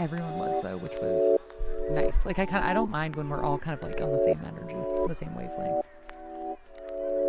everyone 0.00 0.38
was 0.38 0.62
though, 0.62 0.78
which 0.78 0.94
was 1.02 1.38
nice. 1.90 2.24
Like 2.24 2.38
I 2.38 2.46
kind 2.46 2.64
I 2.64 2.72
don't 2.72 2.90
mind 2.90 3.16
when 3.16 3.28
we're 3.28 3.44
all 3.44 3.58
kind 3.58 3.78
of 3.78 3.86
like 3.86 4.00
on 4.00 4.10
the 4.10 4.18
same 4.18 4.40
energy, 4.46 4.74
the 5.06 5.14
same 5.14 5.34
wavelength. 5.34 5.84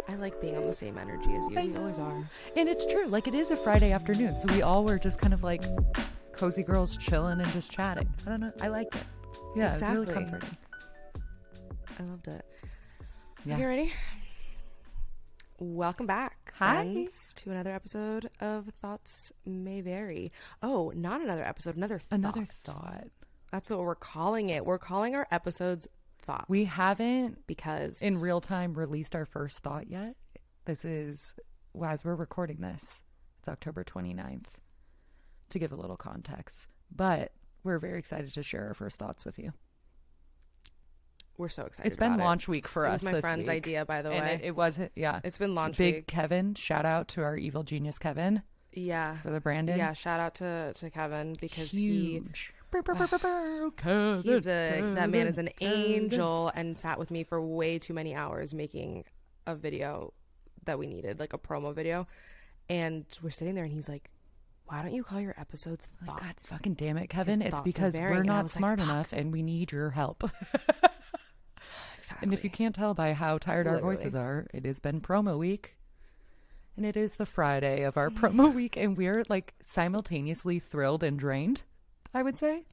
I 0.10 0.16
like 0.16 0.40
being 0.42 0.58
on 0.58 0.66
the 0.66 0.74
same 0.74 0.98
energy 0.98 1.36
as 1.36 1.48
you. 1.50 1.56
We 1.56 1.76
always 1.78 2.00
are. 2.00 2.24
And 2.56 2.70
it's 2.70 2.92
true. 2.92 3.08
Like 3.08 3.28
it 3.28 3.34
is 3.34 3.52
a 3.52 3.58
Friday 3.58 3.92
afternoon, 3.92 4.38
so 4.38 4.54
we 4.54 4.62
all 4.62 4.86
were 4.86 4.98
just 4.98 5.20
kind 5.20 5.34
of 5.34 5.44
like 5.44 5.64
cozy 6.32 6.64
girls 6.64 6.98
chilling 6.98 7.42
and 7.42 7.52
just 7.52 7.72
chatting. 7.72 8.10
I 8.26 8.30
don't 8.30 8.40
know. 8.40 8.54
I 8.62 8.70
liked 8.70 8.96
it. 8.96 9.04
Yeah, 9.56 9.76
it 9.76 9.82
was 9.82 9.90
really 9.90 10.14
comforting. 10.14 10.58
I 12.00 12.04
loved 12.04 12.28
it. 12.28 12.46
Yeah. 13.46 13.58
You 13.58 13.68
ready? 13.68 13.94
Welcome 15.64 16.08
back, 16.08 16.52
Hi. 16.56 16.74
friends, 16.74 17.34
to 17.36 17.52
another 17.52 17.70
episode 17.70 18.32
of 18.40 18.72
Thoughts 18.82 19.32
May 19.46 19.82
Vary. 19.82 20.32
Oh, 20.64 20.92
not 20.96 21.22
another 21.22 21.44
episode, 21.46 21.76
another 21.78 22.00
thought. 22.00 22.18
Another 22.18 22.46
thought. 22.46 23.10
That's 23.52 23.70
what 23.70 23.78
we're 23.78 23.94
calling 23.94 24.50
it. 24.50 24.66
We're 24.66 24.80
calling 24.80 25.14
our 25.14 25.28
episodes 25.30 25.88
thoughts. 26.24 26.50
We 26.50 26.66
haven't 26.66 27.46
because 27.46 28.02
in 28.02 28.20
real 28.20 28.42
time 28.42 28.74
released 28.74 29.14
our 29.14 29.24
first 29.24 29.60
thought 29.60 29.88
yet. 29.88 30.16
This 30.66 30.84
is 30.84 31.36
well, 31.74 31.92
as 31.92 32.04
we're 32.04 32.16
recording 32.16 32.58
this. 32.62 33.00
It's 33.38 33.48
October 33.48 33.84
29th. 33.84 34.48
To 35.50 35.60
give 35.60 35.74
a 35.74 35.76
little 35.76 35.96
context, 35.96 36.66
but 36.90 37.34
we're 37.64 37.78
very 37.78 38.00
excited 38.00 38.34
to 38.34 38.42
share 38.42 38.70
our 38.70 38.74
first 38.74 38.98
thoughts 38.98 39.26
with 39.26 39.38
you. 39.38 39.54
We're 41.42 41.50
so 41.50 41.66
excited. 41.66 41.88
It's 41.88 41.98
been 41.98 42.18
launch 42.18 42.48
week 42.48 42.68
for 42.68 42.86
It 42.86 42.90
us. 42.92 43.04
was 43.04 43.14
my 43.14 43.20
friend's 43.22 43.48
week. 43.48 43.56
idea, 43.58 43.86
by 43.86 44.02
the 44.02 44.12
and 44.12 44.26
way. 44.26 44.34
it, 44.36 44.42
it 44.46 44.56
was 44.56 44.80
yeah. 44.96 45.20
It's 45.24 45.38
been 45.38 45.56
launch 45.56 45.78
Big 45.78 45.96
week. 45.96 46.08
Kevin, 46.08 46.56
shout 46.56 46.86
out 46.86 47.08
to 47.10 47.24
our 47.24 47.36
evil 47.36 47.64
genius 47.64 48.00
Kevin 48.00 48.44
Yeah, 48.72 49.18
for 49.18 49.32
the 49.32 49.42
branding. 49.42 49.78
yeah. 49.78 49.94
Shout 49.94 50.20
out 50.20 50.36
to 50.36 50.72
to 50.76 50.90
Kevin 50.90 51.36
because 51.42 51.72
he 51.72 52.14
huge. 52.14 52.54
Brr. 52.70 52.82
Kevin, 53.76 54.22
he's 54.24 54.48
a 54.48 54.82
that 54.96 55.10
man 55.10 55.28
is 55.28 55.38
an 55.38 55.50
Kevin. 55.60 55.78
angel 55.78 56.52
and 56.56 56.78
sat 56.78 56.98
with 56.98 57.12
me 57.12 57.24
for 57.26 57.42
way 57.42 57.78
too 57.80 57.94
many 57.94 58.16
hours 58.16 58.54
making 58.54 59.04
a 59.46 59.56
video 59.56 60.14
that 60.66 60.80
we 60.80 60.88
needed, 60.88 61.20
like 61.20 61.34
a 61.34 61.38
promo 61.38 61.74
video. 61.76 62.08
And 62.70 63.06
we're 63.22 63.30
sitting 63.32 63.56
there, 63.56 63.66
and 63.66 63.74
he's 63.74 63.90
like, 63.90 64.10
"Why 64.66 64.82
don't 64.84 64.94
you 64.94 65.04
call 65.04 65.20
your 65.20 65.36
episodes 65.38 65.86
Oh 66.04 66.14
My 66.14 66.20
God, 66.20 66.36
fucking 66.40 66.76
damn 66.76 66.98
it, 66.98 67.08
Kevin! 67.08 67.42
His 67.42 67.52
It's 67.52 67.62
because 67.62 67.98
we're 67.98 68.24
not 68.24 68.44
was 68.44 68.56
like, 68.56 68.60
smart 68.60 68.80
enough, 68.80 69.12
and 69.12 69.34
we 69.34 69.42
need 69.44 69.74
your 69.74 69.90
help. 69.90 70.24
exactly. 72.12 72.26
And 72.26 72.34
if 72.34 72.44
you 72.44 72.50
can't 72.50 72.76
tell 72.76 72.94
by 72.94 73.14
how 73.14 73.38
tired 73.38 73.68
our 73.68 73.80
voices 73.80 74.16
are, 74.16 74.48
it 74.54 74.66
has 74.66 74.80
been 74.80 75.02
promo 75.02 75.38
week. 75.38 75.76
And 76.78 76.86
it 76.86 76.96
is 76.96 77.16
the 77.18 77.26
Friday 77.26 77.84
of 77.84 77.98
our 77.98 78.10
promo 78.22 78.54
week, 78.54 78.78
and 78.78 78.98
we're 78.98 79.24
like 79.30 79.54
simultaneously 79.62 80.60
thrilled 80.60 81.04
and 81.04 81.20
drained, 81.20 81.64
I 82.14 82.24
would 82.24 82.38
say. 82.38 82.64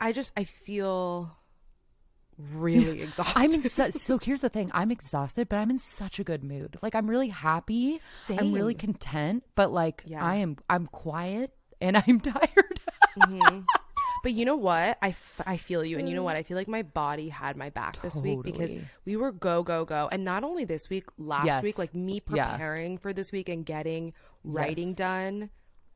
I 0.00 0.12
just 0.12 0.32
I 0.36 0.44
feel 0.44 1.36
really 2.54 3.02
exhausted. 3.02 3.38
I'm 3.38 3.52
in 3.54 3.68
su- 3.68 3.92
so 3.92 4.18
here's 4.18 4.42
the 4.42 4.48
thing 4.48 4.70
I'm 4.74 4.90
exhausted, 4.90 5.48
but 5.48 5.56
I'm 5.58 5.70
in 5.70 5.78
such 5.78 6.18
a 6.18 6.24
good 6.24 6.42
mood. 6.44 6.76
Like, 6.82 6.94
I'm 6.94 7.08
really 7.08 7.28
happy. 7.30 8.00
Same. 8.14 8.38
I'm 8.38 8.52
really 8.52 8.74
content, 8.74 9.44
but 9.54 9.72
like, 9.72 10.02
Yeah. 10.06 10.22
I 10.24 10.36
am, 10.36 10.56
I'm 10.68 10.86
quiet 10.86 11.52
and 11.80 11.96
I'm 11.96 12.20
tired. 12.20 12.80
Mm-hmm. 13.18 13.60
But 14.26 14.32
you 14.32 14.44
know 14.44 14.56
what? 14.56 14.98
I, 15.00 15.10
f- 15.10 15.40
I 15.46 15.56
feel 15.56 15.84
you. 15.84 16.00
And 16.00 16.08
you 16.08 16.16
know 16.16 16.24
what? 16.24 16.34
Mm. 16.34 16.40
I 16.40 16.42
feel 16.42 16.56
like 16.56 16.66
my 16.66 16.82
body 16.82 17.28
had 17.28 17.56
my 17.56 17.70
back 17.70 18.02
this 18.02 18.16
week 18.16 18.42
because 18.42 18.74
we 19.04 19.14
were 19.14 19.30
go, 19.30 19.62
go, 19.62 19.84
go. 19.84 20.08
And 20.10 20.24
not 20.24 20.42
only 20.42 20.64
this 20.64 20.90
week, 20.90 21.04
last 21.16 21.46
Yes. 21.46 21.62
week, 21.62 21.78
like 21.78 21.94
me 21.94 22.20
Yeah. 22.34 22.50
preparing 22.50 22.98
for 22.98 23.12
this 23.12 23.30
week 23.30 23.48
and 23.48 23.64
getting 23.64 24.14
writing 24.42 24.88
Yes. 24.88 24.96
done 24.96 25.50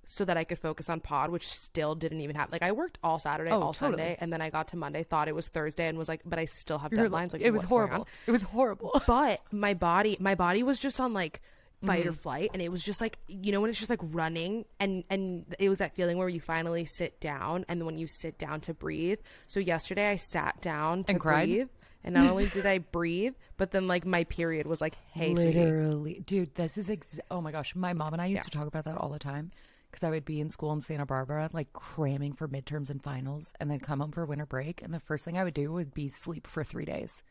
so 0.07 0.25
that 0.25 0.37
I 0.37 0.45
could 0.45 0.61
focus 0.61 0.89
on 0.89 1.01
pod, 1.01 1.31
which 1.31 1.49
still 1.49 1.97
didn't 1.97 2.21
even 2.21 2.37
happen. 2.37 2.53
Like 2.53 2.63
I 2.63 2.71
worked 2.71 2.99
all 3.03 3.19
Saturday, 3.19 3.51
Oh, 3.51 3.63
all 3.63 3.73
totally. 3.73 4.01
Sunday. 4.01 4.17
And 4.21 4.33
then 4.33 4.41
I 4.41 4.49
got 4.49 4.69
to 4.69 4.77
Monday, 4.77 5.03
thought 5.03 5.27
it 5.27 5.35
was 5.35 5.49
Thursday 5.49 5.89
and 5.89 5.99
was 5.99 6.07
like, 6.07 6.21
but 6.25 6.39
I 6.39 6.45
still 6.45 6.79
have 6.79 6.93
You're 6.93 7.09
deadlines. 7.09 7.33
Like 7.33 7.43
it 7.43 7.51
was 7.51 7.63
what's 7.63 7.71
going 7.71 7.83
on? 7.83 7.89
horrible. 7.89 8.09
It 8.29 8.31
was 8.31 8.43
horrible. 8.43 9.03
but 9.09 9.41
my 9.53 9.75
body 9.75 10.17
my 10.21 10.37
body 10.37 10.63
was 10.63 10.79
just 10.79 11.01
on 11.01 11.13
like 11.13 11.41
fight 11.85 12.01
Mm-hmm. 12.01 12.09
or 12.11 12.13
flight 12.13 12.51
and 12.53 12.61
it 12.61 12.71
was 12.71 12.83
just 12.83 13.01
like 13.01 13.19
you 13.27 13.53
know 13.53 13.61
when 13.63 13.71
it's 13.71 13.79
just 13.79 13.89
like 13.91 14.01
running 14.03 14.67
and 14.79 15.03
and 15.09 15.47
it 15.59 15.69
was 15.71 15.79
that 15.79 15.95
feeling 15.95 16.19
where 16.19 16.29
you 16.29 16.39
finally 16.41 16.85
sit 16.85 17.19
down 17.21 17.65
and 17.69 17.87
when 17.87 17.97
you 17.97 18.07
sit 18.07 18.37
down 18.39 18.61
to 18.61 18.75
breathe 18.75 19.19
so 19.47 19.61
yesterday 19.61 20.07
i 20.09 20.17
sat 20.17 20.61
down 20.61 21.05
to 21.05 21.13
And 21.13 21.21
cried? 21.21 21.49
breathe 21.49 21.69
and 22.05 22.15
not 22.15 22.29
only 22.31 22.49
did 22.49 22.67
i 22.67 22.79
breathe 22.79 23.33
but 23.57 23.71
then 23.71 23.87
like 23.87 24.05
my 24.05 24.25
period 24.25 24.67
was 24.67 24.81
like 24.83 24.95
hey 25.13 25.35
sweetie. 25.35 25.59
Literally, 25.59 26.23
dude, 26.27 26.55
this 26.55 26.77
is 26.77 26.91
ex- 26.91 27.19
oh 27.31 27.41
my 27.41 27.51
gosh. 27.53 27.75
My 27.75 27.93
mom 27.95 28.13
and 28.13 28.21
I 28.23 28.27
used 28.27 28.45
to 28.45 28.51
talk 28.51 28.67
about 28.67 28.85
that 28.85 28.97
all 28.99 29.09
the 29.09 29.19
time 29.19 29.51
because 29.91 30.03
I 30.05 30.11
would 30.11 30.25
be 30.25 30.41
in 30.41 30.51
school 30.51 30.73
in 30.73 30.81
Santa 30.83 31.05
Barbara, 31.05 31.49
like 31.53 31.73
cramming 31.73 32.33
for 32.35 32.47
midterms 32.47 32.91
and 32.91 33.03
finals, 33.03 33.53
and 33.59 33.71
then 33.71 33.81
come 33.81 34.01
home 34.01 34.13
for 34.13 34.25
winter 34.25 34.47
break, 34.47 34.83
and 34.83 34.95
the 34.95 35.01
first 35.01 35.25
thing 35.25 35.37
I 35.37 35.45
would 35.45 35.53
do 35.55 35.73
would 35.73 35.93
be 35.93 36.09
sleep 36.09 36.47
for 36.47 36.63
three 36.63 36.85
days. 36.85 37.23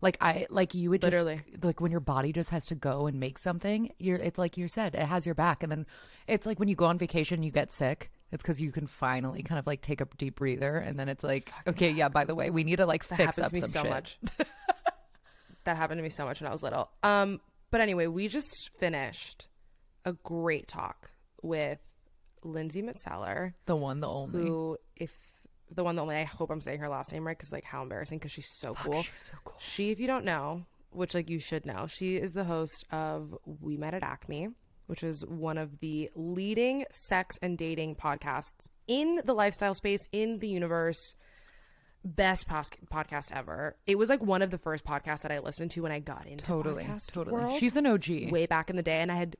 Like 0.00 0.16
I, 0.20 0.46
like 0.48 0.74
you 0.74 0.90
would 0.90 1.00
just 1.02 1.12
Literally. 1.12 1.42
like 1.62 1.80
when 1.80 1.90
your 1.90 2.00
body 2.00 2.32
just 2.32 2.50
has 2.50 2.66
to 2.66 2.74
go 2.74 3.06
and 3.06 3.18
make 3.18 3.38
something. 3.38 3.90
You're, 3.98 4.18
it's 4.18 4.38
like 4.38 4.56
you 4.56 4.68
said, 4.68 4.94
it 4.94 5.06
has 5.06 5.26
your 5.26 5.34
back, 5.34 5.62
and 5.62 5.72
then 5.72 5.86
it's 6.26 6.46
like 6.46 6.58
when 6.60 6.68
you 6.68 6.76
go 6.76 6.84
on 6.84 6.98
vacation, 6.98 7.42
you 7.42 7.50
get 7.50 7.72
sick. 7.72 8.10
It's 8.30 8.42
because 8.42 8.60
you 8.60 8.70
can 8.70 8.86
finally 8.86 9.42
kind 9.42 9.58
of 9.58 9.66
like 9.66 9.80
take 9.80 10.00
a 10.00 10.06
deep 10.16 10.36
breather, 10.36 10.76
and 10.76 10.98
then 10.98 11.08
it's 11.08 11.24
like, 11.24 11.52
okay, 11.66 11.90
yeah. 11.90 12.08
By 12.08 12.24
the 12.24 12.34
way, 12.34 12.50
we 12.50 12.62
need 12.62 12.76
to 12.76 12.86
like 12.86 13.06
that 13.08 13.16
fix 13.16 13.36
happened 13.36 13.44
up 13.46 13.50
to 13.50 13.54
me 13.54 13.60
some 13.62 13.70
so 13.70 13.82
shit. 13.82 13.90
much 13.90 14.18
that 15.64 15.76
happened 15.76 15.98
to 15.98 16.02
me 16.02 16.08
so 16.08 16.24
much 16.24 16.40
when 16.40 16.48
i 16.48 16.52
was 16.52 16.62
little 16.62 16.90
um 17.02 17.40
but 17.70 17.80
anyway 17.80 18.06
we 18.06 18.26
just 18.28 18.70
finished 18.78 19.48
a 20.04 20.12
great 20.12 20.66
talk 20.68 21.10
with 21.42 21.78
lindsay 22.42 22.82
Metselaar. 22.82 23.52
The 23.66 23.76
one, 23.76 24.00
the 24.00 24.08
only. 24.08 24.40
who 24.40 24.78
if 24.96 25.12
the 25.70 25.84
one 25.84 25.96
that 25.96 26.02
only 26.02 26.16
I 26.16 26.24
hope 26.24 26.50
I'm 26.50 26.60
saying 26.60 26.80
her 26.80 26.88
last 26.88 27.12
name 27.12 27.26
right 27.26 27.36
because 27.36 27.52
like 27.52 27.64
how 27.64 27.82
embarrassing 27.82 28.18
because 28.18 28.32
she's 28.32 28.48
so 28.48 28.74
cool. 28.74 29.02
she's 29.02 29.20
so 29.32 29.34
cool. 29.44 29.56
She, 29.58 29.90
if 29.90 30.00
you 30.00 30.06
don't 30.06 30.24
know, 30.24 30.64
which 30.90 31.14
like 31.14 31.28
you 31.28 31.38
should 31.38 31.66
know, 31.66 31.86
she 31.86 32.16
is 32.16 32.32
the 32.32 32.44
host 32.44 32.84
of 32.90 33.36
We 33.44 33.76
Met 33.76 33.94
at 33.94 34.02
Acme, 34.02 34.48
which 34.86 35.02
is 35.02 35.24
one 35.26 35.58
of 35.58 35.80
the 35.80 36.10
leading 36.14 36.84
sex 36.90 37.38
and 37.42 37.58
dating 37.58 37.96
podcasts 37.96 38.52
in 38.86 39.20
the 39.24 39.34
lifestyle 39.34 39.74
space 39.74 40.06
in 40.12 40.38
the 40.38 40.48
universe. 40.48 41.14
Best 42.04 42.46
pos- 42.46 42.70
podcast 42.92 43.32
ever. 43.32 43.76
It 43.86 43.98
was 43.98 44.08
like 44.08 44.22
one 44.22 44.40
of 44.40 44.50
the 44.52 44.56
first 44.56 44.84
podcasts 44.84 45.22
that 45.22 45.32
I 45.32 45.40
listened 45.40 45.72
to 45.72 45.82
when 45.82 45.90
I 45.92 45.98
got 45.98 46.26
into 46.26 46.44
Totally, 46.44 46.88
totally. 47.12 47.34
world 47.34 47.58
She's 47.58 47.76
an 47.76 47.86
OG. 47.86 48.30
way 48.30 48.46
back 48.46 48.70
in 48.70 48.76
the 48.76 48.82
day 48.84 49.00
and 49.00 49.10
i 49.10 49.16
had 49.16 49.36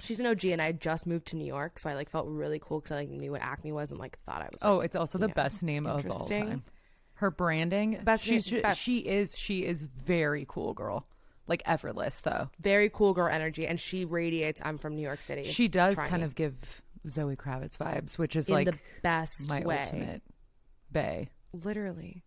she's 0.00 0.20
an 0.20 0.26
og 0.26 0.44
and 0.44 0.60
i 0.62 0.72
just 0.72 1.06
moved 1.06 1.26
to 1.26 1.36
new 1.36 1.44
york 1.46 1.78
so 1.78 1.88
i 1.88 1.94
like 1.94 2.10
felt 2.10 2.26
really 2.28 2.58
cool 2.62 2.80
because 2.80 2.92
i 2.92 2.96
like 2.96 3.08
knew 3.08 3.32
what 3.32 3.40
acme 3.40 3.72
was 3.72 3.90
and 3.90 3.98
like 4.00 4.18
thought 4.26 4.42
i 4.42 4.48
was 4.52 4.60
oh, 4.62 4.68
like, 4.70 4.76
Oh, 4.78 4.80
it's 4.80 4.96
also 4.96 5.18
the 5.18 5.28
know, 5.28 5.34
best 5.34 5.62
name 5.62 5.86
of 5.86 6.06
all 6.10 6.24
time. 6.26 6.62
Her 7.14 7.30
branding, 7.30 7.98
Best 8.04 8.24
she's 8.24 8.52
name- 8.52 8.60
best. 8.62 8.78
she 8.80 8.98
is 8.98 9.38
she 9.38 9.64
is 9.64 9.80
very 9.82 10.44
cool 10.48 10.74
girl. 10.74 11.06
Like 11.48 11.62
effortless 11.64 12.20
though. 12.20 12.50
very 12.60 12.90
cool 12.90 13.14
girl 13.14 13.28
energy 13.28 13.66
and 13.66 13.78
she 13.80 14.04
radiates 14.04 14.60
i'm 14.64 14.76
from 14.78 14.96
new 14.96 15.02
york 15.02 15.20
city 15.22 15.44
She 15.44 15.68
does 15.68 15.94
Try 15.94 16.08
kind 16.08 16.22
me. 16.22 16.26
of 16.26 16.34
give 16.34 16.82
Zoe 17.08 17.36
Kravitz 17.36 17.76
vibes, 17.76 18.18
which 18.18 18.34
is 18.34 18.48
in 18.48 18.54
like 18.54 18.66
the 18.66 18.76
best 19.02 19.48
my 19.48 19.60
way 19.64 19.78
ultimate 19.84 20.22
bay. 20.90 21.30
literally 21.52 22.24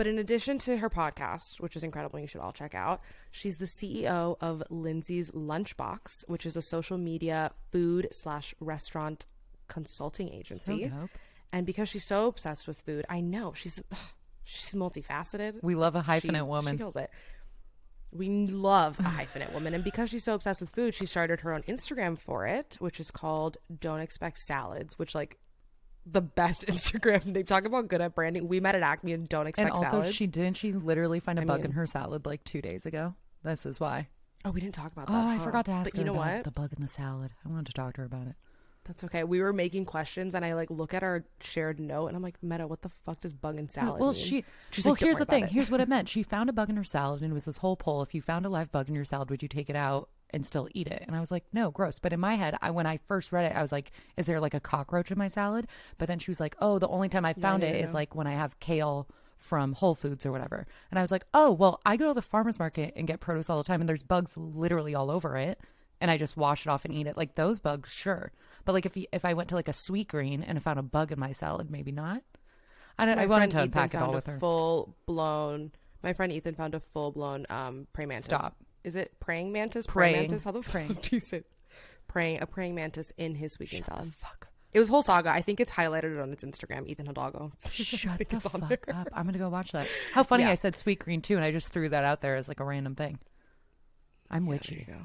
but 0.00 0.06
in 0.06 0.18
addition 0.18 0.58
to 0.58 0.78
her 0.78 0.88
podcast 0.88 1.60
which 1.60 1.76
is 1.76 1.82
incredible 1.82 2.18
you 2.18 2.26
should 2.26 2.40
all 2.40 2.52
check 2.52 2.74
out 2.74 3.00
she's 3.30 3.58
the 3.58 3.66
ceo 3.66 4.36
of 4.40 4.62
lindsay's 4.70 5.30
lunchbox 5.32 6.24
which 6.26 6.46
is 6.46 6.56
a 6.56 6.62
social 6.62 6.96
media 6.96 7.50
food 7.70 8.08
slash 8.10 8.54
restaurant 8.60 9.26
consulting 9.68 10.28
So 10.28 10.34
agency 10.34 10.88
dope. 10.88 11.10
and 11.52 11.66
because 11.66 11.88
she's 11.90 12.06
so 12.06 12.26
obsessed 12.28 12.66
with 12.66 12.80
food 12.80 13.04
i 13.10 13.20
know 13.20 13.52
she's 13.54 13.76
she's 14.44 14.72
multifaceted 14.72 15.62
We 15.62 15.74
love 15.74 15.94
a 15.96 16.02
hyphenate 16.02 16.22
She's- 16.40 16.46
woman. 16.56 16.74
She 16.74 16.78
kills 16.78 16.96
it. 16.96 17.10
We 18.12 18.28
love 18.48 18.98
a 18.98 19.04
hyphenate 19.04 19.52
woman, 19.52 19.72
and 19.74 19.84
because 19.84 20.10
she's 20.10 20.24
so 20.24 20.34
obsessed 20.34 20.60
with 20.60 20.70
food, 20.70 20.96
she 20.96 21.06
started 21.06 21.38
her 21.42 21.52
own 21.54 21.62
Instagram 21.74 22.18
for 22.18 22.44
it, 22.44 22.76
which 22.80 22.98
is 22.98 23.08
called 23.12 23.56
"Don't 23.86 24.00
Expect 24.00 24.38
Salads," 24.38 24.98
which 24.98 25.14
like 25.14 25.38
the 26.12 26.20
best 26.20 26.66
Instagram. 26.66 27.32
They 27.32 27.42
talk 27.42 27.64
about 27.64 27.88
good 27.88 28.00
at 28.00 28.14
branding. 28.14 28.48
We 28.48 28.60
met 28.60 28.74
at 28.74 28.82
Acme 28.82 29.12
and 29.12 29.28
don't 29.28 29.46
expect. 29.46 29.68
and 29.68 29.76
also 29.76 29.90
salads. 29.90 30.14
she 30.14 30.26
didn't 30.26 30.56
she 30.56 30.72
literally 30.72 31.20
find 31.20 31.38
a 31.38 31.42
I 31.42 31.44
bug 31.44 31.58
mean- 31.58 31.66
in 31.66 31.72
her 31.72 31.86
salad 31.86 32.26
like 32.26 32.44
two 32.44 32.62
days 32.62 32.86
ago. 32.86 33.14
This 33.42 33.64
is 33.64 33.80
why. 33.80 34.08
oh, 34.44 34.50
we 34.50 34.60
didn't 34.60 34.74
talk 34.74 34.92
about 34.92 35.06
oh, 35.08 35.12
that. 35.12 35.24
Oh, 35.24 35.28
I 35.28 35.38
forgot 35.38 35.64
to 35.66 35.70
ask 35.72 35.90
But 35.90 35.96
her 35.96 35.98
you 36.00 36.04
know 36.04 36.14
about 36.20 36.34
what? 36.36 36.44
the 36.44 36.50
bug 36.50 36.72
in 36.74 36.82
the 36.82 36.88
salad. 36.88 37.30
I 37.44 37.48
wanted 37.48 37.66
to 37.66 37.72
talk 37.72 37.94
to 37.94 38.02
her 38.02 38.06
about 38.06 38.26
it. 38.26 38.34
That's 38.84 39.04
okay. 39.04 39.24
We 39.24 39.40
were 39.40 39.52
making 39.52 39.84
questions, 39.84 40.34
and 40.34 40.44
I 40.44 40.54
like 40.54 40.70
look 40.70 40.94
at 40.94 41.02
our 41.02 41.24
shared 41.42 41.78
note, 41.78 42.08
and 42.08 42.16
I'm 42.16 42.22
like, 42.22 42.42
Meadow, 42.42 42.66
what 42.66 42.82
the 42.82 42.88
fuck 43.04 43.20
does 43.20 43.32
bug 43.34 43.58
in 43.58 43.68
salad? 43.68 44.00
Well, 44.00 44.12
mean? 44.12 44.20
she. 44.20 44.44
She's 44.70 44.84
well, 44.84 44.92
like, 44.94 45.00
"Don't 45.00 45.06
here's 45.06 45.18
the 45.18 45.26
thing. 45.26 45.44
it." 45.44 45.50
Here's 45.52 45.70
what 45.70 45.80
it 45.80 45.88
meant. 45.94 46.08
She 46.08 46.22
found 46.22 46.50
a 46.50 46.52
bug 46.52 46.70
in 46.70 46.76
her 46.76 46.84
salad, 46.84 47.20
and 47.22 47.30
it 47.30 47.34
was 47.34 47.44
this 47.44 47.58
whole 47.58 47.76
poll: 47.76 48.02
if 48.02 48.14
you 48.14 48.22
found 48.22 48.46
a 48.46 48.48
live 48.48 48.72
bug 48.72 48.88
in 48.88 48.94
your 48.94 49.04
salad, 49.04 49.30
would 49.30 49.42
you 49.42 49.48
take 49.48 49.70
it 49.70 49.76
out 49.76 50.08
and 50.32 50.44
still 50.44 50.68
eat 50.74 50.86
it? 50.88 51.04
And 51.06 51.16
I 51.16 51.20
was 51.20 51.30
like, 51.30 51.44
no, 51.52 51.70
gross. 51.70 51.98
But 51.98 52.12
in 52.12 52.20
my 52.20 52.34
head, 52.34 52.56
I 52.62 52.70
when 52.70 52.86
I 52.86 52.98
first 52.98 53.32
read 53.32 53.50
it, 53.50 53.56
I 53.56 53.62
was 53.62 53.72
like, 53.72 53.90
is 54.16 54.26
there 54.26 54.40
like 54.40 54.54
a 54.54 54.60
cockroach 54.60 55.10
in 55.10 55.18
my 55.18 55.28
salad? 55.28 55.66
But 55.98 56.08
then 56.08 56.18
she 56.18 56.30
was 56.30 56.40
like, 56.40 56.56
oh, 56.60 56.78
the 56.78 56.88
only 56.88 57.08
time 57.08 57.24
I 57.24 57.32
found 57.34 57.62
yeah, 57.62 57.70
it 57.70 57.84
is 57.84 57.94
like 57.94 58.14
when 58.14 58.26
I 58.26 58.32
have 58.32 58.58
kale 58.60 59.08
from 59.38 59.72
Whole 59.72 59.94
Foods 59.94 60.24
or 60.26 60.32
whatever. 60.32 60.66
And 60.90 60.98
I 60.98 61.02
was 61.02 61.10
like, 61.10 61.24
oh, 61.34 61.50
well, 61.50 61.80
I 61.84 61.96
go 61.96 62.08
to 62.08 62.14
the 62.14 62.22
farmer's 62.22 62.58
market 62.58 62.92
and 62.94 63.06
get 63.06 63.20
produce 63.20 63.50
all 63.50 63.58
the 63.58 63.64
time, 63.64 63.80
and 63.80 63.88
there's 63.88 64.02
bugs 64.02 64.36
literally 64.36 64.94
all 64.94 65.10
over 65.10 65.36
it. 65.36 65.58
And 66.02 66.10
I 66.10 66.16
just 66.16 66.36
wash 66.36 66.66
it 66.66 66.70
off 66.70 66.84
and 66.84 66.94
eat 66.94 67.06
it. 67.06 67.16
Like 67.16 67.34
those 67.34 67.58
bugs, 67.58 67.92
sure. 67.92 68.32
But 68.64 68.72
like 68.72 68.86
if 68.86 68.96
you, 68.96 69.06
if 69.12 69.24
I 69.24 69.34
went 69.34 69.50
to 69.50 69.54
like 69.54 69.68
a 69.68 69.72
Sweetgreen 69.72 70.42
and 70.46 70.56
I 70.56 70.60
found 70.60 70.78
a 70.78 70.82
bug 70.82 71.12
in 71.12 71.18
my 71.18 71.32
salad, 71.32 71.70
maybe 71.70 71.92
not. 71.92 72.22
I 72.98 73.06
don't. 73.06 73.16
My 73.16 73.24
I 73.24 73.26
wanted 73.26 73.50
to 73.50 73.58
Ethan 73.58 73.68
unpack 73.68 73.94
it 73.94 74.00
all 74.00 74.12
with 74.12 74.26
her. 74.26 74.38
Full 74.38 74.94
blown. 75.06 75.72
My 76.02 76.14
friend 76.14 76.32
Ethan 76.32 76.54
found 76.54 76.74
a 76.74 76.80
full 76.80 77.12
blown 77.12 77.46
um 77.50 77.86
praying 77.92 78.08
mantis. 78.08 78.24
Stop. 78.24 78.56
Is 78.84 78.96
it 78.96 79.12
praying 79.20 79.52
mantis? 79.52 79.86
Praying. 79.86 80.16
mantis? 80.16 80.44
How 80.44 80.52
the 80.52 80.60
Praying. 80.60 80.94
fuck 80.94 81.02
do 81.02 81.16
you 81.16 81.20
say? 81.20 81.42
Praying 82.08 82.40
a 82.42 82.46
praying 82.46 82.74
mantis 82.74 83.12
in 83.18 83.34
his 83.36 83.56
Sweetgreen 83.56 83.84
salad. 83.86 84.12
fuck. 84.12 84.48
It 84.72 84.78
was 84.78 84.88
whole 84.88 85.02
saga. 85.02 85.30
I 85.30 85.42
think 85.42 85.58
it's 85.60 85.70
highlighted 85.72 86.22
on 86.22 86.32
its 86.32 86.44
Instagram, 86.44 86.86
Ethan 86.86 87.06
Hidalgo. 87.06 87.52
Shut 87.70 88.18
the 88.28 88.40
fuck 88.40 88.88
up. 88.88 89.08
I'm 89.12 89.26
gonna 89.26 89.38
go 89.38 89.48
watch 89.48 89.72
that. 89.72 89.88
How 90.12 90.22
funny 90.22 90.44
Yeah. 90.44 90.50
I 90.50 90.54
said 90.54 90.74
Sweetgreen 90.74 91.22
too, 91.22 91.34
and 91.36 91.44
I 91.44 91.50
just 91.50 91.72
threw 91.72 91.88
that 91.88 92.04
out 92.04 92.20
there 92.20 92.36
as 92.36 92.46
like 92.48 92.60
a 92.60 92.64
random 92.64 92.94
thing. 92.94 93.18
I'm 94.30 94.44
There 94.44 94.50
witchy. 94.54 94.86
you 94.88 94.94
go. 94.94 95.00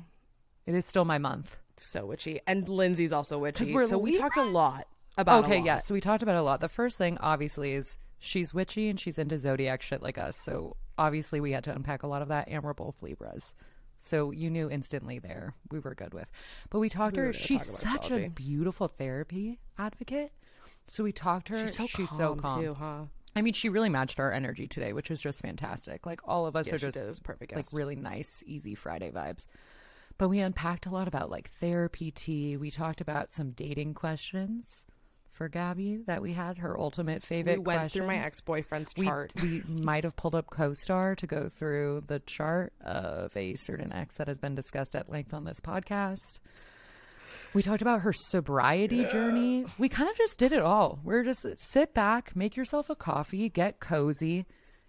It 0.65 0.75
is 0.75 0.85
still 0.85 1.05
my 1.05 1.17
month. 1.17 1.57
It's 1.73 1.85
so 1.85 2.05
witchy, 2.05 2.39
and 2.47 2.69
Lindsay's 2.69 3.11
also 3.11 3.37
witchy. 3.39 3.73
we're 3.73 3.87
so 3.87 3.97
we 3.97 4.17
talked 4.17 4.37
a 4.37 4.43
lot 4.43 4.87
about. 5.17 5.43
okay, 5.45 5.57
lot. 5.57 5.65
yeah. 5.65 5.77
So 5.79 5.93
we 5.93 5.99
talked 6.01 6.23
about 6.23 6.35
a 6.35 6.41
lot. 6.43 6.61
The 6.61 6.69
first 6.69 6.97
thing, 6.97 7.17
obviously, 7.19 7.73
is 7.73 7.97
she's 8.19 8.53
witchy 8.53 8.87
and 8.89 8.99
she's 8.99 9.17
into 9.17 9.37
zodiac 9.37 9.81
shit 9.81 10.01
like 10.01 10.17
us. 10.17 10.37
So 10.37 10.77
obviously, 10.97 11.39
we 11.39 11.51
had 11.51 11.63
to 11.65 11.73
unpack 11.75 12.03
a 12.03 12.07
lot 12.07 12.21
of 12.21 12.27
that, 12.29 12.47
and 12.49 12.63
we're 12.63 12.73
both 12.73 13.01
Libras. 13.03 13.53
So 13.97 14.31
you 14.31 14.49
knew 14.49 14.69
instantly 14.69 15.19
there 15.19 15.53
we 15.71 15.79
were 15.79 15.95
good 15.95 16.13
with. 16.13 16.29
But 16.69 16.79
we 16.79 16.89
talked 16.89 17.15
We 17.15 17.21
to 17.21 17.25
her. 17.27 17.33
She's 17.33 17.65
such 17.65 18.01
astrology. 18.05 18.25
a 18.25 18.29
beautiful 18.29 18.87
therapy 18.87 19.59
advocate. 19.77 20.31
So 20.87 21.03
we 21.03 21.11
talked 21.11 21.47
to 21.47 21.53
her. 21.53 21.67
She's 21.67 21.75
so 21.77 21.87
she's 21.87 22.09
calm, 22.09 22.17
so 22.17 22.35
calm. 22.35 22.61
too, 22.61 22.73
huh? 22.75 23.03
I 23.35 23.41
mean, 23.41 23.53
she 23.53 23.69
really 23.69 23.89
matched 23.89 24.19
our 24.19 24.31
energy 24.31 24.67
today, 24.67 24.93
which 24.93 25.09
was 25.09 25.19
just 25.21 25.41
fantastic. 25.41 26.05
Like 26.05 26.21
all 26.25 26.45
of 26.45 26.55
us 26.55 26.67
Yeah, 26.67 26.75
are 26.75 26.77
just 26.77 26.95
did. 26.97 27.05
It 27.05 27.09
was 27.09 27.19
perfect 27.19 27.53
like 27.55 27.65
guest. 27.65 27.73
really 27.75 27.95
nice, 27.95 28.43
easy 28.45 28.75
Friday 28.75 29.11
vibes. 29.11 29.45
But 30.17 30.29
we 30.29 30.39
unpacked 30.39 30.85
a 30.85 30.89
lot 30.91 31.07
about 31.07 31.29
like 31.31 31.49
therapy 31.59 32.11
tea. 32.11 32.55
We 32.57 32.71
talked 32.71 33.01
about 33.01 33.31
some 33.33 33.51
dating 33.51 33.93
questions 33.95 34.85
for 35.35 35.49
Gabby 35.49 35.97
that 36.07 36.21
we 36.21 36.33
had 36.33 36.57
her 36.59 36.79
ultimate 36.79 37.21
favorite. 37.21 37.59
We 37.59 37.65
went 37.65 37.79
question. 37.81 37.99
through 37.99 38.07
my 38.07 38.17
ex 38.17 38.41
boyfriend's 38.41 38.93
chart. 38.93 39.33
we 39.41 39.61
might 39.67 40.03
have 40.03 40.15
pulled 40.15 40.33
up 40.33 40.47
CoStar 40.49 41.15
to 41.17 41.27
go 41.27 41.49
through 41.49 42.05
the 42.07 42.19
chart 42.19 42.73
of 42.81 43.35
a 43.35 43.55
certain 43.55 43.91
ex 43.93 44.15
that 44.15 44.27
has 44.27 44.39
been 44.39 44.55
discussed 44.55 44.95
at 44.95 45.09
length 45.09 45.33
on 45.33 45.43
this 45.43 45.59
podcast. 45.59 46.39
We 47.53 47.61
talked 47.61 47.81
about 47.81 48.01
her 48.01 48.13
sobriety 48.13 49.05
journey. 49.05 49.65
We 49.77 49.87
kind 49.89 50.09
of 50.09 50.17
just 50.17 50.37
did 50.37 50.51
it 50.51 50.61
all. 50.61 50.99
We're 51.03 51.23
just 51.23 51.45
sit 51.57 51.93
back, 51.93 52.35
make 52.35 52.55
yourself 52.55 52.89
a 52.89 52.95
coffee, 52.95 53.49
get 53.49 53.79
cozy, 53.79 54.45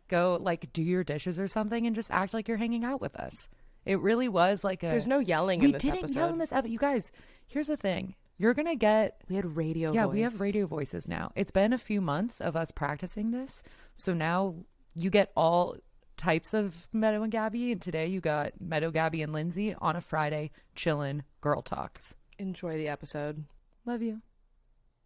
go 0.09 0.39
like 0.41 0.73
do 0.73 0.83
your 0.83 1.05
dishes 1.05 1.39
or 1.39 1.49
something, 1.49 1.87
and 1.87 1.95
just 1.95 2.11
act 2.11 2.35
like 2.35 2.49
you're 2.49 2.57
hanging 2.57 2.85
out 2.85 3.01
with 3.01 3.15
us. 3.17 3.49
It 3.85 4.01
really 4.01 4.29
was 4.29 4.65
like 4.65 4.83
a. 4.83 4.89
There's 4.89 5.07
no 5.07 5.21
yelling 5.21 5.61
we 5.61 5.67
in 5.67 5.73
this 5.73 5.83
didn't 5.83 5.99
episode. 5.99 6.19
yell 6.19 6.29
in 6.33 6.39
this 6.39 6.53
episode. 6.53 6.73
You 6.73 6.79
guys, 6.79 7.13
here's 7.47 7.69
the 7.69 7.77
thing. 7.77 8.17
You're 8.39 8.55
gonna 8.55 8.77
get 8.77 9.23
we 9.29 9.37
had 9.37 9.57
radio. 9.57 9.93
yeah, 9.93 10.07
voice. 10.07 10.15
we 10.15 10.21
have 10.21 10.41
radio 10.41 10.67
voices 10.67 11.09
now. 11.09 11.33
It's 11.35 11.51
been 11.51 11.73
a 11.73 11.79
few 11.79 12.01
months 12.01 12.41
of 12.41 12.55
us 12.55 12.71
practicing 12.71 13.31
this. 13.31 13.63
So 13.95 14.13
now 14.13 14.57
you 14.95 15.11
get 15.11 15.33
all 15.37 15.77
types 16.17 16.55
of 16.55 16.87
Meadow 16.93 17.23
and 17.23 17.33
Gabby. 17.33 17.73
And 17.73 17.81
today 17.81 18.07
you 18.07 18.21
got 18.21 18.53
Meadow, 18.61 18.91
Gabby, 18.91 19.23
and 19.23 19.33
Lindsay 19.33 19.75
on 19.79 19.97
a 19.97 20.01
Friday, 20.01 20.51
chillin' 20.75 21.23
girl 21.41 21.63
talks. 21.63 22.15
Enjoy 22.39 22.77
the 22.77 22.89
episode. 22.89 23.45
Love 23.87 24.03
you. 24.03 24.21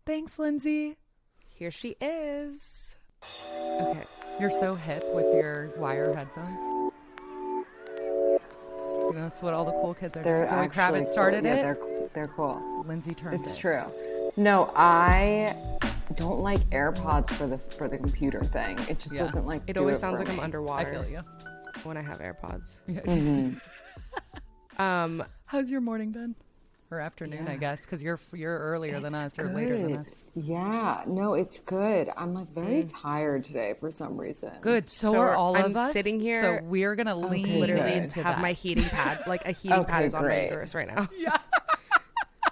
Thanks, 0.06 0.38
Lindsay. 0.38 0.96
Here 1.48 1.70
she 1.70 1.96
is. 2.00 2.88
Okay. 3.80 4.02
You're 4.40 4.50
so 4.50 4.74
hip 4.74 5.04
with 5.14 5.32
your 5.34 5.70
wire 5.76 6.14
headphones. 6.14 6.60
You 6.60 6.92
know, 9.14 9.22
That's 9.22 9.42
what 9.42 9.54
all 9.54 9.64
the 9.64 9.70
cool 9.72 9.94
kids 9.94 10.16
are 10.16 10.22
They're 10.22 10.38
doing. 10.38 10.48
Zoe 10.48 10.58
actually 10.58 10.82
Kravitz 10.82 11.04
cool. 11.04 11.12
started 11.12 11.44
yeah, 11.44 11.72
it. 11.72 11.78
They're 12.14 12.26
they're 12.26 12.34
cool. 12.34 12.84
Lindsay 12.86 13.14
turned 13.14 13.40
It's 13.40 13.54
it. 13.54 13.58
true. 13.58 13.82
No, 14.36 14.72
I 14.76 15.54
don't 16.16 16.40
like 16.40 16.58
AirPods 16.70 17.30
for 17.30 17.46
the 17.46 17.58
for 17.58 17.88
the 17.88 17.98
computer 17.98 18.42
thing. 18.42 18.78
It 18.88 18.98
just 18.98 19.12
Yeah. 19.14 19.20
doesn't 19.22 19.46
like. 19.46 19.62
It 19.66 19.74
do 19.74 19.80
always 19.80 19.96
it 19.96 19.98
sounds 20.00 20.14
for 20.14 20.24
like 20.24 20.28
I'm 20.30 20.36
me. 20.36 20.40
I 20.42 20.44
underwater 20.44 21.02
feel 21.04 21.08
you. 21.08 21.20
when 21.84 21.96
I 21.96 22.02
have 22.02 22.18
AirPods. 22.18 22.64
Mm-hmm. 22.88 23.58
Um, 24.82 25.22
How's 25.44 25.70
your 25.70 25.80
morning 25.82 26.10
been? 26.10 26.34
Or 26.92 26.98
afternoon, 26.98 27.46
I 27.46 27.56
guess, 27.56 27.82
because 27.82 28.02
you're 28.02 28.18
you're 28.32 28.58
earlier 28.58 28.98
than 28.98 29.14
It's 29.14 29.38
us 29.38 29.38
or 29.38 29.52
later 29.52 29.76
than 29.78 29.98
us. 29.98 30.22
Yeah, 30.34 31.02
no, 31.06 31.34
it's 31.34 31.60
good. 31.60 32.10
I'm 32.16 32.34
like 32.34 32.48
very 32.52 32.84
tired 32.84 33.44
today 33.44 33.74
for 33.78 33.92
some 33.92 34.16
reason. 34.16 34.50
Good. 34.60 34.88
So, 34.88 35.12
So 35.12 35.20
are 35.20 35.34
all 35.36 35.54
I'm 35.56 35.66
of 35.66 35.76
us. 35.76 35.92
sitting 35.92 36.18
here- 36.18 36.40
So 36.42 36.58
we're 36.64 36.96
gonna 36.96 37.14
lean 37.14 37.44
Okay, 37.44 37.60
literally 37.60 37.90
good. 37.92 38.02
into 38.04 38.22
have 38.24 38.36
that. 38.36 38.42
my 38.42 38.52
heating 38.52 38.86
pad, 38.86 39.22
like 39.28 39.46
a 39.46 39.52
heating 39.52 39.84
pad 39.84 39.98
Okay, 39.98 40.06
is 40.06 40.14
on 40.14 40.22
my 40.22 40.28
great. 40.28 40.44
uterus 40.46 40.74
right 40.74 40.88
now. 40.88 41.08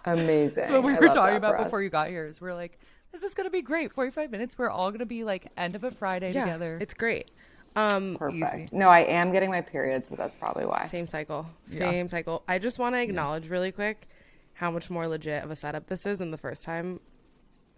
Amazing. 0.05 0.67
So 0.67 0.75
what 0.81 0.85
we 0.85 0.93
I 0.95 0.99
were 1.01 1.09
talking 1.09 1.37
about 1.37 1.63
before 1.63 1.83
you 1.83 1.91
got 1.91 2.09
here. 2.09 2.25
Is 2.27 2.41
we're 2.41 2.55
like, 2.55 2.79
this 3.13 3.23
is 3.23 3.35
gonna 3.35 3.51
be 3.51 3.63
great. 3.63 3.93
Forty-five 3.93 4.31
minutes. 4.31 4.57
We're 4.59 4.71
all 4.71 4.91
gonna 4.91 5.07
be 5.07 5.25
like 5.25 5.51
end 5.57 5.75
of 5.75 5.85
a 5.85 5.91
Friday 5.91 6.33
Yeah, 6.33 6.45
together. 6.45 6.79
it's 6.81 6.95
great. 6.95 7.31
Um, 7.77 8.17
Perfect. 8.19 8.55
easy. 8.55 8.69
No, 8.73 8.89
I 8.89 9.01
am 9.01 9.31
getting 9.31 9.51
my 9.51 9.61
period, 9.61 10.07
so 10.07 10.17
that's 10.17 10.35
probably 10.35 10.65
why. 10.67 10.87
same 10.91 11.07
cycle, 11.07 11.47
Yeah. 11.69 11.79
same 11.91 12.09
cycle. 12.09 12.43
I 12.49 12.59
just 12.59 12.79
want 12.79 12.95
to 12.97 13.01
acknowledge 13.01 13.49
really 13.49 13.71
quick 13.73 14.09
how 14.55 14.71
much 14.71 14.91
more 14.91 15.07
legit 15.07 15.45
of 15.45 15.51
a 15.53 15.57
setup 15.57 15.87
this 15.87 16.05
is 16.05 16.19
than 16.19 16.31
the 16.33 16.39
first 16.39 16.65
time 16.65 16.99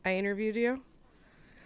I 0.04 0.14
interviewed 0.14 0.56
you. 0.56 0.82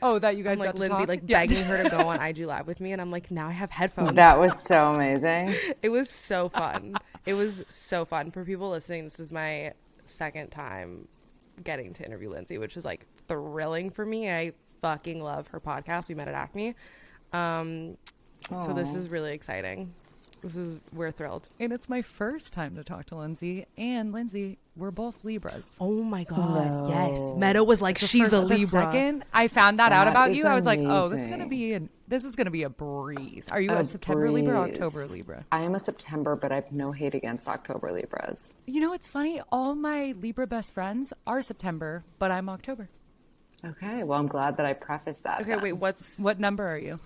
oh, 0.03 0.19
that 0.19 0.37
you 0.37 0.43
guys 0.43 0.55
I'm 0.55 0.59
like 0.59 0.69
got 0.71 0.75
to 0.77 0.81
Lindsay, 0.81 0.97
talk? 1.03 1.09
like 1.09 1.23
Yeah. 1.27 1.39
begging 1.41 1.65
her 1.65 1.83
to 1.85 1.89
go 1.91 2.09
on 2.09 2.21
IG 2.27 2.39
Live 2.47 2.67
with 2.67 2.81
me, 2.81 2.93
and 2.93 3.01
I'm 3.01 3.11
like, 3.13 3.31
now 3.31 3.49
I 3.49 3.53
have 3.53 3.71
headphones. 3.71 4.17
That 4.17 4.39
was 4.41 4.61
so 4.61 4.93
amazing. 4.95 5.55
It 5.83 5.91
was 5.91 6.11
so 6.11 6.49
fun. 6.49 6.97
it 7.27 7.35
was 7.35 7.63
so 7.69 8.05
fun 8.05 8.31
for 8.33 8.45
people 8.45 8.71
listening. 8.71 9.05
This 9.05 9.21
is 9.21 9.33
my 9.33 9.75
second 10.07 10.51
time 10.51 11.07
getting 11.63 11.93
to 11.95 12.05
interview 12.05 12.31
Lindsay, 12.31 12.59
which 12.59 12.77
is 12.77 12.85
like 12.85 13.07
thrilling 13.29 13.91
for 13.91 14.05
me. 14.05 14.31
I 14.31 14.53
fucking 14.83 15.23
love 15.23 15.47
her 15.49 15.61
podcast. 15.61 16.09
We 16.09 16.15
met 16.15 16.29
at 16.29 16.35
Acme. 16.35 16.75
Um, 17.33 17.97
so 18.51 18.73
this 18.75 18.93
is 18.95 19.09
really 19.09 19.33
exciting. 19.33 19.93
This 20.45 20.57
is 20.57 20.81
we're 20.93 21.11
thrilled. 21.11 21.49
and 21.59 21.73
it's 21.73 21.89
my 21.89 22.03
first 22.03 22.53
time 22.53 22.77
to 22.77 22.85
talk 22.85 23.07
to 23.07 23.17
Lindsay. 23.17 23.65
And 23.79 24.13
Lindsay, 24.13 24.59
we're 24.77 24.91
both 24.91 25.25
Libras. 25.25 25.75
Oh 25.81 26.03
my 26.03 26.25
god! 26.25 26.89
Yes, 26.91 27.17
No. 27.19 27.37
Meadow 27.37 27.65
was 27.65 27.81
like, 27.81 27.99
The 27.99 28.07
she's 28.07 28.23
first- 28.25 28.35
a 28.35 28.41
the 28.41 28.45
Libra. 28.47 28.83
second 28.83 29.25
I 29.33 29.49
found 29.49 29.79
that, 29.79 29.91
out 29.91 30.07
about 30.07 30.31
is 30.33 30.37
you, 30.37 30.45
I 30.47 30.55
was 30.55 30.67
like, 30.67 30.81
oh, 30.83 31.09
this 31.09 31.23
is 31.23 31.27
gonna 31.29 31.49
be 31.49 31.73
an, 31.73 31.89
this 32.09 32.25
is 32.25 32.37
gonna 32.37 32.51
be 32.51 32.63
a 32.65 32.69
breeze. 32.69 33.49
Are 33.51 33.59
you 33.61 33.71
a, 33.71 33.79
A 33.79 33.85
September 33.85 34.31
Libra 34.31 34.61
or. 34.61 34.65
October 34.69 35.07
Libra? 35.07 35.47
I 35.51 35.63
am 35.65 35.75
a 35.75 35.81
September, 35.81 36.37
but 36.37 36.53
I 36.53 36.57
have 36.57 36.71
no 36.71 36.93
hate 36.93 37.15
against 37.15 37.49
October 37.49 37.91
Libras. 37.91 38.53
You 38.67 38.81
know, 38.81 38.93
it's 38.93 39.09
funny. 39.09 39.41
All 39.51 39.75
my 39.75 40.15
Libra 40.21 40.47
best 40.47 40.75
friends 40.75 41.13
are 41.27 41.41
September, 41.41 42.05
but 42.19 42.31
I'm 42.31 42.51
October. 42.51 42.91
Okay, 43.65 44.03
well, 44.05 44.19
I'm 44.21 44.27
glad 44.27 44.59
that 44.59 44.67
I 44.67 44.75
prefaced 44.75 45.23
that. 45.23 45.41
Okay, 45.41 45.53
then. 45.55 45.63
wait. 45.63 45.73
What's 45.73 46.19
What 46.19 46.39
number 46.39 46.67
are 46.69 46.77
you? 46.79 47.01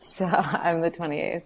So 0.00 0.24
I'm 0.26 0.80
the 0.80 0.90
28th. 0.90 1.42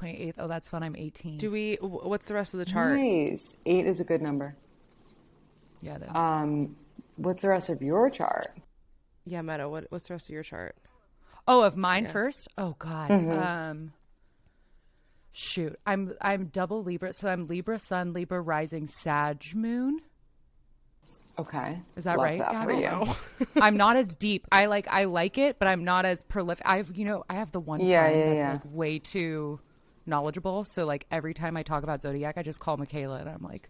28th. 0.00 0.34
Oh, 0.38 0.48
that's 0.48 0.68
fun. 0.68 0.82
I'm 0.82 0.96
18. 0.96 1.38
do 1.38 1.50
we? 1.50 1.78
What's 1.80 2.28
the 2.28 2.34
rest 2.34 2.54
of 2.54 2.58
the 2.58 2.66
chart? 2.66 2.98
Nice. 2.98 3.58
Eight 3.66 3.86
is 3.86 4.00
a 4.00 4.04
good 4.04 4.20
number. 4.22 4.56
yeah, 5.80 5.98
that's. 5.98 6.14
Um, 6.14 6.76
what's 7.16 7.42
the 7.42 7.48
rest 7.48 7.68
of 7.68 7.80
your 7.82 8.10
chart? 8.10 8.48
Yeah, 9.24 9.42
Meadow. 9.42 9.70
What, 9.70 9.86
what's 9.90 10.08
the 10.08 10.14
rest 10.14 10.26
of 10.26 10.34
your 10.34 10.42
chart? 10.42 10.76
Oh, 11.46 11.62
of 11.62 11.76
mine 11.76 12.06
first? 12.06 12.48
Oh 12.56 12.74
God. 12.78 13.10
Um 13.10 13.92
shoot. 15.32 15.78
I'm 15.86 16.14
I'm 16.20 16.46
double 16.46 16.82
Libra, 16.82 17.12
so 17.12 17.28
I'm 17.28 17.46
Libra 17.46 17.78
Sun, 17.78 18.12
Libra 18.14 18.40
Rising, 18.40 18.86
Sag 18.86 19.54
Moon. 19.54 20.00
Okay. 21.38 21.78
Is 21.96 22.04
that 22.04 22.16
Love 22.16 22.24
right, 22.24 22.38
That 22.38 22.64
for 22.64 22.72
you. 22.72 23.14
I'm 23.60 23.76
not 23.76 23.96
as 23.96 24.14
deep. 24.14 24.46
I 24.52 24.66
like 24.66 24.86
I 24.90 25.04
like 25.04 25.36
it, 25.36 25.58
but 25.58 25.68
I'm 25.68 25.84
not 25.84 26.06
as 26.06 26.22
prolific. 26.22 26.64
I've 26.66 26.96
you 26.96 27.04
know, 27.04 27.24
I 27.28 27.34
have 27.34 27.52
the 27.52 27.60
one 27.60 27.80
Yeah, 27.80 28.04
friend 28.04 28.18
yeah, 28.18 28.26
that's 28.26 28.38
yeah. 28.38 28.52
like 28.52 28.62
way 28.64 28.98
too 29.00 29.60
knowledgeable. 30.06 30.64
So 30.64 30.84
like 30.84 31.06
every 31.10 31.34
time 31.34 31.56
I 31.56 31.62
talk 31.62 31.82
about 31.82 32.02
zodiac, 32.02 32.36
I 32.36 32.42
just 32.42 32.60
call 32.60 32.76
Michaela 32.76 33.16
and 33.18 33.28
I'm 33.28 33.42
like, 33.42 33.68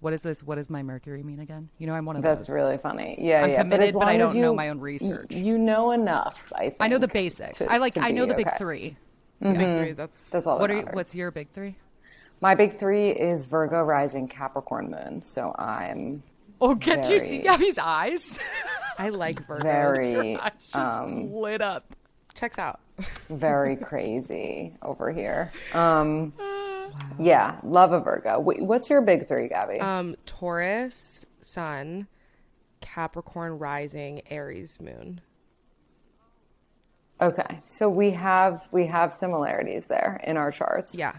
What 0.00 0.12
is 0.12 0.22
this? 0.22 0.42
What 0.42 0.56
does 0.56 0.70
my 0.70 0.82
Mercury 0.82 1.22
mean 1.22 1.40
again? 1.40 1.68
You 1.78 1.86
know, 1.86 1.94
I'm 1.94 2.04
one 2.04 2.16
of 2.16 2.22
That's 2.22 2.40
those. 2.40 2.46
That's 2.48 2.54
really 2.54 2.78
funny. 2.78 3.16
Yeah, 3.20 3.42
I'm 3.44 3.50
yeah. 3.50 3.62
committed, 3.62 3.88
as 3.88 3.94
but 3.94 4.08
I 4.08 4.16
don't 4.16 4.36
know 4.36 4.54
my 4.54 4.68
own 4.68 4.80
research. 4.80 5.34
You 5.34 5.58
know 5.58 5.92
enough. 5.92 6.52
I 6.54 6.64
think. 6.66 6.76
I 6.80 6.88
know 6.88 6.98
the 6.98 7.08
basics. 7.08 7.58
to- 7.58 7.70
I 7.72 7.78
like 7.78 7.96
I 7.96 8.10
know 8.10 8.26
the 8.26 8.34
big 8.34 8.46
okay. 8.48 8.56
three. 8.58 8.96
Big 9.40 9.56
three. 9.56 9.92
That's 9.92 10.30
That's 10.30 10.46
all. 10.46 10.58
What 10.58 10.68
that 10.68 10.76
are 10.76 10.80
you, 10.80 10.86
what's 10.92 11.14
your 11.14 11.30
big 11.30 11.50
three? 11.52 11.76
My 12.40 12.54
big 12.54 12.78
three 12.78 13.10
is 13.10 13.44
Virgo 13.46 13.82
rising, 13.82 14.28
Capricorn 14.28 14.90
moon. 14.90 15.22
So 15.22 15.54
I'm 15.58 16.22
Oh, 16.60 16.74
can't 16.74 17.08
you 17.08 17.18
see 17.20 17.28
Very- 17.28 17.42
Gabby's 17.42 17.78
eyes? 17.78 18.38
I 18.98 19.10
like 19.10 19.46
Virgo. 19.46 19.62
very, 19.62 20.36
just 20.58 20.74
um, 20.74 21.32
lit 21.32 21.60
up. 21.62 21.94
Checks 22.38 22.58
out. 22.58 22.80
very 23.28 23.76
crazy 23.90 24.74
over 24.82 25.10
here. 25.12 25.52
Um, 25.74 26.32
yeah, 27.18 27.58
love 27.64 27.92
a 27.92 28.00
Virgo. 28.00 28.38
Wait, 28.40 28.62
what's 28.62 28.88
your 28.88 29.00
big 29.00 29.26
three, 29.26 29.48
Gabby? 29.48 29.80
Um, 29.80 30.16
Taurus, 30.26 31.26
Sun, 31.42 32.06
Capricorn, 32.80 33.58
Rising, 33.58 34.22
Aries, 34.30 34.78
Moon. 34.80 35.20
okay, 37.20 37.60
so 37.66 37.88
we 37.88 38.12
have 38.12 38.68
we 38.70 38.86
have 38.86 39.12
similarities 39.12 39.86
there 39.86 40.20
in 40.24 40.36
our 40.36 40.52
charts. 40.52 40.94
Yeah, 40.94 41.16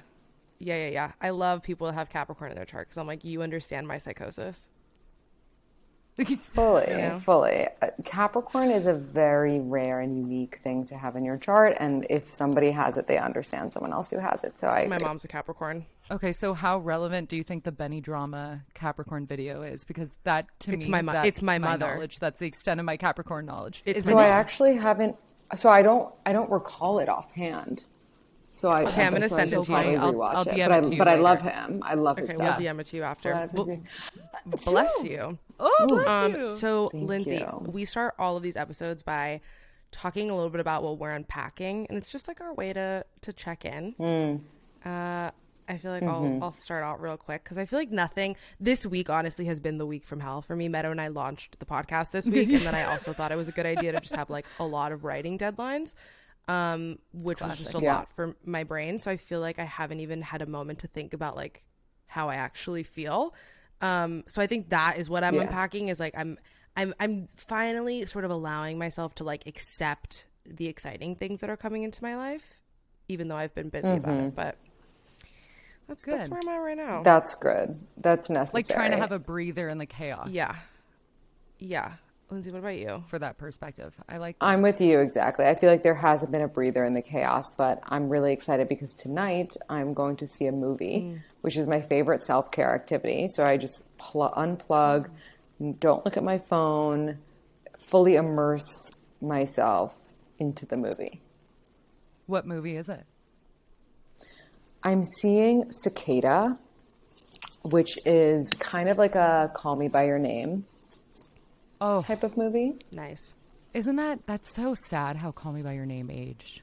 yeah, 0.58 0.86
yeah, 0.86 0.90
yeah. 0.90 1.12
I 1.22 1.32
love 1.32 1.62
people 1.64 1.88
that 1.88 1.94
have 1.94 2.10
Capricorn 2.10 2.52
in 2.52 2.56
their 2.56 2.66
chart 2.66 2.88
because 2.88 2.98
I'm 2.98 3.08
like, 3.08 3.24
you 3.26 3.42
understand 3.42 3.88
my 3.88 3.98
psychosis. 3.98 4.66
Fully, 6.38 6.86
Yeah. 6.88 7.18
fully. 7.20 7.68
Uh, 7.82 7.88
Capricorn 8.04 8.72
is 8.72 8.88
a 8.88 8.94
very 8.94 9.60
rare 9.60 10.00
and 10.02 10.18
unique 10.18 10.60
thing 10.64 10.86
to 10.88 10.98
have 10.98 11.16
in 11.16 11.24
your 11.24 11.38
chart, 11.38 11.76
and 11.80 12.06
if 12.10 12.32
somebody 12.32 12.72
has 12.72 12.98
it, 12.98 13.08
they 13.08 13.18
understand 13.18 13.72
someone 13.72 13.94
else 13.94 14.10
who 14.10 14.18
has 14.20 14.44
it. 14.44 14.60
So 14.60 14.68
I 14.68 14.86
My 14.88 14.96
agree. 14.98 15.08
mom's 15.08 15.24
a 15.24 15.28
Capricorn. 15.28 15.86
Okay, 16.12 16.34
so 16.34 16.54
how 16.54 16.80
relevant 16.80 17.30
do 17.30 17.38
you 17.38 17.44
think 17.44 17.64
the 17.64 17.72
Benny 17.72 18.02
drama 18.02 18.62
Capricorn 18.74 19.26
video 19.28 19.62
is? 19.62 19.84
Because 19.84 20.16
that 20.24 20.48
to 20.62 20.74
It's 20.74 20.86
me, 20.86 20.92
my 20.92 21.02
mo- 21.02 21.14
that's 21.14 21.28
it's 21.28 21.42
my 21.42 21.58
mother. 21.58 21.94
knowledge. 21.94 22.20
That's 22.20 22.40
the 22.40 22.48
extent 22.48 22.80
of 22.80 22.86
my 22.86 22.98
Capricorn 22.98 23.46
knowledge. 23.46 23.84
It's 23.86 24.00
Is 24.00 24.06
So 24.06 24.18
I 24.18 24.28
actually 24.28 24.76
haven't. 24.76 25.16
So 25.56 25.70
I 25.70 25.82
don't. 25.82 26.14
I 26.26 26.34
don't 26.34 26.50
recall 26.50 27.00
it 27.00 27.10
offhand. 27.10 27.84
So 28.60 28.70
I. 28.70 28.84
Okay, 28.84 29.06
I'm 29.06 29.14
gonna 29.14 29.30
so 29.30 29.36
send 29.38 29.54
it 29.54 29.64
to 29.64 29.72
you. 29.72 29.78
I'll- 29.98 30.22
I'll 30.24 30.42
it. 30.42 30.48
DM 30.50 30.68
But 30.70 30.78
it 30.80 30.84
to 30.84 30.92
you 30.92 30.98
but 30.98 31.08
I 31.08 31.16
love 31.16 31.42
him. 31.42 31.82
I 31.86 31.94
love 31.96 32.18
his 32.18 32.30
Okay, 32.32 32.38
we'll. 32.38 32.54
DM 32.54 32.80
it 32.80 32.86
to 32.88 32.98
you 32.98 33.04
after. 33.04 33.50
Well, 33.54 33.78
bless 34.66 34.94
you. 35.04 35.38
Oh, 35.60 35.86
bless 35.88 36.08
Um, 36.08 36.36
you. 36.36 36.58
so 36.58 36.90
Lindsay, 36.94 37.38
you. 37.38 37.66
we 37.72 37.86
start 37.86 38.16
all 38.20 38.38
of 38.38 38.44
these 38.44 38.56
episodes 38.56 39.04
by 39.04 39.42
talking 39.92 40.30
a 40.30 40.36
little 40.36 40.50
bit 40.50 40.62
about 40.62 40.84
what 40.84 40.98
we're 41.00 41.12
unpacking, 41.12 41.88
and 41.90 41.98
it's 41.98 42.10
just 42.10 42.28
like 42.28 42.42
our 42.42 42.54
way 42.54 42.74
to 42.74 43.06
to 43.22 43.34
check 43.34 43.66
in. 43.66 43.94
Hmm. 43.98 44.88
Uh, 44.90 45.32
I 45.68 45.78
feel 45.78 45.92
like 45.92 46.02
Mm-hmm. 46.04 46.36
I'll 46.42 46.46
I'll 46.46 46.52
start 46.54 46.84
out 46.84 47.00
real 47.02 47.16
quick 47.18 47.44
because 47.44 47.58
I 47.58 47.66
feel 47.66 47.78
like 47.80 47.92
nothing 47.92 48.36
this 48.60 48.86
week 48.86 49.10
honestly 49.10 49.46
has 49.46 49.60
been 49.60 49.78
the 49.78 49.86
week 49.86 50.04
from 50.06 50.20
hell 50.20 50.42
for 50.42 50.56
me. 50.56 50.68
Meadow 50.68 50.92
and 50.92 51.00
I 51.00 51.10
launched 51.10 51.60
the 51.60 51.66
podcast 51.66 52.12
this 52.12 52.28
week, 52.28 52.50
and 52.50 52.62
then 52.62 52.76
I 52.76 52.84
also 52.84 53.14
thought 53.14 53.32
it 53.32 53.36
was 53.38 53.48
a 53.48 53.52
good 53.52 53.66
idea 53.66 53.92
to 53.92 54.00
just 54.00 54.16
have 54.16 54.30
like 54.30 54.46
a 54.60 54.66
lot 54.66 54.92
of 54.92 55.04
writing 55.04 55.38
deadlines. 55.38 55.94
Um, 56.50 56.98
which 57.14 57.42
was 57.42 57.58
just 57.58 57.76
a 57.76 57.80
Yeah. 57.80 57.94
lot 57.96 58.12
for 58.14 58.36
my 58.44 58.64
brain. 58.64 58.98
So 59.00 59.12
I 59.12 59.18
feel 59.18 59.40
like 59.40 59.60
I 59.60 59.66
haven't 59.66 60.00
even 60.00 60.22
had 60.22 60.42
a 60.42 60.46
moment 60.48 60.80
to 60.80 60.88
think 60.88 61.14
about 61.14 61.36
like 61.36 61.64
how 62.08 62.30
I 62.30 62.36
actually 62.36 62.84
feel. 62.84 63.36
Um, 63.82 64.24
so 64.28 64.42
I 64.42 64.48
think 64.48 64.70
that 64.70 64.98
is 64.98 65.10
what 65.10 65.24
I'm 65.24 65.36
Yeah. 65.36 65.42
unpacking 65.42 65.90
is 65.90 66.00
like 66.00 66.16
I'm 66.18 66.38
I'm 66.76 66.94
I'm 67.00 67.28
finally 67.36 68.06
sort 68.08 68.26
of 68.26 68.32
allowing 68.32 68.78
myself 68.80 69.14
to 69.16 69.24
like 69.24 69.46
accept 69.46 70.26
the 70.46 70.68
exciting 70.68 71.16
things 71.16 71.42
that 71.42 71.50
are 71.52 71.58
coming 71.58 71.84
into 71.84 72.02
my 72.04 72.16
life, 72.16 72.60
even 73.08 73.28
though 73.28 73.36
I've 73.38 73.54
been 73.54 73.70
busy 73.70 73.92
about 73.98 74.20
it. 74.20 74.36
But 74.36 74.58
that's 75.88 76.04
good. 76.06 76.16
that's 76.16 76.28
Good. 76.28 76.32
where 76.32 76.42
I'm 76.42 76.50
at 76.50 76.66
right 76.66 76.78
now. 76.78 77.04
That's 77.04 77.36
good. 77.36 77.80
That's 77.98 78.30
necessary. 78.30 78.64
like 78.64 78.68
trying 78.74 78.92
to 78.92 78.98
have 78.98 79.12
a 79.12 79.20
breather 79.20 79.70
in 79.70 79.78
the 79.78 79.86
chaos. 79.86 80.30
yeah, 80.32 80.56
yeah. 81.60 81.94
Lindsay, 82.32 82.52
what 82.52 82.60
about 82.60 82.78
you? 82.78 83.04
For 83.08 83.18
that 83.18 83.38
perspective, 83.40 83.96
I 84.08 84.18
like. 84.18 84.36
I'm 84.40 84.62
with 84.62 84.80
you 84.82 85.00
exactly. 85.00 85.46
I 85.48 85.56
feel 85.56 85.70
like 85.70 85.82
there 85.82 85.96
hasn't 85.96 86.32
been 86.32 86.42
a 86.44 86.48
breather 86.48 86.86
in 86.86 86.94
the 86.94 87.02
chaos, 87.02 87.50
but 87.58 87.82
I'm 87.88 88.08
really 88.08 88.34
excited 88.34 88.70
because 88.70 88.94
tonight 88.94 89.56
I'm 89.68 89.94
going 89.96 90.16
to 90.18 90.28
see 90.28 90.46
a 90.46 90.52
movie, 90.52 91.02
Mm. 91.02 91.22
which 91.42 91.58
is 91.58 91.66
my 91.66 91.82
favorite 91.82 92.22
self 92.22 92.52
care 92.52 92.74
activity. 92.76 93.28
So 93.30 93.44
I 93.44 93.58
just 93.58 93.82
pl- 93.98 94.32
unplug, 94.38 95.10
don't 95.80 96.06
look 96.06 96.18
at 96.18 96.24
my 96.24 96.38
phone, 96.38 97.18
fully 97.78 98.16
immerse 98.16 98.92
myself 99.22 99.96
into 100.38 100.66
the 100.68 100.78
movie. 100.78 101.22
What 102.28 102.46
movie 102.46 102.76
is 102.76 102.90
it? 102.90 103.06
I'm 104.84 105.04
seeing 105.04 105.72
Cicada, 105.72 106.60
which 107.66 107.98
is 108.06 108.54
kind 108.60 108.88
of 108.88 108.98
like 109.00 109.16
a 109.16 109.52
Call 109.56 109.76
Me 109.76 109.88
By 109.88 110.06
Your 110.06 110.20
Name 110.20 110.66
Oh, 111.82 112.02
type 112.02 112.24
of 112.24 112.36
movie. 112.38 112.76
Nice. 112.92 113.34
isn't 113.74 113.96
that 113.98 114.26
that's 114.26 114.54
so 114.54 114.74
sad? 114.74 115.16
How 115.18 115.32
Call 115.32 115.54
Me 115.54 115.62
by 115.62 115.74
Your 115.74 115.86
Name 115.86 116.10
aged. 116.12 116.62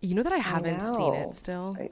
You 0.00 0.14
know 0.14 0.22
that 0.22 0.32
I 0.32 0.38
haven't 0.38 0.80
seen 0.80 1.14
it 1.14 1.34
still. 1.34 1.76
I- 1.78 1.90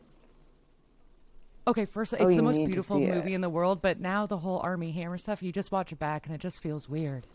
Okay, 1.66 1.84
first, 1.84 2.14
oh, 2.14 2.16
it's 2.16 2.32
Oh, 2.32 2.34
the 2.37 2.42
most 2.42 2.56
beautiful 2.56 2.98
movie 2.98 3.32
it. 3.32 3.34
in 3.34 3.42
the 3.42 3.50
world, 3.50 3.82
but 3.82 4.00
now 4.00 4.25
the 4.26 4.38
whole 4.38 4.58
Armie 4.60 4.90
Hammer 4.92 5.18
stuff, 5.18 5.42
you 5.42 5.52
just 5.52 5.70
watch 5.70 5.92
it 5.92 5.98
back 5.98 6.25
and 6.25 6.34
it 6.34 6.40
just 6.40 6.62
feels 6.62 6.88
weird. 6.88 7.26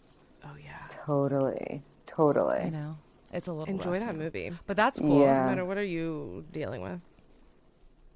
oh 0.44 0.56
yeah. 0.64 0.88
Totally, 1.06 1.84
totally. 2.08 2.66
You 2.66 2.72
know, 2.72 2.98
it's 3.32 3.48
a 3.48 3.54
little 3.54 3.72
Enjoy 3.72 3.92
rough 3.92 4.00
that 4.00 4.16
now. 4.16 4.24
movie. 4.24 4.52
but 4.66 4.76
that's 4.76 5.00
cool. 5.00 5.22
Yeah. 5.22 5.44
No 5.44 5.50
matter 5.50 5.66
what 5.66 5.78
are 5.78 5.84
you 5.84 6.44
dealing 6.52 6.82
with? 6.82 7.00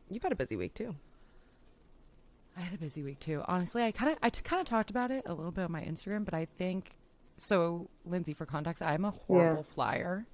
You've 0.10 0.24
had 0.24 0.32
a 0.32 0.36
busy 0.36 0.56
week 0.56 0.74
too. 0.74 0.96
I 2.58 2.62
had 2.62 2.74
a 2.74 2.78
busy 2.78 3.04
week 3.04 3.20
too. 3.20 3.44
Honestly, 3.48 3.84
I 3.84 3.92
kind 3.92 4.12
of 4.12 4.18
I 4.24 4.30
kind 4.30 4.60
of 4.60 4.68
talked 4.68 4.90
about 4.90 5.12
it 5.12 5.24
a 5.26 5.34
little 5.34 5.52
bit 5.52 5.66
on 5.66 5.72
my 5.72 5.82
Instagram, 5.82 6.26
but 6.26 6.34
I 6.34 6.46
think 6.58 6.96
so. 7.38 7.90
Lindsay, 8.06 8.34
for 8.34 8.46
context, 8.46 8.82
I'm 8.82 9.06
a 9.06 9.12
horrible 9.12 9.64
flyer, 9.64 10.26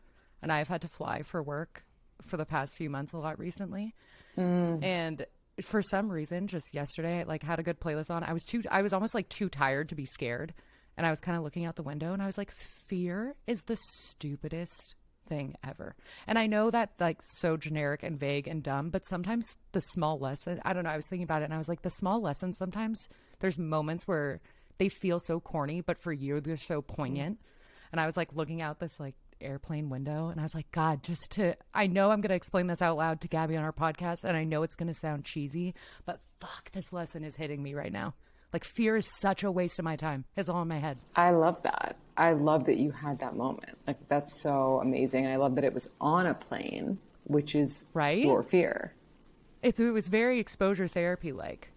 and 0.41 0.51
I've 0.51 0.69
had 0.69 0.81
to 0.81 0.87
fly 0.87 1.23
for 1.23 1.43
work 1.43 1.83
for 2.21 2.37
the 2.37 2.45
past 2.45 2.75
few 2.75 2.89
months 2.89 3.13
a 3.13 3.17
lot 3.17 3.37
recently. 3.37 3.93
Mm. 4.37 4.83
And 4.83 5.25
for 5.61 5.81
some 5.81 6.09
reason, 6.09 6.47
just 6.47 6.73
yesterday, 6.73 7.19
I 7.19 7.23
like 7.23 7.43
had 7.43 7.59
a 7.59 7.63
good 7.63 7.79
playlist 7.79 8.09
on. 8.09 8.23
I 8.23 8.33
was 8.33 8.43
too, 8.43 8.63
I 8.71 8.81
was 8.81 8.93
almost 8.93 9.13
like 9.13 9.27
too 9.29 9.49
tired 9.49 9.89
to 9.89 9.95
be 9.95 10.05
scared, 10.05 10.53
and 10.97 11.05
I 11.05 11.09
was 11.09 11.19
kind 11.19 11.37
of 11.37 11.43
looking 11.43 11.65
out 11.65 11.75
the 11.75 11.83
window, 11.83 12.13
and 12.13 12.21
I 12.21 12.25
was 12.25 12.37
like, 12.37 12.51
fear 12.51 13.35
is 13.47 13.63
the 13.63 13.77
stupidest 13.99 14.95
thing 15.33 15.55
ever. 15.67 15.95
And 16.27 16.37
I 16.37 16.45
know 16.45 16.69
that 16.69 16.91
like 16.99 17.19
so 17.39 17.57
generic 17.57 18.03
and 18.03 18.19
vague 18.19 18.47
and 18.47 18.61
dumb, 18.61 18.89
but 18.89 19.05
sometimes 19.07 19.47
the 19.71 19.79
small 19.79 20.19
lesson, 20.19 20.59
I 20.63 20.73
don't 20.73 20.83
know, 20.83 20.91
I 20.91 20.95
was 20.95 21.07
thinking 21.07 21.23
about 21.23 21.41
it 21.41 21.45
and 21.45 21.53
I 21.53 21.57
was 21.57 21.67
like 21.67 21.81
the 21.81 21.89
small 21.89 22.21
lesson 22.21 22.53
sometimes 22.53 23.07
there's 23.39 23.57
moments 23.57 24.07
where 24.07 24.41
they 24.77 24.89
feel 24.89 25.19
so 25.19 25.39
corny, 25.39 25.81
but 25.81 25.97
for 25.97 26.13
you 26.13 26.39
they're 26.39 26.57
so 26.57 26.81
mm-hmm. 26.81 26.95
poignant. 26.95 27.39
And 27.91 27.99
I 27.99 28.05
was 28.05 28.15
like 28.15 28.35
looking 28.35 28.61
out 28.61 28.79
this 28.79 28.99
like 28.99 29.15
airplane 29.41 29.89
window 29.89 30.29
and 30.29 30.39
I 30.39 30.43
was 30.43 30.55
like, 30.55 30.71
God, 30.71 31.03
just 31.03 31.31
to 31.31 31.55
I 31.73 31.87
know 31.87 32.11
I'm 32.11 32.21
gonna 32.21 32.35
explain 32.35 32.67
this 32.67 32.81
out 32.81 32.97
loud 32.97 33.21
to 33.21 33.27
Gabby 33.27 33.57
on 33.57 33.63
our 33.63 33.73
podcast 33.73 34.23
and 34.23 34.37
I 34.37 34.43
know 34.43 34.61
it's 34.61 34.75
gonna 34.75 34.93
sound 34.93 35.25
cheesy, 35.25 35.73
but 36.05 36.21
fuck 36.39 36.71
this 36.71 36.93
lesson 36.93 37.23
is 37.23 37.35
hitting 37.35 37.63
me 37.63 37.73
right 37.73 37.91
now. 37.91 38.13
Like 38.53 38.63
fear 38.63 38.95
is 38.95 39.10
such 39.19 39.43
a 39.43 39.51
waste 39.51 39.79
of 39.79 39.86
my 39.86 39.95
time. 39.95 40.25
It's 40.38 40.48
all 40.48 40.62
in 40.62 40.67
my 40.67 40.77
head. 40.77 40.98
I 41.15 41.31
love 41.31 41.62
that. 41.63 41.98
I 42.15 42.33
love 42.33 42.65
that 42.67 42.77
you 42.77 42.91
had 42.91 43.19
that 43.19 43.36
moment. 43.36 43.77
Like 43.88 44.07
that's 44.07 44.41
so 44.41 44.79
amazing. 44.81 45.25
And 45.25 45.33
I 45.33 45.38
love 45.38 45.55
that 45.55 45.63
it 45.63 45.74
was 45.74 45.89
on 46.00 46.27
a 46.27 46.36
plane, 46.36 47.00
which 47.24 47.55
is 47.55 47.86
Right? 47.93 48.24
your 48.24 48.43
fear. 48.43 48.93
It's 49.63 49.79
it 49.79 49.89
was 49.89 50.07
very 50.07 50.39
exposure 50.39 50.88
therapy 50.88 51.31
like. 51.31 51.69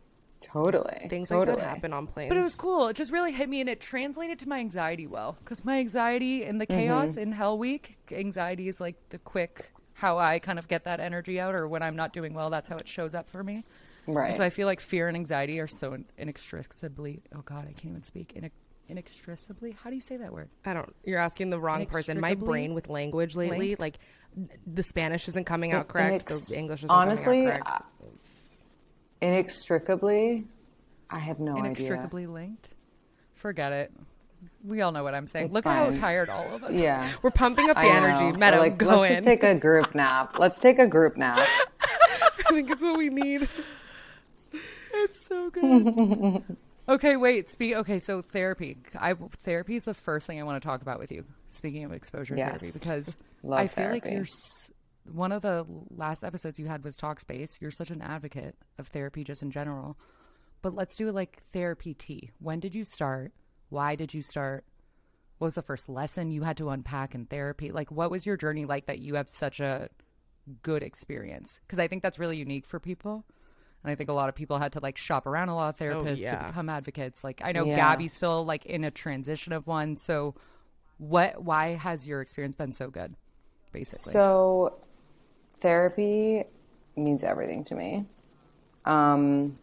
Totally. 0.43 1.07
Things 1.09 1.31
totally. 1.31 1.57
like 1.57 1.65
that 1.65 1.69
happen 1.71 1.93
on 1.93 2.07
planes. 2.07 2.29
But 2.29 2.37
it 2.39 2.43
was 2.43 2.55
cool. 2.55 2.89
It 2.89 2.95
just 2.95 3.11
really 3.11 3.33
hit 3.33 3.49
me 3.49 3.61
and 3.61 3.71
it 3.71 3.81
translated 3.81 4.39
to 4.41 4.49
my 4.49 4.59
anxiety 4.59 5.07
well. 5.07 5.37
Because 5.43 5.65
my 5.65 5.79
anxiety 5.79 6.45
in 6.45 6.59
the 6.59 6.67
mm-hmm. 6.67 6.81
chaos 6.81 7.17
in 7.17 7.33
Hell 7.33 7.59
Week, 7.59 7.97
anxiety 8.13 8.69
is 8.69 8.81
like 8.81 8.97
the 9.09 9.19
quick 9.19 9.73
how 9.95 10.19
I 10.19 10.39
kind 10.39 10.59
of 10.59 10.69
get 10.69 10.85
that 10.85 11.01
energy 11.01 11.41
out, 11.41 11.55
or 11.55 11.67
when 11.67 11.83
I'm 11.83 11.97
not 11.97 12.13
doing 12.13 12.35
well, 12.35 12.51
that's 12.51 12.69
how 12.69 12.77
it 12.77 12.87
shows 12.87 13.15
up 13.15 13.31
for 13.31 13.43
me. 13.43 13.65
Right. 14.07 14.29
And 14.29 14.37
so 14.37 14.45
I 14.45 14.51
feel 14.51 14.67
like 14.67 14.81
fear 14.81 15.09
and 15.09 15.17
anxiety 15.17 15.59
are 15.61 15.67
so 15.67 15.97
inextricably, 16.19 17.23
oh 17.35 17.43
God, 17.45 17.65
I 17.69 17.73
can't 17.73 17.87
even 17.87 18.05
speak. 18.05 18.35
Inex- 18.37 18.51
inextricably? 18.89 19.77
How 19.83 19.91
do 19.91 19.97
you 19.97 20.03
say 20.03 20.17
that 20.19 20.33
word? 20.33 20.49
I 20.65 20.75
don't. 20.75 20.95
You're 21.05 21.19
asking 21.19 21.51
the 21.51 21.59
wrong 21.61 21.87
person. 21.87 22.21
My 22.21 22.35
brain 22.35 22.75
with 22.75 22.89
language 22.89 23.35
lately, 23.35 23.69
linked? 23.69 23.81
like 23.81 23.99
the 24.67 24.83
Spanish 24.83 25.29
isn't 25.29 25.45
coming 25.45 25.73
out 25.73 25.89
correct. 25.89 26.27
Inex- 26.27 26.49
the 26.49 26.59
English 26.59 26.81
isn't 26.81 26.91
honestly, 26.91 27.45
coming 27.45 27.49
out 27.49 27.65
correct. 27.65 27.83
uh, 28.03 28.07
inextricably, 29.23 30.45
I 31.11 31.19
have 31.19 31.39
no 31.41 31.53
idea. 31.53 31.65
Inextricably 31.65 32.27
linked? 32.27 32.71
Forget 33.35 33.73
it. 33.73 33.93
We 34.65 34.81
all 34.83 34.93
know 34.93 35.03
what 35.03 35.15
I'm 35.15 35.27
saying. 35.27 35.47
It's 35.47 35.55
Look 35.55 35.67
at 35.67 35.95
how 35.95 35.99
tired 36.01 36.29
all 36.29 36.55
of 36.55 36.65
us 36.65 36.75
Yeah. 36.75 37.11
We're 37.23 37.31
pumping 37.31 37.69
up 37.71 37.77
the 37.77 37.83
I 37.83 37.87
energy. 37.97 38.33
know. 38.33 38.39
Meadow, 38.39 38.59
like, 38.59 38.79
go 38.79 38.87
let's 38.99 39.05
in. 39.11 39.15
just 39.17 39.25
take 39.25 39.43
a 39.43 39.55
group 39.55 39.95
nap. 39.95 40.39
Let's 40.39 40.61
take 40.61 40.79
a 40.79 40.87
group 40.87 41.17
nap. 41.17 41.39
I 41.81 42.53
think 42.53 42.71
it's 42.71 42.83
what 42.83 42.97
we 42.99 43.09
need. 43.09 43.49
It's 45.05 45.27
so 45.27 45.51
good. 45.51 46.43
okay, 46.89 47.17
wait. 47.17 47.49
Speak. 47.49 47.75
Okay, 47.77 47.99
so 47.99 48.23
therapy. 48.23 48.79
I 48.99 49.15
therapy 49.43 49.77
is 49.77 49.85
the 49.85 49.95
first 49.95 50.27
thing 50.27 50.41
I 50.41 50.43
want 50.43 50.61
to 50.63 50.67
talk 50.67 50.83
about 50.83 50.99
with 50.99 51.13
you. 51.13 51.25
Speaking 51.51 51.85
of 51.85 51.93
exposure 51.93 52.37
Yes. 52.37 52.61
therapy, 52.61 52.79
because 52.79 53.17
Love 53.43 53.61
I 53.61 53.67
feel 53.69 53.91
like 53.91 54.05
you're 54.05 54.23
s- 54.23 54.71
one 55.13 55.33
of 55.33 55.43
the 55.43 55.65
last 55.91 56.25
episodes 56.25 56.59
you 56.59 56.67
had 56.67 56.83
was 56.85 56.97
Talkspace. 56.97 57.61
You're 57.61 57.71
such 57.71 57.91
an 57.91 58.03
advocate 58.03 58.57
of 58.79 58.89
therapy, 58.89 59.23
just 59.25 59.43
in 59.43 59.51
general. 59.51 59.97
But 60.63 60.75
let's 60.75 60.97
do 60.97 61.11
like 61.13 61.43
therapy 61.53 61.95
tea. 61.95 62.31
When 62.41 62.61
did 62.61 62.75
you 62.75 62.85
start? 62.85 63.33
Why 63.69 63.95
did 63.95 64.13
you 64.15 64.23
start? 64.23 64.65
What 65.39 65.47
was 65.47 65.55
the 65.55 65.63
first 65.63 65.89
lesson 65.89 66.31
you 66.31 66.43
had 66.43 66.57
to 66.57 66.71
unpack 66.71 67.15
in 67.15 67.27
therapy? 67.27 67.71
Like, 67.71 67.91
what 67.91 68.11
was 68.11 68.25
your 68.27 68.37
journey 68.37 68.65
like 68.65 68.87
that 68.87 68.99
you 69.01 69.15
have 69.17 69.29
such 69.29 69.61
a 69.61 69.89
good 70.63 70.83
experience? 70.83 71.61
Because 71.67 71.79
I 71.79 71.89
think 71.89 72.03
that's 72.03 72.19
really 72.19 72.39
unique 72.39 72.65
for 72.67 72.81
people. 72.81 73.25
And 73.87 73.93
I 73.93 73.95
think 73.95 74.11
a 74.11 74.13
lot 74.13 74.29
of 74.29 74.35
people 74.35 74.59
had 74.59 74.73
to 74.73 74.81
like 74.81 74.97
shop 74.97 75.29
around 75.29 75.49
a 75.49 75.55
lot 75.55 75.69
of 75.69 75.79
therapists 75.79 76.19
yeah. 76.19 76.39
to 76.39 76.47
become 76.49 76.69
advocates. 76.69 77.23
Like 77.23 77.41
I 77.45 77.53
know 77.53 77.65
Yeah. 77.65 77.77
Gabby's 77.77 78.13
still 78.13 78.45
like 78.45 78.67
in 78.67 78.83
a 78.83 78.91
transition 78.91 79.53
of 79.53 79.65
one. 79.69 79.97
So 79.97 80.35
what 80.99 81.41
why 81.41 81.75
has 81.75 82.05
your 82.05 82.21
experience 82.21 82.57
been 82.57 82.73
so 82.73 82.91
good? 82.91 83.15
Basically. 83.71 84.11
So, 84.11 84.79
therapy 85.59 86.43
means 86.97 87.23
everything 87.23 87.63
to 87.65 87.77
me. 87.77 88.07
Um, 88.87 89.57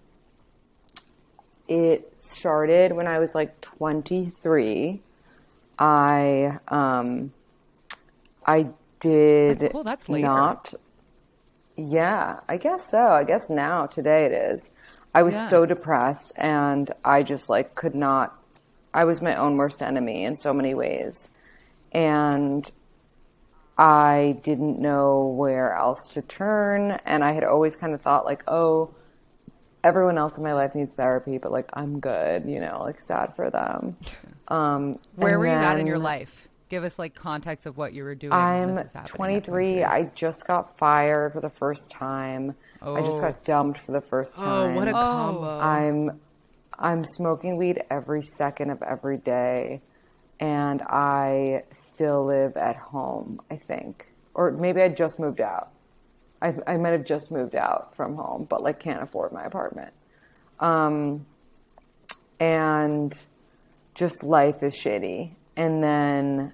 it 1.68 2.14
started 2.20 2.94
when 2.94 3.08
I 3.08 3.20
was 3.20 3.36
like 3.36 3.60
23. 3.60 5.02
I 5.80 6.60
um, 6.70 7.34
I 8.46 8.70
did 9.02 9.60
That's 9.60 9.72
cool, 9.74 9.84
that's 9.84 10.08
later. 10.08 10.28
not. 10.28 10.74
Yeah, 11.76 12.40
I 12.48 12.58
guess 12.58 12.90
so. 12.90 13.08
I 13.08 13.24
guess 13.24 13.50
now 13.50 13.86
today 13.88 14.26
it 14.26 14.32
is. 14.32 14.70
I 15.14 15.24
was 15.24 15.36
Yeah. 15.36 15.48
so 15.48 15.66
depressed 15.66 16.34
and 16.38 16.92
I 17.04 17.24
just 17.24 17.50
like 17.50 17.76
could 17.76 17.96
not 17.96 18.40
I 18.94 19.06
was 19.06 19.22
my 19.22 19.36
own 19.36 19.58
worst 19.58 19.82
enemy 19.82 20.24
in 20.24 20.36
so 20.36 20.54
many 20.54 20.76
ways. 20.76 21.30
And 21.92 22.70
I 23.78 24.40
didn't 24.44 24.80
know 24.80 25.34
where 25.36 25.74
else 25.74 26.08
to 26.10 26.22
turn. 26.22 26.92
And 27.06 27.24
I 27.24 27.32
had 27.34 27.44
always 27.44 27.76
kind 27.76 27.94
of 27.94 28.02
thought, 28.02 28.24
like, 28.26 28.44
oh, 28.48 28.94
everyone 29.84 30.18
else 30.18 30.38
in 30.38 30.44
my 30.44 30.54
life 30.54 30.76
needs 30.76 30.94
therapy, 30.96 31.40
but 31.40 31.52
like, 31.52 31.70
I'm 31.74 32.00
good, 32.00 32.46
you 32.46 32.60
know, 32.60 32.82
like, 32.84 33.00
sad 33.00 33.36
for 33.36 33.50
them. 33.50 33.98
Um, 34.50 35.00
Where 35.16 35.40
were 35.40 35.48
you 35.48 35.54
at 35.54 35.80
in 35.80 35.88
your 35.88 35.98
life? 35.98 36.50
Give 36.74 36.84
us 36.84 36.98
like 36.98 37.14
context 37.14 37.68
of 37.68 37.78
what 37.78 37.94
you 37.94 38.04
were 38.04 38.16
doing. 38.16 38.34
I'm 38.34 38.74
this 38.74 38.96
is 38.96 39.02
23. 39.06 39.84
I 39.84 40.06
just 40.16 40.48
got 40.48 40.76
fired 40.80 41.32
for 41.34 41.40
the 41.40 41.52
first 41.52 41.92
time. 41.92 42.56
I 42.82 43.02
just 43.02 43.20
Oh. 43.20 43.28
got 43.30 43.44
dumped 43.44 43.78
for 43.78 43.92
the 43.92 44.02
first 44.02 44.40
Oh, 44.40 44.42
time. 44.42 44.74
what 44.74 44.88
a 44.88 44.92
combo. 44.92 45.60
I'm 45.60 46.20
I'm 46.80 47.06
smoking 47.06 47.58
weed 47.58 47.84
every 47.92 48.24
second 48.24 48.72
of 48.72 48.82
every 48.82 49.18
day, 49.18 49.82
and 50.40 50.82
I 50.82 51.62
still 51.72 52.26
live 52.26 52.58
at 52.58 52.76
home. 52.76 53.40
I 53.52 53.58
think, 53.58 54.12
or 54.34 54.50
maybe 54.50 54.82
I 54.82 54.88
just 54.90 55.20
moved 55.20 55.42
out. 55.42 55.70
I, 56.42 56.56
I 56.66 56.78
might 56.78 56.94
have 56.94 57.06
just 57.06 57.32
moved 57.32 57.54
out 57.54 57.96
from 57.96 58.16
home, 58.16 58.48
but 58.50 58.64
like 58.64 58.80
can't 58.80 59.04
afford 59.04 59.32
my 59.32 59.44
apartment. 59.44 59.94
Um, 60.60 61.28
and 62.40 63.16
just 63.94 64.24
life 64.24 64.64
is 64.64 64.74
shitty. 64.74 65.36
And 65.56 65.84
then 65.84 66.54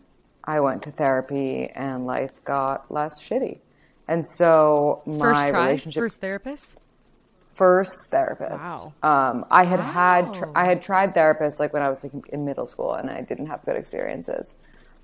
I 0.54 0.60
went 0.68 0.80
to 0.84 0.92
therapy, 0.92 1.70
and 1.86 2.06
life 2.16 2.36
got 2.44 2.90
less 2.98 3.14
shitty. 3.26 3.56
And 4.08 4.22
so 4.40 5.02
my 5.06 5.20
First 5.20 5.48
try, 5.50 5.60
relationship 5.66 6.00
first 6.02 6.20
therapist. 6.22 6.68
first 7.54 8.10
therapist. 8.10 8.64
Wow. 8.64 8.94
Um, 9.04 9.46
I 9.52 9.64
had 9.72 9.80
had 9.80 10.34
tr- 10.34 10.52
I 10.56 10.66
had 10.72 10.82
tried 10.82 11.14
therapists 11.14 11.60
like 11.60 11.72
when 11.74 11.84
I 11.84 11.90
was 11.90 12.04
like 12.04 12.14
in 12.30 12.46
middle 12.46 12.68
school, 12.74 12.94
and 12.94 13.10
I 13.10 13.22
didn't 13.22 13.48
have 13.48 13.64
good 13.66 13.76
experiences. 13.76 14.56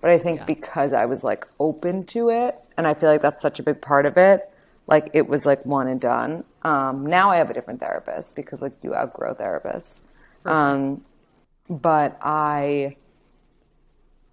But 0.02 0.10
I 0.12 0.18
think 0.26 0.40
Yeah. 0.40 0.46
because 0.56 0.92
I 0.94 1.06
was 1.06 1.24
like 1.24 1.46
open 1.60 2.04
to 2.16 2.30
it, 2.30 2.54
and 2.78 2.88
I 2.88 2.94
feel 2.94 3.10
like 3.14 3.22
that's 3.22 3.42
such 3.42 3.60
a 3.60 3.64
big 3.64 3.82
part 3.82 4.06
of 4.06 4.18
it. 4.18 4.40
Like 4.88 5.10
it 5.14 5.28
was 5.28 5.46
like 5.46 5.62
one 5.66 5.88
and 5.88 6.00
done. 6.02 6.44
Um, 6.64 7.06
now 7.06 7.30
I 7.30 7.38
have 7.38 7.50
a 7.50 7.54
different 7.54 7.80
therapist 7.80 8.36
because 8.36 8.62
like 8.62 8.74
you 8.84 8.96
outgrow 8.96 9.34
therapists. 9.36 10.02
Um, 10.46 11.04
but 11.70 12.18
I, 12.22 12.98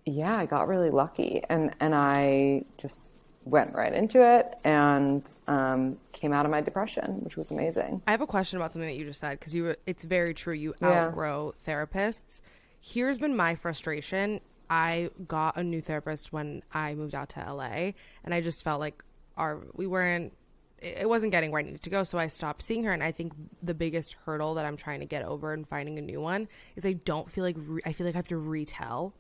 yeah, 0.05 0.37
I 0.37 0.47
got 0.47 0.69
really 0.69 0.91
lucky, 0.91 1.43
and 1.49 1.75
and 1.81 1.95
I 1.95 2.65
just 2.79 3.13
went 3.45 3.75
right 3.75 3.93
into 3.93 4.23
it 4.25 4.55
and 4.63 5.27
um, 5.49 5.99
came 6.13 6.33
out 6.33 6.45
of 6.45 6.51
my 6.53 6.61
depression, 6.61 7.21
which 7.25 7.37
was 7.37 7.51
amazing. 7.51 8.01
I 8.07 8.13
have 8.13 8.21
a 8.21 8.27
question 8.27 8.57
about 8.57 8.71
something 8.73 8.89
that 8.89 8.97
you 8.97 9.05
just 9.05 9.19
said 9.21 9.39
because 9.39 9.55
you. 9.55 9.65
were- 9.65 9.77
It's 9.87 10.05
very 10.05 10.33
true. 10.35 10.55
You 10.55 10.75
Yeah. 10.81 11.07
outgrow 11.07 11.55
therapists. 11.67 12.41
Here's 12.81 13.19
been 13.19 13.37
my 13.37 13.55
frustration. 13.57 14.41
I 14.71 15.11
got 15.29 15.57
a 15.57 15.63
new 15.65 15.81
therapist 15.83 16.33
when 16.33 16.63
I 16.73 16.95
moved 16.95 17.15
out 17.15 17.31
to 17.31 17.41
LA, 17.41 17.93
and 18.25 18.33
I 18.33 18.41
just 18.41 18.63
felt 18.63 18.81
like 18.81 19.03
our 19.37 19.59
we 19.75 19.87
weren't. 19.87 20.33
It 20.79 20.99
it 21.03 21.09
wasn't 21.09 21.31
getting 21.33 21.51
where 21.53 21.61
I 21.61 21.63
needed 21.65 21.83
to 21.83 21.91
go, 21.91 22.05
so 22.05 22.19
I 22.19 22.27
stopped 22.29 22.63
seeing 22.63 22.83
her. 22.85 22.93
And 22.93 23.03
I 23.03 23.13
think 23.13 23.33
the 23.63 23.75
biggest 23.75 24.15
hurdle 24.25 24.55
that 24.55 24.65
I'm 24.67 24.77
trying 24.77 25.01
to 25.01 25.07
get 25.07 25.23
over 25.25 25.53
and 25.53 25.69
finding 25.69 25.99
a 25.99 26.03
new 26.03 26.21
one 26.21 26.49
is 26.77 26.85
I 26.87 26.93
don't 26.95 27.31
feel 27.31 27.45
like 27.45 27.57
re- 27.59 27.83
I 27.85 27.93
feel 27.93 28.07
like 28.07 28.15
I 28.15 28.19
have 28.19 28.29
to 28.29 28.37
retell 28.39 29.15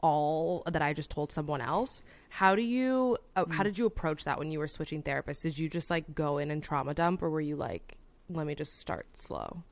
all 0.00 0.62
that 0.66 0.82
I 0.82 0.92
just 0.92 1.10
told 1.10 1.32
someone 1.32 1.60
else. 1.60 2.02
How 2.30 2.54
do 2.54 2.62
you 2.62 3.18
uh, 3.36 3.46
how 3.50 3.62
did 3.62 3.78
you 3.78 3.86
approach 3.86 4.24
that 4.24 4.38
when 4.38 4.50
you 4.50 4.58
were 4.58 4.68
switching 4.68 5.02
therapists? 5.02 5.42
Did 5.42 5.58
you 5.58 5.68
just 5.68 5.90
like 5.90 6.14
go 6.14 6.38
in 6.38 6.50
and 6.50 6.62
trauma 6.62 6.94
dump 6.94 7.22
or 7.22 7.30
were 7.30 7.40
you 7.40 7.56
like 7.56 7.96
let 8.30 8.46
me 8.46 8.54
just 8.54 8.78
start 8.78 9.06
slow? 9.14 9.64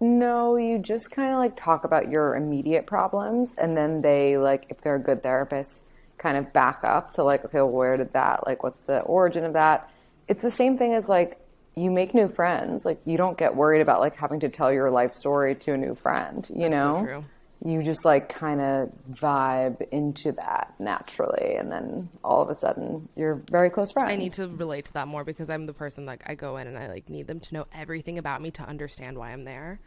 No, 0.00 0.56
you 0.56 0.78
just 0.78 1.10
kind 1.10 1.32
of 1.32 1.38
like 1.38 1.56
talk 1.56 1.84
about 1.84 2.10
your 2.10 2.34
immediate 2.34 2.86
problems, 2.86 3.54
and 3.58 3.76
then 3.76 4.00
they 4.00 4.38
like, 4.38 4.64
if 4.70 4.80
they're 4.80 4.96
a 4.96 5.00
good 5.00 5.22
therapist, 5.22 5.82
kind 6.16 6.38
of 6.38 6.52
back 6.54 6.80
up 6.84 7.12
to 7.14 7.22
like, 7.22 7.44
okay, 7.44 7.58
well, 7.58 7.68
where 7.68 7.96
did 7.98 8.14
that, 8.14 8.46
like, 8.46 8.62
what's 8.62 8.80
the 8.80 9.00
origin 9.00 9.44
of 9.44 9.52
that? 9.52 9.90
It's 10.26 10.42
the 10.42 10.50
same 10.50 10.78
thing 10.78 10.94
as 10.94 11.08
like, 11.08 11.38
you 11.76 11.90
make 11.90 12.14
new 12.14 12.28
friends. 12.28 12.86
Like, 12.86 13.00
you 13.04 13.18
don't 13.18 13.36
get 13.36 13.54
worried 13.54 13.82
about 13.82 14.00
like 14.00 14.16
having 14.16 14.40
to 14.40 14.48
tell 14.48 14.72
your 14.72 14.90
life 14.90 15.14
story 15.14 15.54
to 15.54 15.74
a 15.74 15.76
new 15.76 15.94
friend, 15.94 16.48
you 16.54 16.70
know? 16.70 17.04
true. 17.04 17.24
You 17.62 17.82
just 17.82 18.04
like 18.06 18.30
kind 18.30 18.60
of 18.60 18.90
vibe 19.10 19.86
into 19.90 20.32
that 20.32 20.74
naturally, 20.78 21.56
and 21.56 21.70
then 21.70 22.08
all 22.24 22.40
of 22.40 22.48
a 22.48 22.54
sudden 22.54 23.08
you're 23.16 23.42
very 23.50 23.68
close 23.68 23.92
friends. 23.92 24.10
I 24.10 24.16
need 24.16 24.32
to 24.34 24.48
relate 24.48 24.86
to 24.86 24.92
that 24.94 25.08
more 25.08 25.24
because 25.24 25.50
I'm 25.50 25.66
the 25.66 25.74
person 25.74 26.06
like 26.06 26.22
I 26.26 26.34
go 26.34 26.56
in 26.56 26.66
and 26.66 26.78
I 26.78 26.88
like 26.88 27.10
need 27.10 27.26
them 27.26 27.38
to 27.40 27.54
know 27.54 27.66
everything 27.74 28.18
about 28.18 28.40
me 28.40 28.50
to 28.52 28.62
understand 28.62 29.18
why 29.18 29.32
I'm 29.32 29.44
there. 29.44 29.78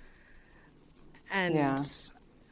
And 1.31 1.55
Yeah. 1.55 1.83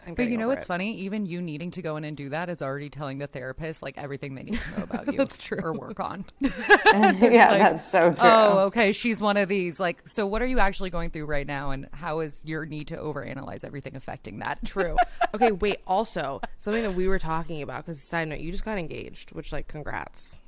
I'm 0.08 0.16
But 0.16 0.30
you 0.30 0.38
know 0.38 0.48
what's 0.48 0.66
it. 0.66 0.68
funny? 0.68 0.96
Even 0.98 1.26
you 1.26 1.42
needing 1.42 1.72
to 1.72 1.82
go 1.82 1.96
in 1.98 2.04
and 2.04 2.18
do 2.18 2.30
that 2.30 2.50
is 2.50 2.62
already 2.62 2.90
telling 2.90 3.20
the 3.20 3.28
therapist 3.28 3.82
like 3.84 3.98
everything 3.98 4.36
they 4.36 4.44
need 4.44 4.60
to 4.60 4.78
know 4.78 4.84
about 4.84 5.08
you. 5.12 5.18
That's 5.18 5.38
true. 5.38 5.60
Or 5.62 5.74
work 5.74 6.00
on. 6.00 6.26
yeah, 6.42 7.58
that's 7.58 7.90
so 7.92 8.10
true. 8.12 8.18
oh, 8.22 8.60
okay. 8.68 8.92
She's 8.92 9.22
one 9.22 9.38
of 9.38 9.48
these. 9.48 9.80
Like, 9.80 10.08
so 10.08 10.26
what 10.26 10.42
are 10.42 10.48
you 10.48 10.60
actually 10.60 10.90
going 10.90 11.12
through 11.12 11.26
right 11.26 11.46
now, 11.46 11.72
and 11.72 11.88
how 11.94 12.20
is 12.22 12.42
your 12.44 12.66
need 12.66 12.88
to 12.88 12.98
overanalyze 12.98 13.64
everything 13.64 13.96
affecting 13.96 14.40
that? 14.40 14.60
True. 14.66 14.98
Okay, 15.36 15.52
wait. 15.52 15.80
Also, 15.86 16.42
something 16.58 16.84
that 16.84 16.96
we 16.96 17.08
were 17.08 17.20
talking 17.20 17.62
about 17.62 17.86
because 17.86 18.02
side 18.02 18.28
note, 18.28 18.40
you 18.40 18.52
just 18.52 18.66
got 18.66 18.78
engaged, 18.78 19.32
which 19.34 19.52
like 19.52 19.68
congrats. 19.68 20.40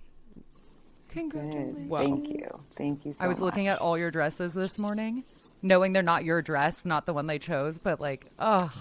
Congratulations. 1.09 1.89
Good. 1.89 1.99
Thank 1.99 2.29
you. 2.29 2.59
Thank 2.75 3.05
you 3.05 3.13
so 3.13 3.23
I 3.23 3.27
was 3.27 3.39
looking 3.39 3.67
at 3.67 3.77
all 3.79 3.97
your 3.99 4.09
dresses 4.09 4.53
this 4.55 4.79
morning, 4.79 5.23
knowing 5.61 5.93
they're 5.93 6.01
not 6.01 6.23
your 6.23 6.41
dress, 6.41 6.85
not 6.85 7.05
the 7.05 7.13
one 7.13 7.27
they 7.27 7.37
chose, 7.37 7.77
but 7.77 7.99
like, 8.01 8.25
oh, 8.39 8.71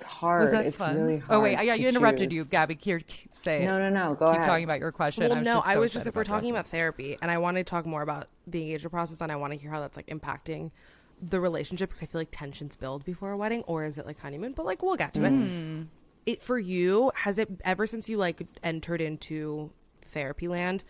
It's 0.00 0.08
hard. 0.08 0.40
was 0.42 0.50
that 0.52 0.64
it's 0.66 0.78
fun? 0.78 0.94
really 0.94 1.18
hard. 1.18 1.36
oh 1.38 1.40
wait, 1.42 1.52
yeah, 1.64 1.74
you 1.74 1.88
interrupted 1.88 2.30
choose. 2.30 2.36
you, 2.38 2.44
Gabby. 2.44 2.78
Here, 2.80 3.00
say 3.32 3.62
it. 3.62 3.66
No, 3.66 3.78
no, 3.78 3.88
no. 3.90 4.14
Go 4.14 4.26
Keep 4.26 4.36
ahead. 4.36 4.46
talking 4.48 4.64
about 4.64 4.80
your 4.80 4.92
question. 4.92 5.24
Well, 5.24 5.32
I 5.32 5.38
was 5.38 5.44
no, 5.44 5.54
just 5.56 5.66
I 5.68 5.78
was 5.78 5.92
just 5.92 6.06
if 6.06 6.16
we're 6.16 6.24
talking 6.24 6.50
dresses. 6.52 6.66
about 6.66 6.70
therapy, 6.70 7.18
and 7.20 7.30
I 7.30 7.38
want 7.38 7.56
to 7.58 7.64
talk 7.64 7.84
more 7.86 8.02
about 8.02 8.26
the 8.46 8.62
engagement 8.62 8.92
process, 8.92 9.20
and 9.20 9.30
I 9.30 9.36
want 9.36 9.52
to 9.52 9.58
hear 9.58 9.70
how 9.70 9.80
that's 9.80 9.96
like 9.96 10.06
impacting 10.06 10.70
the 11.22 11.38
relationship 11.40 11.90
because 11.90 12.02
I 12.02 12.06
feel 12.06 12.20
like 12.22 12.28
tensions 12.32 12.76
build 12.76 13.04
before 13.04 13.30
a 13.32 13.36
wedding, 13.36 13.62
or 13.66 13.84
is 13.84 13.98
it 13.98 14.06
like 14.06 14.18
honeymoon? 14.18 14.52
But 14.52 14.64
like 14.66 14.82
we'll 14.82 14.96
get 14.96 15.12
to 15.14 15.20
Hmm. 15.28 15.82
it. 15.82 15.86
It 16.34 16.42
for 16.42 16.58
you 16.58 17.12
has 17.14 17.38
it 17.38 17.48
ever 17.64 17.86
since 17.86 18.08
you 18.08 18.16
like 18.16 18.46
entered 18.62 19.00
into 19.00 19.70
therapy 20.06 20.48
land. 20.48 20.84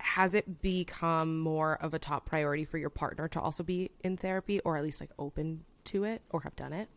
Has 0.00 0.32
it 0.32 0.62
become 0.62 1.40
more 1.40 1.74
of 1.82 1.92
a 1.92 1.98
top 1.98 2.24
priority 2.24 2.64
for 2.64 2.78
your 2.78 2.88
partner 2.90 3.26
to 3.28 3.40
also 3.40 3.62
be 3.64 3.90
in 4.04 4.16
therapy, 4.16 4.60
or 4.60 4.76
at 4.76 4.84
least 4.84 5.00
like 5.00 5.10
open 5.18 5.64
to 5.84 6.04
it, 6.04 6.22
or 6.30 6.42
have 6.42 6.54
done 6.56 6.72
it? 6.72 6.88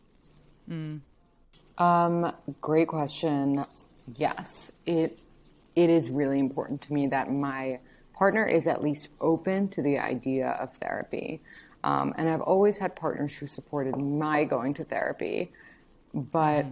Um, 1.81 2.31
great 2.61 2.87
question. 2.87 3.65
Yes, 4.15 4.71
it 4.85 5.19
it 5.75 5.89
is 5.89 6.11
really 6.11 6.37
important 6.37 6.81
to 6.83 6.93
me 6.93 7.07
that 7.07 7.31
my 7.31 7.79
partner 8.13 8.45
is 8.45 8.67
at 8.67 8.83
least 8.83 9.09
open 9.19 9.67
to 9.69 9.81
the 9.81 9.97
idea 9.97 10.49
of 10.49 10.75
therapy. 10.75 11.41
Um, 11.83 12.13
and 12.19 12.29
I've 12.29 12.41
always 12.41 12.77
had 12.77 12.95
partners 12.95 13.33
who 13.33 13.47
supported 13.47 13.97
my 13.97 14.43
going 14.43 14.75
to 14.75 14.83
therapy, 14.83 15.53
but 16.13 16.67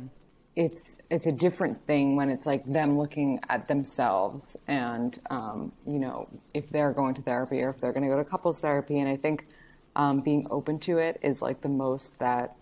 it's 0.55 0.97
it's 1.09 1.25
a 1.25 1.31
different 1.31 1.87
thing 1.87 2.15
when 2.15 2.29
it's 2.29 2.45
like 2.45 2.63
them 2.65 2.95
looking 2.99 3.39
at 3.49 3.67
themselves 3.67 4.57
and 4.67 5.17
um, 5.31 5.71
you 5.87 5.97
know 5.97 6.27
if 6.53 6.69
they're 6.69 6.93
going 6.93 7.15
to 7.15 7.23
therapy 7.23 7.63
or 7.63 7.71
if 7.71 7.81
they're 7.81 7.93
going 7.93 8.07
to 8.07 8.13
go 8.13 8.21
to 8.21 8.29
couples 8.29 8.59
therapy. 8.59 8.99
And 8.99 9.09
I 9.09 9.17
think 9.17 9.47
um, 9.95 10.21
being 10.21 10.45
open 10.51 10.77
to 10.81 10.99
it 10.99 11.19
is 11.23 11.41
like 11.41 11.61
the 11.61 11.69
most 11.69 12.19
that 12.19 12.55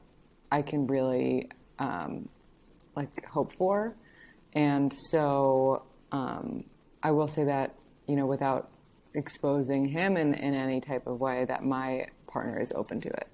I 0.50 0.62
can 0.62 0.88
really 0.88 1.50
um, 1.80 2.30
like 2.98 3.26
hope 3.26 3.54
for. 3.54 3.96
And 4.54 4.92
so 5.12 5.84
um, 6.12 6.66
I 7.04 7.12
will 7.12 7.28
say 7.28 7.46
that, 7.46 7.76
you 8.08 8.16
know, 8.16 8.26
without 8.26 8.70
exposing 9.14 9.88
him 9.88 10.18
in, 10.18 10.34
in 10.34 10.54
any 10.54 10.82
type 10.82 11.08
of 11.08 11.22
way, 11.22 11.46
that 11.46 11.64
my 11.64 12.08
partner 12.28 12.60
is 12.60 12.74
open 12.74 13.00
to 13.02 13.10
it. 13.10 13.28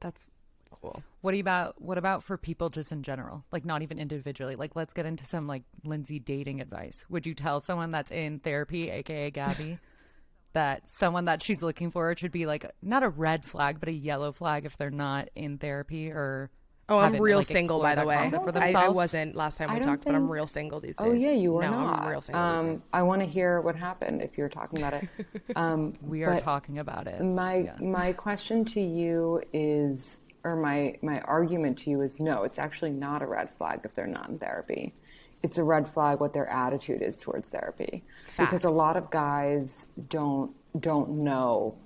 That's 0.00 0.26
cool. 0.70 1.02
What 1.22 1.34
about 1.34 1.80
what 1.80 1.96
about 1.96 2.22
for 2.24 2.36
people 2.36 2.68
just 2.68 2.92
in 2.92 3.02
general? 3.02 3.44
Like 3.52 3.64
not 3.64 3.82
even 3.82 3.98
individually. 3.98 4.56
Like 4.56 4.76
let's 4.76 4.92
get 4.92 5.06
into 5.06 5.24
some 5.24 5.46
like 5.46 5.62
Lindsay 5.84 6.18
dating 6.18 6.60
advice. 6.60 7.04
Would 7.08 7.24
you 7.24 7.34
tell 7.34 7.60
someone 7.60 7.92
that's 7.92 8.10
in 8.10 8.40
therapy, 8.40 8.90
aka 8.90 9.30
Gabby, 9.30 9.78
that 10.52 10.88
someone 10.88 11.26
that 11.26 11.42
she's 11.42 11.62
looking 11.62 11.90
for 11.90 12.14
should 12.16 12.32
be 12.32 12.46
like 12.46 12.70
not 12.82 13.02
a 13.02 13.08
red 13.08 13.44
flag, 13.44 13.78
but 13.80 13.88
a 13.88 13.92
yellow 13.92 14.32
flag 14.32 14.66
if 14.66 14.76
they're 14.76 14.90
not 14.90 15.28
in 15.34 15.58
therapy 15.58 16.10
or 16.10 16.50
Oh, 16.88 16.98
I'm 16.98 17.16
real 17.16 17.38
like, 17.38 17.46
single, 17.46 17.80
by 17.80 17.94
the 17.94 18.04
way. 18.04 18.30
for 18.30 18.58
I, 18.58 18.72
I 18.72 18.88
wasn't 18.88 19.34
last 19.34 19.56
time 19.56 19.72
we 19.72 19.78
don't 19.78 19.88
talked, 19.88 20.04
but 20.04 20.14
I'm 20.14 20.28
real 20.30 20.46
single 20.46 20.80
these 20.80 20.96
days. 20.96 21.06
Oh 21.06 21.12
yeah, 21.12 21.30
you 21.30 21.56
are 21.56 21.62
no, 21.62 21.70
not. 21.70 22.00
I'm 22.00 22.08
real 22.08 22.20
single 22.20 22.42
these 22.52 22.60
Um, 22.60 22.72
days. 22.74 22.84
I 22.92 23.02
want 23.02 23.22
to 23.22 23.26
hear 23.26 23.60
what 23.62 23.74
happened 23.74 24.20
if 24.20 24.36
you're 24.36 24.50
talking 24.50 24.80
about 24.80 24.94
it. 24.94 25.08
Um, 25.56 25.94
We 26.02 26.24
are 26.24 26.38
talking 26.38 26.78
about 26.78 27.06
it. 27.06 27.22
My 27.22 27.56
Yeah. 27.56 27.76
my 27.80 28.12
question 28.12 28.64
to 28.66 28.80
you 28.80 29.42
is, 29.52 30.18
or 30.42 30.56
my 30.56 30.98
my 31.00 31.20
argument 31.22 31.78
to 31.78 31.90
you 31.90 32.02
is, 32.02 32.20
no, 32.20 32.42
it's 32.42 32.58
actually 32.58 32.90
not 32.92 33.22
a 33.22 33.26
red 33.26 33.48
flag 33.56 33.80
if 33.84 33.94
they're 33.94 34.06
not 34.06 34.28
in 34.28 34.38
therapy. 34.38 34.94
It's 35.42 35.58
a 35.58 35.64
red 35.64 35.88
flag 35.92 36.20
what 36.20 36.32
their 36.34 36.48
attitude 36.48 37.02
is 37.02 37.18
towards 37.18 37.48
therapy, 37.48 38.02
because 38.38 38.64
a 38.64 38.70
lot 38.70 38.96
of 38.96 39.10
guys 39.10 39.86
don't 40.08 40.52
don't 40.78 41.10
know 41.10 41.76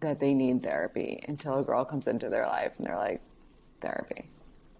that 0.00 0.20
they 0.20 0.32
need 0.34 0.62
therapy 0.62 1.22
until 1.28 1.58
a 1.58 1.62
girl 1.64 1.84
comes 1.84 2.06
into 2.06 2.28
their 2.28 2.46
life 2.46 2.72
and 2.78 2.86
they're 2.86 2.96
like, 2.96 3.20
therapy. 3.80 4.28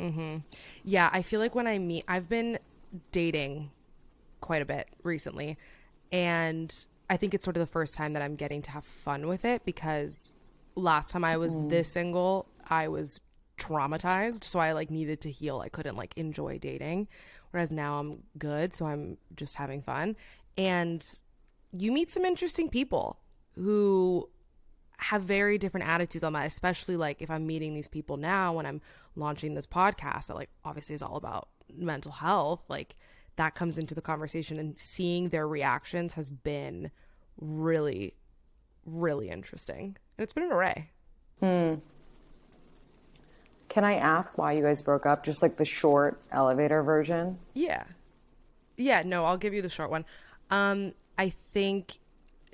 Mm-hmm. 0.00 0.38
Yeah, 0.84 1.10
I 1.12 1.22
feel 1.22 1.40
like 1.40 1.54
when 1.54 1.66
I 1.66 1.78
meet, 1.78 2.04
I've 2.08 2.28
been 2.28 2.58
dating 3.12 3.70
quite 4.40 4.62
a 4.62 4.66
bit 4.66 4.88
recently, 5.02 5.58
and 6.12 6.74
I 7.08 7.16
think 7.16 7.34
it's 7.34 7.44
sort 7.44 7.56
of 7.56 7.60
the 7.60 7.66
first 7.66 7.94
time 7.94 8.12
that 8.14 8.22
I'm 8.22 8.34
getting 8.34 8.62
to 8.62 8.70
have 8.70 8.84
fun 8.84 9.28
with 9.28 9.44
it 9.44 9.64
because 9.64 10.32
last 10.74 11.10
time 11.10 11.24
I 11.24 11.36
was 11.36 11.56
mm-hmm. 11.56 11.68
this 11.68 11.92
single, 11.92 12.48
I 12.68 12.88
was 12.88 13.20
traumatized, 13.58 14.44
so 14.44 14.58
I 14.58 14.72
like 14.72 14.90
needed 14.90 15.20
to 15.22 15.30
heal. 15.30 15.60
I 15.60 15.68
couldn't 15.68 15.96
like 15.96 16.12
enjoy 16.16 16.58
dating, 16.58 17.08
whereas 17.50 17.72
now 17.72 17.98
I'm 17.98 18.22
good, 18.38 18.74
so 18.74 18.86
I'm 18.86 19.16
just 19.34 19.54
having 19.54 19.82
fun. 19.82 20.16
And 20.58 21.06
you 21.72 21.92
meet 21.92 22.10
some 22.10 22.24
interesting 22.24 22.68
people 22.68 23.18
who 23.54 24.28
have 24.98 25.22
very 25.22 25.58
different 25.58 25.86
attitudes 25.86 26.24
on 26.24 26.32
that, 26.32 26.46
especially 26.46 26.96
like 26.96 27.20
if 27.20 27.30
I'm 27.30 27.46
meeting 27.46 27.74
these 27.74 27.88
people 27.88 28.16
now 28.16 28.54
when 28.54 28.66
I'm 28.66 28.80
launching 29.16 29.54
this 29.54 29.66
podcast 29.66 30.26
that 30.28 30.36
like 30.36 30.50
obviously 30.64 30.94
is 30.94 31.02
all 31.02 31.16
about 31.16 31.48
mental 31.74 32.12
health, 32.12 32.62
like 32.68 32.94
that 33.36 33.54
comes 33.54 33.76
into 33.78 33.94
the 33.94 34.00
conversation 34.02 34.58
and 34.58 34.78
seeing 34.78 35.28
their 35.30 35.46
reactions 35.48 36.12
has 36.14 36.30
been 36.30 36.90
really, 37.38 38.14
really 38.84 39.28
interesting. 39.28 39.96
And 40.16 40.22
it's 40.24 40.32
been 40.32 40.44
an 40.44 40.52
array. 40.52 40.90
hmm. 41.40 41.74
Can 43.68 43.84
I 43.84 43.94
ask 43.96 44.38
why 44.38 44.52
you 44.52 44.62
guys 44.62 44.80
broke 44.80 45.04
up? 45.06 45.24
Just 45.24 45.42
like 45.42 45.56
the 45.56 45.64
short 45.64 46.20
elevator 46.32 46.82
version? 46.82 47.38
Yeah. 47.52 47.82
Yeah, 48.76 49.02
no, 49.04 49.24
I'll 49.24 49.36
give 49.36 49.52
you 49.54 49.60
the 49.60 49.68
short 49.68 49.90
one. 49.90 50.04
Um, 50.50 50.92
I 51.18 51.30
think 51.52 51.98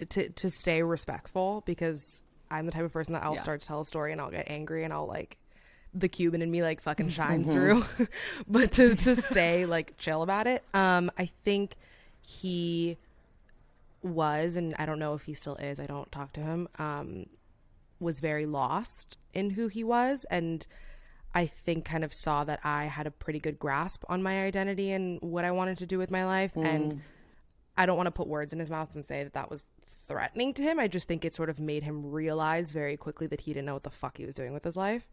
to 0.08 0.30
to 0.30 0.50
stay 0.50 0.82
respectful 0.82 1.62
because 1.66 2.22
I'm 2.50 2.66
the 2.66 2.72
type 2.72 2.84
of 2.84 2.92
person 2.92 3.12
that 3.12 3.22
I'll 3.22 3.34
Yeah. 3.34 3.42
start 3.42 3.60
to 3.60 3.66
tell 3.66 3.80
a 3.82 3.84
story 3.84 4.10
and 4.12 4.20
I'll 4.20 4.30
get 4.30 4.50
angry 4.50 4.84
and 4.84 4.92
I'll 4.92 5.06
like 5.06 5.36
the 5.94 6.08
Cuban 6.08 6.42
in 6.42 6.50
me 6.50 6.62
like 6.62 6.80
fucking 6.80 7.08
shines 7.10 7.48
through. 7.48 7.84
but 8.48 8.72
to 8.72 8.94
to 8.94 9.20
stay 9.20 9.66
like 9.66 9.96
chill 9.98 10.22
about 10.22 10.46
it. 10.46 10.64
Um, 10.74 11.10
I 11.18 11.26
think 11.44 11.74
he 12.20 12.98
was 14.02 14.56
and 14.56 14.74
I 14.78 14.86
don't 14.86 14.98
know 14.98 15.14
if 15.14 15.22
he 15.22 15.34
still 15.34 15.56
is. 15.56 15.78
I 15.80 15.86
don't 15.86 16.10
talk 16.10 16.32
to 16.34 16.40
him. 16.40 16.68
Um, 16.78 17.26
was 18.00 18.20
very 18.20 18.46
lost 18.46 19.16
in 19.32 19.50
who 19.50 19.68
he 19.68 19.84
was 19.84 20.24
and 20.30 20.66
I 21.34 21.46
think 21.46 21.84
kind 21.84 22.04
of 22.04 22.12
saw 22.12 22.44
that 22.44 22.60
I 22.64 22.86
had 22.86 23.06
a 23.06 23.10
pretty 23.10 23.38
good 23.38 23.58
grasp 23.58 24.04
on 24.08 24.22
my 24.22 24.44
identity 24.44 24.90
and 24.90 25.20
what 25.22 25.44
I 25.44 25.52
wanted 25.52 25.78
to 25.78 25.86
do 25.86 25.98
with 25.98 26.10
my 26.10 26.26
life 26.26 26.52
and 26.56 27.00
I 27.76 27.86
don't 27.86 27.96
want 27.96 28.08
to 28.08 28.12
put 28.12 28.26
words 28.26 28.52
in 28.52 28.58
his 28.58 28.68
mouth 28.68 28.94
and 28.94 29.06
say 29.06 29.22
that 29.24 29.32
that 29.32 29.50
was 29.50 29.64
threatening 30.08 30.52
to 30.54 30.62
him. 30.62 30.78
I 30.78 30.88
just 30.88 31.08
think 31.08 31.24
it 31.24 31.34
sort 31.34 31.48
of 31.48 31.58
made 31.58 31.82
him 31.84 32.10
realize 32.10 32.72
very 32.72 32.96
quickly 32.96 33.26
that 33.28 33.40
he 33.42 33.52
didn't 33.52 33.66
know 33.66 33.74
what 33.74 33.82
the 33.82 33.90
fuck 33.90 34.18
he 34.18 34.26
was 34.26 34.34
doing 34.34 34.52
with 34.52 34.64
his 34.64 34.76
life. 34.76 35.08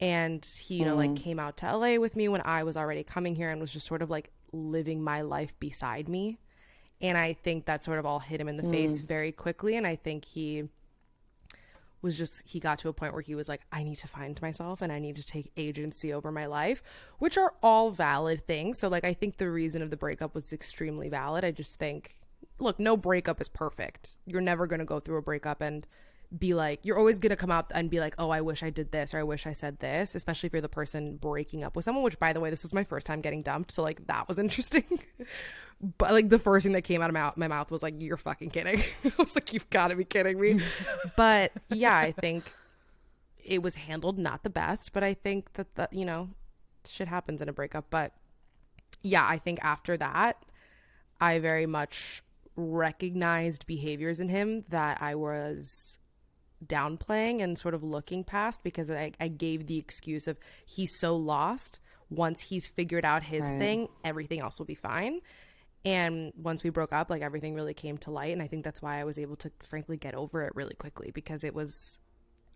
And 0.00 0.44
he, 0.44 0.76
you 0.76 0.84
know, 0.84 0.96
like 0.96 1.10
hmm. 1.10 1.16
came 1.16 1.38
out 1.38 1.56
to 1.58 1.76
LA 1.76 1.96
with 1.96 2.16
me 2.16 2.28
when 2.28 2.42
I 2.44 2.64
was 2.64 2.76
already 2.76 3.04
coming 3.04 3.34
here 3.34 3.50
and 3.50 3.60
was 3.60 3.72
just 3.72 3.86
sort 3.86 4.02
of 4.02 4.10
like 4.10 4.30
living 4.52 5.02
my 5.02 5.22
life 5.22 5.58
beside 5.60 6.08
me. 6.08 6.38
And 7.00 7.18
I 7.18 7.32
think 7.32 7.66
that 7.66 7.82
sort 7.82 7.98
of 7.98 8.06
all 8.06 8.18
hit 8.18 8.40
him 8.40 8.48
in 8.48 8.56
the 8.56 8.62
face 8.64 9.00
hmm. 9.00 9.06
very 9.06 9.32
quickly. 9.32 9.76
And 9.76 9.86
I 9.86 9.96
think 9.96 10.24
he 10.24 10.68
was 12.04 12.18
just 12.18 12.42
he 12.44 12.60
got 12.60 12.78
to 12.80 12.88
a 12.88 12.92
point 12.92 13.14
where 13.14 13.22
he 13.22 13.34
was 13.34 13.48
like 13.48 13.62
I 13.72 13.82
need 13.82 13.96
to 13.96 14.08
find 14.08 14.40
myself 14.42 14.82
and 14.82 14.92
I 14.92 14.98
need 14.98 15.16
to 15.16 15.26
take 15.26 15.50
agency 15.56 16.12
over 16.12 16.30
my 16.30 16.46
life, 16.46 16.82
which 17.18 17.38
are 17.38 17.54
all 17.62 17.90
valid 17.90 18.46
things. 18.46 18.78
So 18.78 18.88
like 18.88 19.04
I 19.04 19.14
think 19.14 19.38
the 19.38 19.50
reason 19.50 19.80
of 19.80 19.90
the 19.90 19.96
breakup 19.96 20.34
was 20.34 20.52
extremely 20.52 21.08
valid. 21.08 21.44
I 21.44 21.50
just 21.50 21.78
think 21.78 22.16
look, 22.58 22.78
no 22.78 22.96
breakup 22.96 23.40
is 23.40 23.48
perfect. 23.48 24.18
You're 24.26 24.40
never 24.40 24.66
going 24.66 24.78
to 24.78 24.84
go 24.84 25.00
through 25.00 25.16
a 25.16 25.22
breakup 25.22 25.60
and 25.60 25.86
be 26.38 26.54
like 26.54 26.80
you're 26.82 26.98
always 26.98 27.18
going 27.18 27.30
to 27.30 27.36
come 27.36 27.50
out 27.50 27.70
and 27.74 27.90
be 27.90 28.00
like, 28.00 28.14
"Oh, 28.18 28.30
I 28.30 28.40
wish 28.40 28.62
I 28.62 28.70
did 28.70 28.90
this 28.92 29.14
or 29.14 29.18
I 29.18 29.22
wish 29.22 29.46
I 29.46 29.52
said 29.52 29.78
this," 29.78 30.14
especially 30.14 30.48
if 30.48 30.52
you're 30.52 30.62
the 30.62 30.68
person 30.68 31.16
breaking 31.16 31.64
up 31.64 31.76
with 31.76 31.84
someone, 31.84 32.04
which 32.04 32.18
by 32.18 32.32
the 32.32 32.40
way, 32.40 32.50
this 32.50 32.62
was 32.62 32.72
my 32.72 32.84
first 32.84 33.06
time 33.06 33.20
getting 33.20 33.42
dumped, 33.42 33.72
so 33.72 33.82
like 33.82 34.06
that 34.06 34.28
was 34.28 34.38
interesting. 34.44 34.84
but 35.98 36.12
like 36.12 36.28
the 36.28 36.38
first 36.38 36.64
thing 36.64 36.72
that 36.72 36.82
came 36.82 37.02
out 37.02 37.10
of 37.10 37.14
my, 37.14 37.32
my 37.36 37.48
mouth 37.48 37.70
was 37.70 37.82
like 37.82 37.94
you're 37.98 38.16
fucking 38.16 38.50
kidding. 38.50 38.82
I 39.04 39.12
was 39.18 39.34
like 39.34 39.52
you've 39.52 39.68
got 39.70 39.88
to 39.88 39.96
be 39.96 40.04
kidding 40.04 40.40
me. 40.40 40.60
But 41.16 41.52
yeah 41.68 41.96
i 41.96 42.12
think 42.12 42.44
it 43.42 43.62
was 43.62 43.74
handled 43.74 44.18
not 44.18 44.42
the 44.42 44.50
best 44.50 44.92
but 44.92 45.02
i 45.04 45.14
think 45.14 45.52
that 45.54 45.74
that 45.74 45.92
you 45.92 46.04
know 46.04 46.30
shit 46.88 47.08
happens 47.08 47.42
in 47.42 47.48
a 47.48 47.52
breakup. 47.52 47.86
But 47.90 48.12
yeah 49.02 49.26
i 49.28 49.38
think 49.38 49.58
after 49.62 49.96
that 49.98 50.42
i 51.20 51.38
very 51.38 51.66
much 51.66 52.22
recognized 52.56 53.66
behaviors 53.66 54.20
in 54.20 54.28
him 54.28 54.64
that 54.70 55.02
i 55.02 55.14
was 55.14 55.98
downplaying 56.66 57.42
and 57.42 57.58
sort 57.58 57.74
of 57.74 57.82
looking 57.82 58.24
past 58.24 58.62
because 58.62 58.90
I, 58.90 59.12
I 59.20 59.28
gave 59.28 59.66
the 59.66 59.78
excuse 59.78 60.26
of 60.26 60.38
he's 60.64 60.98
so 60.98 61.16
lost. 61.16 61.78
Once 62.10 62.42
he's 62.42 62.66
figured 62.66 63.04
out 63.04 63.22
his 63.24 63.44
Right. 63.44 63.58
thing 63.58 63.88
everything 64.04 64.40
else 64.40 64.58
will 64.58 64.66
be 64.66 64.74
fine. 64.74 65.20
And 65.84 66.32
once 66.36 66.62
we 66.62 66.70
broke 66.70 66.92
up 66.92 67.10
like 67.10 67.22
everything 67.22 67.54
really 67.54 67.74
came 67.74 67.98
to 67.98 68.10
light. 68.10 68.32
And 68.32 68.42
i 68.42 68.46
think 68.46 68.64
that's 68.64 68.80
why 68.82 69.00
i 69.00 69.04
was 69.04 69.18
able 69.18 69.36
to 69.36 69.50
frankly 69.62 69.96
get 69.96 70.14
over 70.14 70.42
it 70.42 70.54
really 70.54 70.74
quickly 70.74 71.10
because 71.12 71.44
it 71.44 71.54
was 71.54 71.98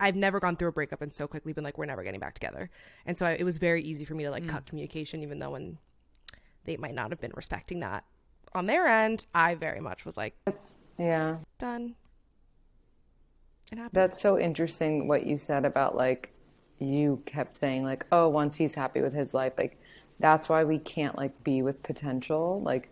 i've 0.01 0.17
never 0.17 0.39
gone 0.41 0.57
through 0.57 0.69
a 0.69 0.73
breakup 0.73 1.03
and 1.03 1.13
so 1.13 1.27
quickly 1.27 1.53
been 1.53 1.65
like 1.65 1.77
we're 1.77 1.87
never 1.87 2.03
getting 2.05 2.21
back 2.21 2.35
together. 2.35 2.71
And 3.05 3.17
so 3.19 3.27
I, 3.27 3.33
it 3.33 3.45
was 3.45 3.59
very 3.59 3.83
easy 3.83 4.05
for 4.05 4.15
me 4.15 4.25
to 4.25 4.31
like 4.31 4.45
mm. 4.45 4.49
cut 4.49 4.67
communication 4.67 5.23
even 5.23 5.39
though 5.39 5.51
when 5.51 5.79
they 6.65 6.77
might 6.77 6.95
not 6.95 7.11
have 7.11 7.21
been 7.21 7.33
respecting 7.35 7.81
that 7.81 8.05
on 8.55 8.67
their 8.67 8.87
end 8.87 9.27
i 9.35 9.55
very 9.55 9.81
much 9.81 10.05
was 10.05 10.17
like 10.17 10.35
That's, 10.47 10.75
yeah. 10.99 11.39
done 11.59 11.95
it 13.73 13.79
happened 13.79 13.91
That's 13.93 14.21
so 14.21 14.39
interesting 14.39 15.09
what 15.09 15.27
you 15.27 15.37
said 15.37 15.65
about 15.65 15.97
like 15.97 16.33
you 16.79 17.23
kept 17.27 17.57
saying 17.57 17.85
like 17.85 18.07
oh 18.13 18.29
once 18.29 18.57
he's 18.57 18.75
happy 18.75 19.01
with 19.01 19.13
his 19.13 19.35
life 19.35 19.53
like 19.59 19.79
that's 20.21 20.49
why 20.49 20.65
we 20.65 20.79
can't 20.79 21.17
like 21.17 21.43
be 21.45 21.63
with 21.63 21.83
potential 21.83 22.61
like 22.63 22.89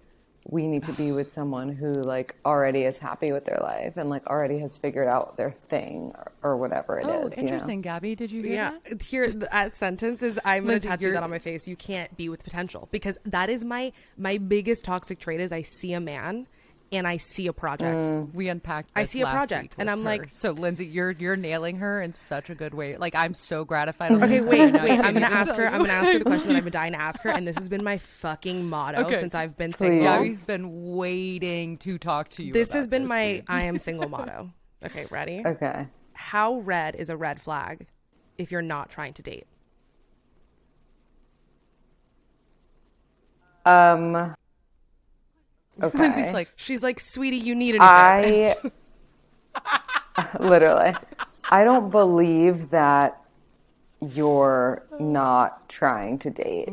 we 0.49 0.69
need 0.69 0.85
to 0.85 0.93
be 0.93 1.13
with 1.13 1.33
someone 1.33 1.69
who 1.69 1.93
like 1.93 2.35
already 2.45 2.83
is 2.83 2.99
happy 2.99 3.33
with 3.33 3.45
their 3.45 3.59
life 3.63 3.97
and 3.97 4.09
like 4.09 4.27
already 4.27 4.59
has 4.59 4.77
figured 4.77 5.09
out 5.09 5.37
their 5.37 5.51
thing 5.51 6.13
or, 6.15 6.33
or 6.43 6.57
whatever 6.57 6.99
it 6.99 7.07
oh, 7.07 7.27
is. 7.27 7.33
Oh, 7.33 7.37
you 7.37 7.43
know? 7.49 7.55
interesting, 7.55 7.81
Gabby. 7.81 8.15
Did 8.15 8.31
you 8.31 8.43
hear 8.43 8.53
Yeah, 8.53 8.75
that? 8.89 9.03
here 9.03 9.29
that 9.31 9.77
sentence 9.77 10.23
is 10.23 10.39
I'm 10.45 10.63
gonna 10.63 10.75
Lindsay, 10.75 10.89
tattoo 10.89 11.13
that 11.13 11.23
on 11.23 11.31
my 11.31 11.39
face. 11.39 11.67
You 11.67 11.77
can't 11.77 12.17
be 12.17 12.29
with 12.29 12.43
potential 12.43 12.89
because 12.91 13.19
that 13.25 13.51
is 13.51 13.65
my 13.65 13.93
my 14.17 14.39
biggest 14.39 14.85
toxic 14.85 15.19
trait 15.19 15.41
is 15.41 15.53
I 15.53 15.63
see 15.63 15.93
a 15.93 16.01
man 16.01 16.47
and 16.93 17.07
I 17.07 17.17
see 17.17 17.47
a 17.49 17.53
project. 17.53 18.33
We 18.35 18.49
unpacked. 18.49 18.91
I 18.95 19.03
this 19.03 19.11
see 19.11 19.21
a 19.23 19.27
project, 19.27 19.75
and 19.79 19.91
I'm 19.91 19.99
her. 19.99 20.05
like- 20.05 20.29
so 20.31 20.53
Lindsay, 20.53 20.87
you're 20.87 21.11
you're 21.11 21.37
nailing 21.37 21.77
her 21.79 22.01
in 22.01 22.13
such 22.13 22.49
a 22.51 22.55
good 22.55 22.75
way. 22.75 22.97
Like 22.97 23.15
I'm 23.15 23.35
so 23.35 23.65
gratified. 23.65 24.13
Okay, 24.13 24.39
this 24.39 24.47
wait, 24.47 24.73
right. 24.73 24.83
wait. 24.85 25.01
I'm 25.01 25.15
gonna 25.15 25.27
ask 25.27 25.55
her. 25.55 25.67
I'm 25.67 25.81
gonna 25.81 25.93
ask 25.93 26.13
her 26.13 26.19
the 26.19 26.25
question 26.25 26.49
that 26.51 26.57
I've 26.57 26.65
been 26.65 26.73
dying 26.73 26.93
to 26.93 27.01
ask 27.01 27.21
her, 27.23 27.31
and 27.31 27.47
this 27.47 27.57
has 27.57 27.69
been 27.69 27.83
my 27.85 27.99
fucking 27.99 28.69
motto 28.69 29.01
Okay. 29.05 29.19
since 29.21 29.35
I've 29.35 29.57
been 29.57 29.73
Please. 29.73 29.79
single. 29.79 30.03
Gabby's 30.05 30.45
been 30.45 30.95
waiting 30.97 31.77
to 31.79 31.99
talk 31.99 32.29
to 32.31 32.43
you. 32.45 32.53
This 32.53 32.73
has 32.73 32.87
been 32.87 33.03
this, 33.03 33.09
my 33.09 33.33
dude. 33.35 33.45
I 33.49 33.65
am 33.65 33.79
single 33.79 34.09
motto. 34.11 34.51
Okay, 34.85 35.07
ready? 35.11 35.43
Okay. 35.45 35.89
How 36.13 36.59
red 36.59 36.95
is 36.97 37.11
a 37.11 37.17
red 37.17 37.41
flag 37.43 37.87
if 38.39 38.51
you're 38.53 38.63
not 38.63 38.91
trying 38.91 39.13
to 39.15 39.23
date? 39.23 39.47
Um. 43.65 44.35
Okay. 45.83 45.99
Lindsay's 45.99 46.33
like, 46.33 46.51
She's 46.57 46.83
like, 46.83 47.01
sweetie, 47.01 47.37
you 47.37 47.55
need 47.55 47.75
a 47.75 47.79
new 47.79 47.85
therapist. 47.85 48.73
I 49.55 50.29
literally, 50.41 50.95
I 51.51 51.65
don't 51.65 51.91
believe 51.91 52.71
that 52.71 53.21
you're 54.01 54.83
not 54.99 55.69
trying 55.69 56.19
to 56.21 56.31
date. 56.31 56.69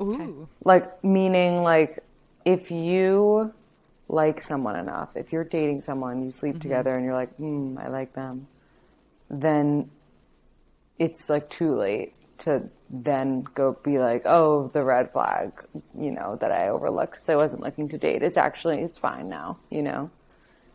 ooh, 0.00 0.48
Like, 0.64 1.02
meaning, 1.04 1.62
like, 1.62 2.02
if 2.44 2.70
you 2.70 3.52
like 4.08 4.42
someone 4.42 4.76
enough, 4.76 5.16
if 5.16 5.32
you're 5.32 5.44
dating 5.44 5.82
someone, 5.82 6.24
you 6.24 6.32
sleep 6.32 6.60
together, 6.60 6.96
and 6.96 7.04
you're 7.04 7.14
like, 7.14 7.34
hmm, 7.36 7.76
I 7.78 7.88
like 7.88 8.14
them, 8.14 8.46
then 9.28 9.90
it's 10.98 11.30
like 11.30 11.48
too 11.48 11.74
late 11.74 12.14
to 12.40 12.68
then 12.88 13.44
go 13.54 13.76
be 13.84 13.98
like, 13.98 14.22
oh, 14.24 14.68
the 14.68 14.82
red 14.82 15.12
flag, 15.12 15.52
you 15.98 16.10
know, 16.10 16.36
that 16.40 16.50
I 16.50 16.68
overlooked 16.68 17.12
because 17.12 17.28
I 17.28 17.36
wasn't 17.36 17.62
looking 17.62 17.88
to 17.90 17.98
date. 17.98 18.22
It's 18.22 18.36
actually, 18.36 18.80
it's 18.80 18.98
fine 18.98 19.28
now, 19.28 19.58
you 19.70 19.82
know? 19.82 20.10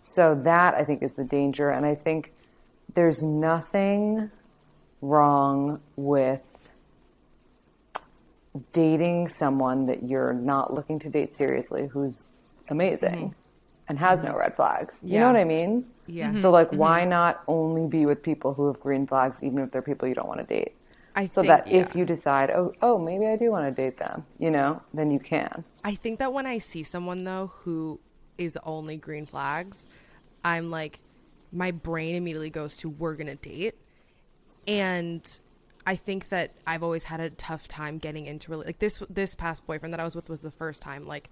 So 0.02 0.40
that 0.44 0.76
I 0.76 0.84
think 0.84 1.04
is 1.04 1.16
the 1.16 1.24
danger. 1.24 1.70
And 1.70 1.86
I 1.86 1.96
think 1.96 2.32
there's 2.94 3.22
nothing 3.24 4.32
wrong 5.02 5.82
with 5.96 6.42
dating 8.72 9.28
someone 9.28 9.88
that 9.88 10.04
you're 10.04 10.34
not 10.34 10.74
looking 10.74 11.00
to 11.00 11.10
date 11.10 11.36
seriously 11.36 11.90
who's 11.92 12.30
amazing 12.70 13.10
mm-hmm. 13.10 13.90
and 13.90 14.00
has 14.00 14.22
mm-hmm. 14.22 14.32
no 14.32 14.40
red 14.40 14.56
flags. 14.56 15.02
You 15.04 15.16
Yeah. 15.16 15.20
know 15.22 15.34
what 15.34 15.42
I 15.42 15.44
mean? 15.44 15.86
Yeah. 16.08 16.34
So 16.36 16.52
like 16.52 16.68
mm-hmm. 16.68 16.78
why 16.78 17.06
not 17.06 17.44
only 17.48 17.88
be 17.88 18.06
with 18.06 18.24
people 18.24 18.54
who 18.54 18.68
have 18.68 18.80
green 18.80 19.06
flags 19.08 19.44
even 19.44 19.60
if 19.60 19.72
they're 19.72 19.82
people 19.82 20.08
you 20.08 20.16
don't 20.16 20.28
want 20.28 20.40
to 20.40 20.46
date? 20.46 20.76
I 21.16 21.28
So 21.28 21.42
think, 21.42 21.66
that 21.66 21.68
yeah. 21.68 21.78
if 21.82 21.96
you 21.96 22.06
decide, 22.06 22.52
oh, 22.52 22.74
oh, 22.82 23.00
maybe 23.00 23.26
I 23.28 23.38
do 23.38 23.52
want 23.52 23.66
to 23.74 23.84
date 23.84 23.98
them, 23.98 24.26
you 24.40 24.52
know, 24.52 24.82
then 24.94 25.12
you 25.12 25.20
can. 25.20 25.64
I 25.84 25.96
think 25.96 26.20
that 26.20 26.34
when 26.34 26.46
I 26.46 26.58
see 26.58 26.84
someone 26.84 27.24
though 27.24 27.52
who 27.64 28.00
is 28.38 28.58
only 28.64 28.98
green 28.98 29.26
flags, 29.26 29.86
I'm 30.44 30.70
like, 30.72 31.00
my 31.52 31.72
brain 31.72 32.16
immediately 32.16 32.50
goes 32.50 32.78
to 32.78 32.90
we're 32.90 33.16
gonna 33.16 33.36
date, 33.36 33.76
and 34.68 35.40
I 35.86 35.96
think 35.96 36.30
that 36.30 36.52
I've 36.68 36.84
always 36.84 37.06
had 37.06 37.20
a 37.20 37.30
tough 37.30 37.68
time 37.68 37.98
getting 37.98 38.26
into 38.26 38.52
really 38.52 38.66
like 38.66 38.80
this 38.80 39.02
this 39.10 39.36
past 39.36 39.66
boyfriend 39.66 39.94
that 39.94 40.00
I 40.00 40.04
was 40.04 40.16
with 40.16 40.30
was 40.30 40.42
the 40.42 40.52
first 40.52 40.82
time 40.82 41.08
like 41.08 41.30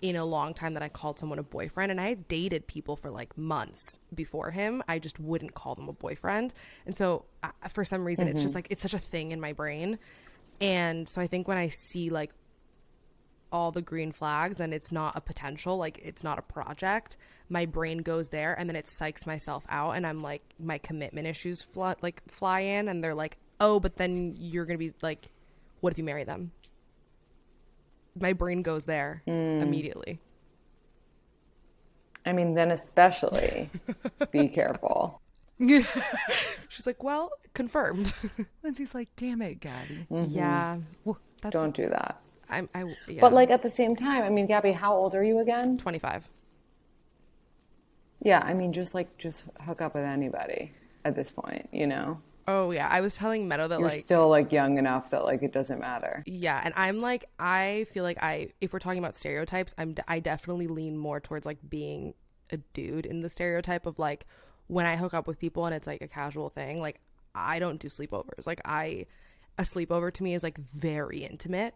in 0.00 0.16
a 0.16 0.24
long 0.24 0.54
time 0.54 0.74
that 0.74 0.82
I 0.82 0.88
called 0.88 1.18
someone 1.18 1.38
a 1.38 1.42
boyfriend 1.42 1.90
and 1.90 2.00
I 2.00 2.08
had 2.08 2.28
dated 2.28 2.66
people 2.66 2.96
for 2.96 3.10
like 3.10 3.36
months 3.36 3.98
before 4.14 4.50
him. 4.50 4.82
I 4.86 4.98
just 4.98 5.18
wouldn't 5.18 5.54
call 5.54 5.74
them 5.74 5.88
a 5.88 5.92
boyfriend. 5.92 6.54
And 6.86 6.96
so 6.96 7.24
uh, 7.42 7.50
for 7.68 7.84
some 7.84 8.04
reason 8.04 8.26
mm-hmm. 8.26 8.36
it's 8.36 8.42
just 8.42 8.54
like 8.54 8.68
it's 8.70 8.82
such 8.82 8.94
a 8.94 8.98
thing 8.98 9.32
in 9.32 9.40
my 9.40 9.52
brain. 9.52 9.98
And 10.60 11.08
so 11.08 11.20
I 11.20 11.26
think 11.26 11.48
when 11.48 11.58
I 11.58 11.68
see 11.68 12.10
like 12.10 12.30
all 13.50 13.72
the 13.72 13.82
green 13.82 14.12
flags 14.12 14.60
and 14.60 14.72
it's 14.72 14.92
not 14.92 15.16
a 15.16 15.20
potential, 15.20 15.76
like 15.76 15.98
it's 16.02 16.22
not 16.22 16.38
a 16.38 16.42
project, 16.42 17.16
my 17.48 17.66
brain 17.66 17.98
goes 17.98 18.28
there 18.28 18.54
and 18.58 18.68
then 18.68 18.76
it 18.76 18.86
psychs 18.86 19.26
myself 19.26 19.64
out 19.68 19.92
and 19.92 20.06
I'm 20.06 20.20
like 20.20 20.42
my 20.60 20.78
commitment 20.78 21.26
issues 21.26 21.62
fly, 21.62 21.94
like 22.02 22.22
fly 22.30 22.60
in 22.60 22.88
and 22.88 23.02
they're 23.02 23.14
like, 23.14 23.38
"Oh, 23.58 23.80
but 23.80 23.96
then 23.96 24.36
you're 24.38 24.64
going 24.64 24.78
to 24.78 24.84
be 24.84 24.92
like 25.02 25.28
what 25.80 25.92
if 25.92 25.98
you 25.98 26.04
marry 26.04 26.24
them?" 26.24 26.52
My 28.20 28.32
brain 28.32 28.62
goes 28.62 28.84
there 28.84 29.22
mm. 29.26 29.62
immediately. 29.62 30.20
I 32.26 32.32
mean, 32.32 32.54
then 32.54 32.70
especially 32.70 33.70
be 34.30 34.48
careful. 34.48 35.20
She's 36.68 36.86
like, 36.86 37.02
"Well, 37.02 37.32
confirmed." 37.54 38.12
Lindsay's 38.62 38.94
like, 38.94 39.08
"Damn 39.16 39.42
it, 39.42 39.60
Gabby." 39.60 40.06
Mm-hmm. 40.10 40.32
Yeah. 40.32 40.78
Well, 41.04 41.18
Don't 41.50 41.74
do 41.74 41.88
that. 41.88 42.20
I'm 42.50 42.68
I 42.74 42.94
yeah. 43.06 43.20
But 43.20 43.32
like 43.32 43.50
at 43.50 43.62
the 43.62 43.70
same 43.70 43.96
time, 43.96 44.22
I 44.22 44.28
mean, 44.28 44.46
Gabby, 44.46 44.72
how 44.72 44.94
old 44.94 45.14
are 45.14 45.24
you 45.24 45.40
again? 45.40 45.78
25. 45.78 46.28
Yeah, 48.22 48.40
I 48.44 48.54
mean, 48.54 48.72
just 48.72 48.94
like 48.94 49.16
just 49.18 49.44
hook 49.60 49.80
up 49.80 49.94
with 49.94 50.04
anybody 50.04 50.72
at 51.04 51.14
this 51.14 51.30
point, 51.30 51.68
you 51.72 51.86
know. 51.86 52.20
Oh 52.50 52.70
yeah, 52.70 52.88
I 52.88 53.02
was 53.02 53.14
telling 53.14 53.46
Meadow 53.46 53.68
that 53.68 53.74
like 53.74 53.80
You're 53.80 53.90
like 53.90 54.00
still 54.00 54.28
like 54.30 54.52
young 54.52 54.78
enough 54.78 55.10
that 55.10 55.22
like 55.24 55.42
it 55.42 55.52
doesn't 55.52 55.78
matter. 55.78 56.24
Yeah, 56.26 56.58
and 56.64 56.72
I'm 56.78 56.98
like 56.98 57.28
I 57.38 57.86
feel 57.92 58.04
like 58.04 58.16
I 58.22 58.48
if 58.62 58.72
we're 58.72 58.78
talking 58.78 59.00
about 59.00 59.16
stereotypes, 59.16 59.74
I'm 59.76 59.94
I 60.08 60.18
definitely 60.20 60.66
lean 60.66 60.96
more 60.96 61.20
towards 61.20 61.44
like 61.44 61.58
being 61.68 62.14
a 62.50 62.56
dude 62.72 63.04
in 63.04 63.20
the 63.20 63.28
stereotype 63.28 63.84
of 63.84 63.98
like 63.98 64.24
when 64.66 64.86
I 64.86 64.96
hook 64.96 65.12
up 65.12 65.26
with 65.26 65.38
people 65.38 65.66
and 65.66 65.74
it's 65.74 65.86
like 65.86 66.00
a 66.00 66.08
casual 66.08 66.48
thing, 66.48 66.80
like 66.80 67.00
I 67.34 67.58
don't 67.58 67.78
do 67.78 67.88
sleepovers. 67.88 68.46
Like 68.46 68.62
I 68.64 69.04
a 69.58 69.62
sleepover 69.62 70.10
to 70.14 70.22
me 70.22 70.32
is 70.32 70.42
like 70.42 70.56
very 70.74 71.24
intimate 71.24 71.74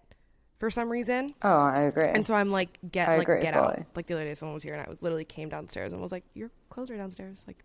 for 0.58 0.70
some 0.70 0.88
reason. 0.88 1.28
Oh, 1.42 1.58
I 1.58 1.82
agree. 1.82 2.08
And 2.08 2.24
so 2.24 2.32
I'm 2.32 2.50
like, 2.50 2.78
get 2.90 3.10
I 3.10 3.18
like 3.18 3.26
get 3.26 3.52
fully. 3.52 3.66
out. 3.66 3.86
Like 3.94 4.06
the 4.06 4.14
other 4.14 4.24
day, 4.24 4.34
someone 4.34 4.54
was 4.54 4.62
here 4.62 4.72
and 4.72 4.82
I 4.82 4.96
literally 5.02 5.26
came 5.26 5.50
downstairs 5.50 5.92
and 5.92 6.00
was 6.00 6.12
like, 6.12 6.24
"Your 6.32 6.50
clothes 6.70 6.90
are 6.90 6.96
downstairs." 6.96 7.44
Like, 7.46 7.62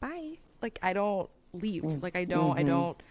bye. 0.00 0.38
Like 0.62 0.78
I 0.82 0.94
don't 0.94 1.28
leave. 1.60 1.82
Mm, 1.82 2.02
like 2.02 2.16
I 2.16 2.24
don't. 2.24 2.50
Mm-hmm. 2.50 2.58
I 2.58 2.62
don't. 2.62 3.02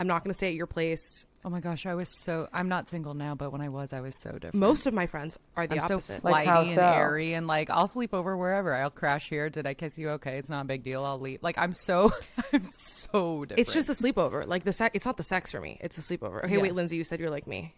I'm 0.00 0.06
not 0.06 0.24
going 0.24 0.32
to 0.32 0.36
stay 0.36 0.48
at 0.48 0.54
your 0.54 0.66
place. 0.66 1.26
Oh 1.44 1.50
my 1.50 1.60
gosh, 1.60 1.86
I 1.86 1.94
was 1.94 2.08
so. 2.22 2.48
I'm 2.52 2.68
not 2.68 2.88
single 2.88 3.14
now, 3.14 3.34
but 3.34 3.50
when 3.50 3.60
I 3.60 3.68
was, 3.68 3.92
I 3.92 4.00
was 4.00 4.16
so 4.20 4.32
different. 4.32 4.54
Most 4.54 4.86
of 4.86 4.94
my 4.94 5.06
friends 5.06 5.36
are 5.56 5.66
the 5.66 5.76
I'm 5.76 5.82
opposite. 5.82 6.16
So 6.16 6.20
flighty 6.20 6.48
like 6.48 6.68
and 6.68 6.78
airy, 6.78 7.32
and 7.34 7.48
like 7.48 7.68
I'll 7.68 7.88
sleep 7.88 8.14
over 8.14 8.36
wherever. 8.36 8.72
I'll 8.74 8.90
crash 8.90 9.28
here. 9.28 9.50
Did 9.50 9.66
I 9.66 9.74
kiss 9.74 9.98
you? 9.98 10.10
Okay, 10.10 10.38
it's 10.38 10.48
not 10.48 10.62
a 10.62 10.64
big 10.64 10.84
deal. 10.84 11.04
I'll 11.04 11.18
leave. 11.18 11.42
Like 11.42 11.58
I'm 11.58 11.74
so, 11.74 12.12
I'm 12.52 12.64
so 12.64 13.44
different. 13.44 13.58
It's 13.58 13.74
just 13.74 13.88
a 13.88 13.92
sleepover. 13.92 14.46
Like 14.46 14.62
the 14.62 14.72
sex. 14.72 14.92
It's 14.94 15.04
not 15.04 15.16
the 15.16 15.24
sex 15.24 15.50
for 15.50 15.60
me. 15.60 15.78
It's 15.80 15.98
a 15.98 16.00
sleepover. 16.00 16.44
Okay, 16.44 16.56
yeah. 16.56 16.62
wait, 16.62 16.74
Lindsay, 16.74 16.96
you 16.96 17.04
said 17.04 17.18
you're 17.18 17.30
like 17.30 17.48
me. 17.48 17.74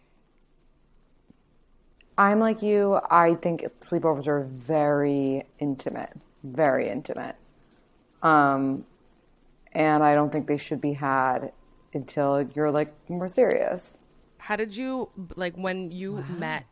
I'm 2.17 2.39
like 2.39 2.61
you. 2.61 2.99
I 3.09 3.33
think 3.35 3.65
sleepovers 3.79 4.27
are 4.27 4.43
very 4.43 5.43
intimate, 5.59 6.13
very 6.43 6.87
intimate. 6.89 7.35
Um, 8.21 8.85
and 9.75 10.01
I 10.01 10.15
don't 10.15 10.31
think 10.31 10.47
they 10.47 10.57
should 10.57 10.81
be 10.81 10.93
had 10.93 11.51
until 11.93 12.41
you're 12.55 12.71
like 12.71 12.93
more 13.09 13.27
serious. 13.27 13.99
How 14.37 14.55
did 14.55 14.75
you 14.75 15.09
like 15.35 15.55
when 15.55 15.91
you 15.91 16.13
wow. 16.13 16.23
met 16.37 16.65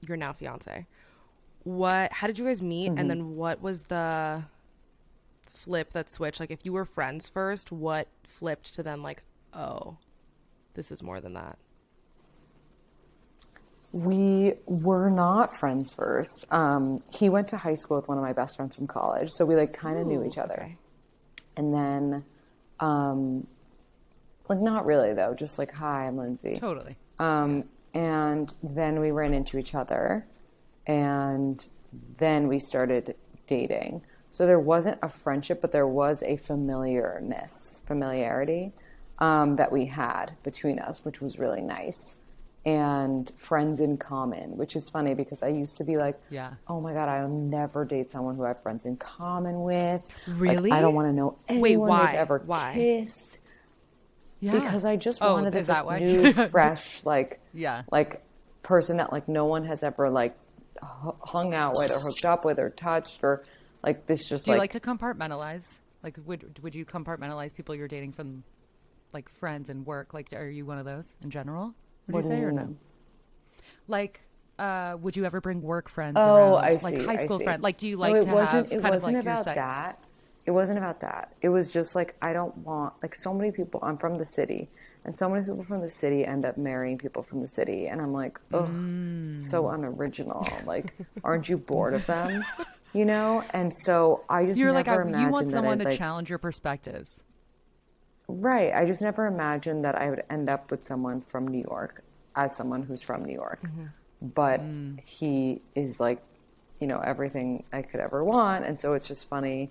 your 0.00 0.16
now 0.16 0.32
fiance? 0.32 0.86
What? 1.64 2.12
How 2.12 2.26
did 2.26 2.38
you 2.38 2.44
guys 2.44 2.62
meet? 2.62 2.90
Mm-hmm. 2.90 2.98
And 2.98 3.10
then 3.10 3.36
what 3.36 3.60
was 3.62 3.84
the 3.84 4.44
flip 5.52 5.92
that 5.92 6.10
switched? 6.10 6.40
Like, 6.40 6.50
if 6.50 6.64
you 6.64 6.72
were 6.72 6.84
friends 6.84 7.28
first, 7.28 7.72
what 7.72 8.08
flipped 8.22 8.74
to 8.74 8.82
then 8.82 9.02
like, 9.02 9.22
oh, 9.54 9.96
this 10.74 10.90
is 10.90 11.02
more 11.02 11.20
than 11.20 11.34
that? 11.34 11.58
We 13.92 14.54
were 14.66 15.10
not 15.10 15.54
friends 15.54 15.92
first. 15.92 16.46
Um, 16.50 17.02
he 17.12 17.28
went 17.28 17.48
to 17.48 17.56
high 17.56 17.74
school 17.74 17.96
with 17.96 18.08
one 18.08 18.18
of 18.18 18.24
my 18.24 18.32
best 18.32 18.56
friends 18.56 18.76
from 18.76 18.86
college, 18.86 19.30
so 19.30 19.44
we 19.44 19.56
like 19.56 19.72
kind 19.72 19.98
of 19.98 20.06
knew 20.06 20.24
each 20.24 20.38
other. 20.38 20.54
Okay. 20.54 20.76
And 21.56 21.74
then, 21.74 22.24
um, 22.78 23.46
like 24.48 24.60
not 24.60 24.84
really 24.84 25.14
though, 25.14 25.34
just 25.34 25.58
like 25.58 25.72
hi, 25.72 26.06
I'm 26.06 26.16
Lindsay. 26.16 26.56
Totally. 26.58 26.96
Um, 27.18 27.64
and 27.94 28.52
then 28.62 29.00
we 29.00 29.10
ran 29.10 29.34
into 29.34 29.58
each 29.58 29.74
other, 29.74 30.26
and 30.86 31.64
then 32.18 32.48
we 32.48 32.58
started 32.58 33.16
dating. 33.46 34.02
So 34.32 34.46
there 34.46 34.60
wasn't 34.60 34.98
a 35.02 35.08
friendship, 35.08 35.60
but 35.60 35.72
there 35.72 35.88
was 35.88 36.22
a 36.22 36.36
familiarness, 36.36 37.52
familiarity 37.86 38.72
um, 39.18 39.56
that 39.56 39.72
we 39.72 39.86
had 39.86 40.32
between 40.44 40.78
us, 40.78 41.04
which 41.04 41.20
was 41.20 41.38
really 41.38 41.60
nice 41.60 42.16
and 42.64 43.32
friends 43.36 43.80
in 43.80 43.96
common, 43.96 44.56
which 44.56 44.76
is 44.76 44.90
funny 44.90 45.14
because 45.14 45.42
I 45.42 45.48
used 45.48 45.78
to 45.78 45.84
be 45.84 45.96
like, 45.96 46.20
yeah. 46.28 46.52
oh 46.68 46.80
my 46.80 46.92
God, 46.92 47.08
I'll 47.08 47.28
never 47.28 47.84
date 47.84 48.10
someone 48.10 48.36
who 48.36 48.44
I 48.44 48.48
have 48.48 48.62
friends 48.62 48.84
in 48.84 48.96
common 48.96 49.62
with. 49.62 50.06
Really? 50.26 50.70
Like, 50.70 50.78
I 50.78 50.82
don't 50.82 50.94
want 50.94 51.08
to 51.08 51.12
know 51.12 51.38
anyone 51.48 51.62
Wait, 51.62 51.76
why? 51.76 52.06
they've 52.06 52.16
ever 52.16 52.42
why? 52.44 52.72
kissed. 52.74 53.38
Yeah. 54.40 54.52
Because 54.52 54.84
I 54.84 54.96
just 54.96 55.22
oh, 55.22 55.34
wanted 55.34 55.52
this 55.52 55.68
like, 55.68 56.02
new, 56.02 56.32
fresh, 56.48 57.04
like, 57.04 57.40
yeah. 57.54 57.82
like 57.90 58.22
person 58.62 58.98
that 58.98 59.10
like 59.10 59.26
no 59.26 59.46
one 59.46 59.64
has 59.64 59.82
ever 59.82 60.10
like 60.10 60.36
hung 60.82 61.54
out 61.54 61.74
with 61.76 61.90
or 61.90 61.98
hooked 61.98 62.24
up 62.24 62.44
with 62.44 62.58
or 62.58 62.70
touched 62.70 63.20
or 63.22 63.42
like 63.82 64.06
this 64.06 64.28
just 64.28 64.44
Do 64.44 64.52
like, 64.52 64.56
you 64.56 64.60
like 64.60 64.72
to 64.72 64.80
compartmentalize? 64.80 65.66
Like, 66.02 66.18
would 66.24 66.62
would 66.62 66.74
you 66.74 66.84
compartmentalize 66.84 67.54
people 67.54 67.74
you're 67.74 67.88
dating 67.88 68.12
from, 68.12 68.44
like 69.12 69.28
friends 69.28 69.68
and 69.68 69.84
work? 69.84 70.14
Like, 70.14 70.32
are 70.32 70.48
you 70.48 70.64
one 70.64 70.78
of 70.78 70.84
those 70.84 71.14
in 71.22 71.30
general? 71.30 71.74
Would 72.12 72.24
you 72.24 72.30
say 72.30 72.40
or 72.40 72.52
no? 72.52 72.76
Like, 73.88 74.20
uh, 74.58 74.96
would 75.00 75.16
you 75.16 75.24
ever 75.24 75.40
bring 75.40 75.62
work 75.62 75.88
friends? 75.88 76.16
Oh, 76.18 76.56
around? 76.56 76.64
I 76.64 76.76
see. 76.76 76.84
Like 76.84 77.06
high 77.06 77.24
school 77.24 77.38
friends. 77.40 77.62
Like, 77.62 77.78
do 77.78 77.88
you 77.88 77.96
like 77.96 78.14
no, 78.14 78.24
to 78.24 78.46
have 78.46 78.70
it 78.70 78.82
kind 78.82 78.94
of 78.94 79.02
like 79.02 79.16
about 79.16 79.46
your 79.46 79.54
that. 79.54 80.04
It 80.46 80.52
wasn't 80.52 80.78
about 80.78 81.00
that. 81.00 81.34
It 81.42 81.48
was 81.48 81.72
just 81.72 81.94
like 81.94 82.16
I 82.20 82.32
don't 82.32 82.56
want 82.58 82.94
like 83.02 83.14
so 83.14 83.32
many 83.32 83.52
people. 83.52 83.80
I'm 83.82 83.96
from 83.96 84.18
the 84.18 84.24
city, 84.24 84.68
and 85.04 85.16
so 85.16 85.28
many 85.28 85.44
people 85.44 85.64
from 85.64 85.80
the 85.80 85.90
city 85.90 86.24
end 86.24 86.44
up 86.44 86.58
marrying 86.58 86.98
people 86.98 87.22
from 87.22 87.40
the 87.40 87.48
city, 87.48 87.86
and 87.86 88.00
I'm 88.00 88.12
like, 88.12 88.38
oh, 88.52 88.62
mm. 88.62 89.36
so 89.36 89.68
unoriginal. 89.68 90.46
like, 90.66 90.94
aren't 91.24 91.48
you 91.48 91.56
bored 91.58 91.94
of 91.94 92.06
them? 92.06 92.44
You 92.92 93.04
know, 93.04 93.44
and 93.50 93.72
so 93.72 94.24
I 94.28 94.46
just 94.46 94.58
you're 94.58 94.72
like 94.72 94.88
I, 94.88 94.96
you 95.04 95.28
want 95.28 95.48
someone 95.48 95.78
to 95.78 95.84
like, 95.84 95.96
challenge 95.96 96.28
your 96.28 96.38
perspectives. 96.38 97.22
Right. 98.38 98.72
I 98.74 98.84
just 98.84 99.02
never 99.02 99.26
imagined 99.26 99.84
that 99.84 99.96
I 99.96 100.10
would 100.10 100.22
end 100.30 100.48
up 100.48 100.70
with 100.70 100.82
someone 100.82 101.22
from 101.22 101.48
New 101.48 101.64
York 101.68 102.02
as 102.36 102.54
someone 102.54 102.82
who's 102.82 103.02
from 103.02 103.24
New 103.24 103.34
York. 103.34 103.60
Mm-hmm. 103.62 103.86
But 104.22 104.60
mm. 104.60 105.00
he 105.04 105.62
is 105.74 105.98
like, 106.00 106.22
you 106.80 106.86
know, 106.86 107.00
everything 107.00 107.64
I 107.72 107.82
could 107.82 108.00
ever 108.00 108.22
want. 108.24 108.64
And 108.64 108.78
so 108.78 108.94
it's 108.94 109.08
just 109.08 109.28
funny 109.28 109.70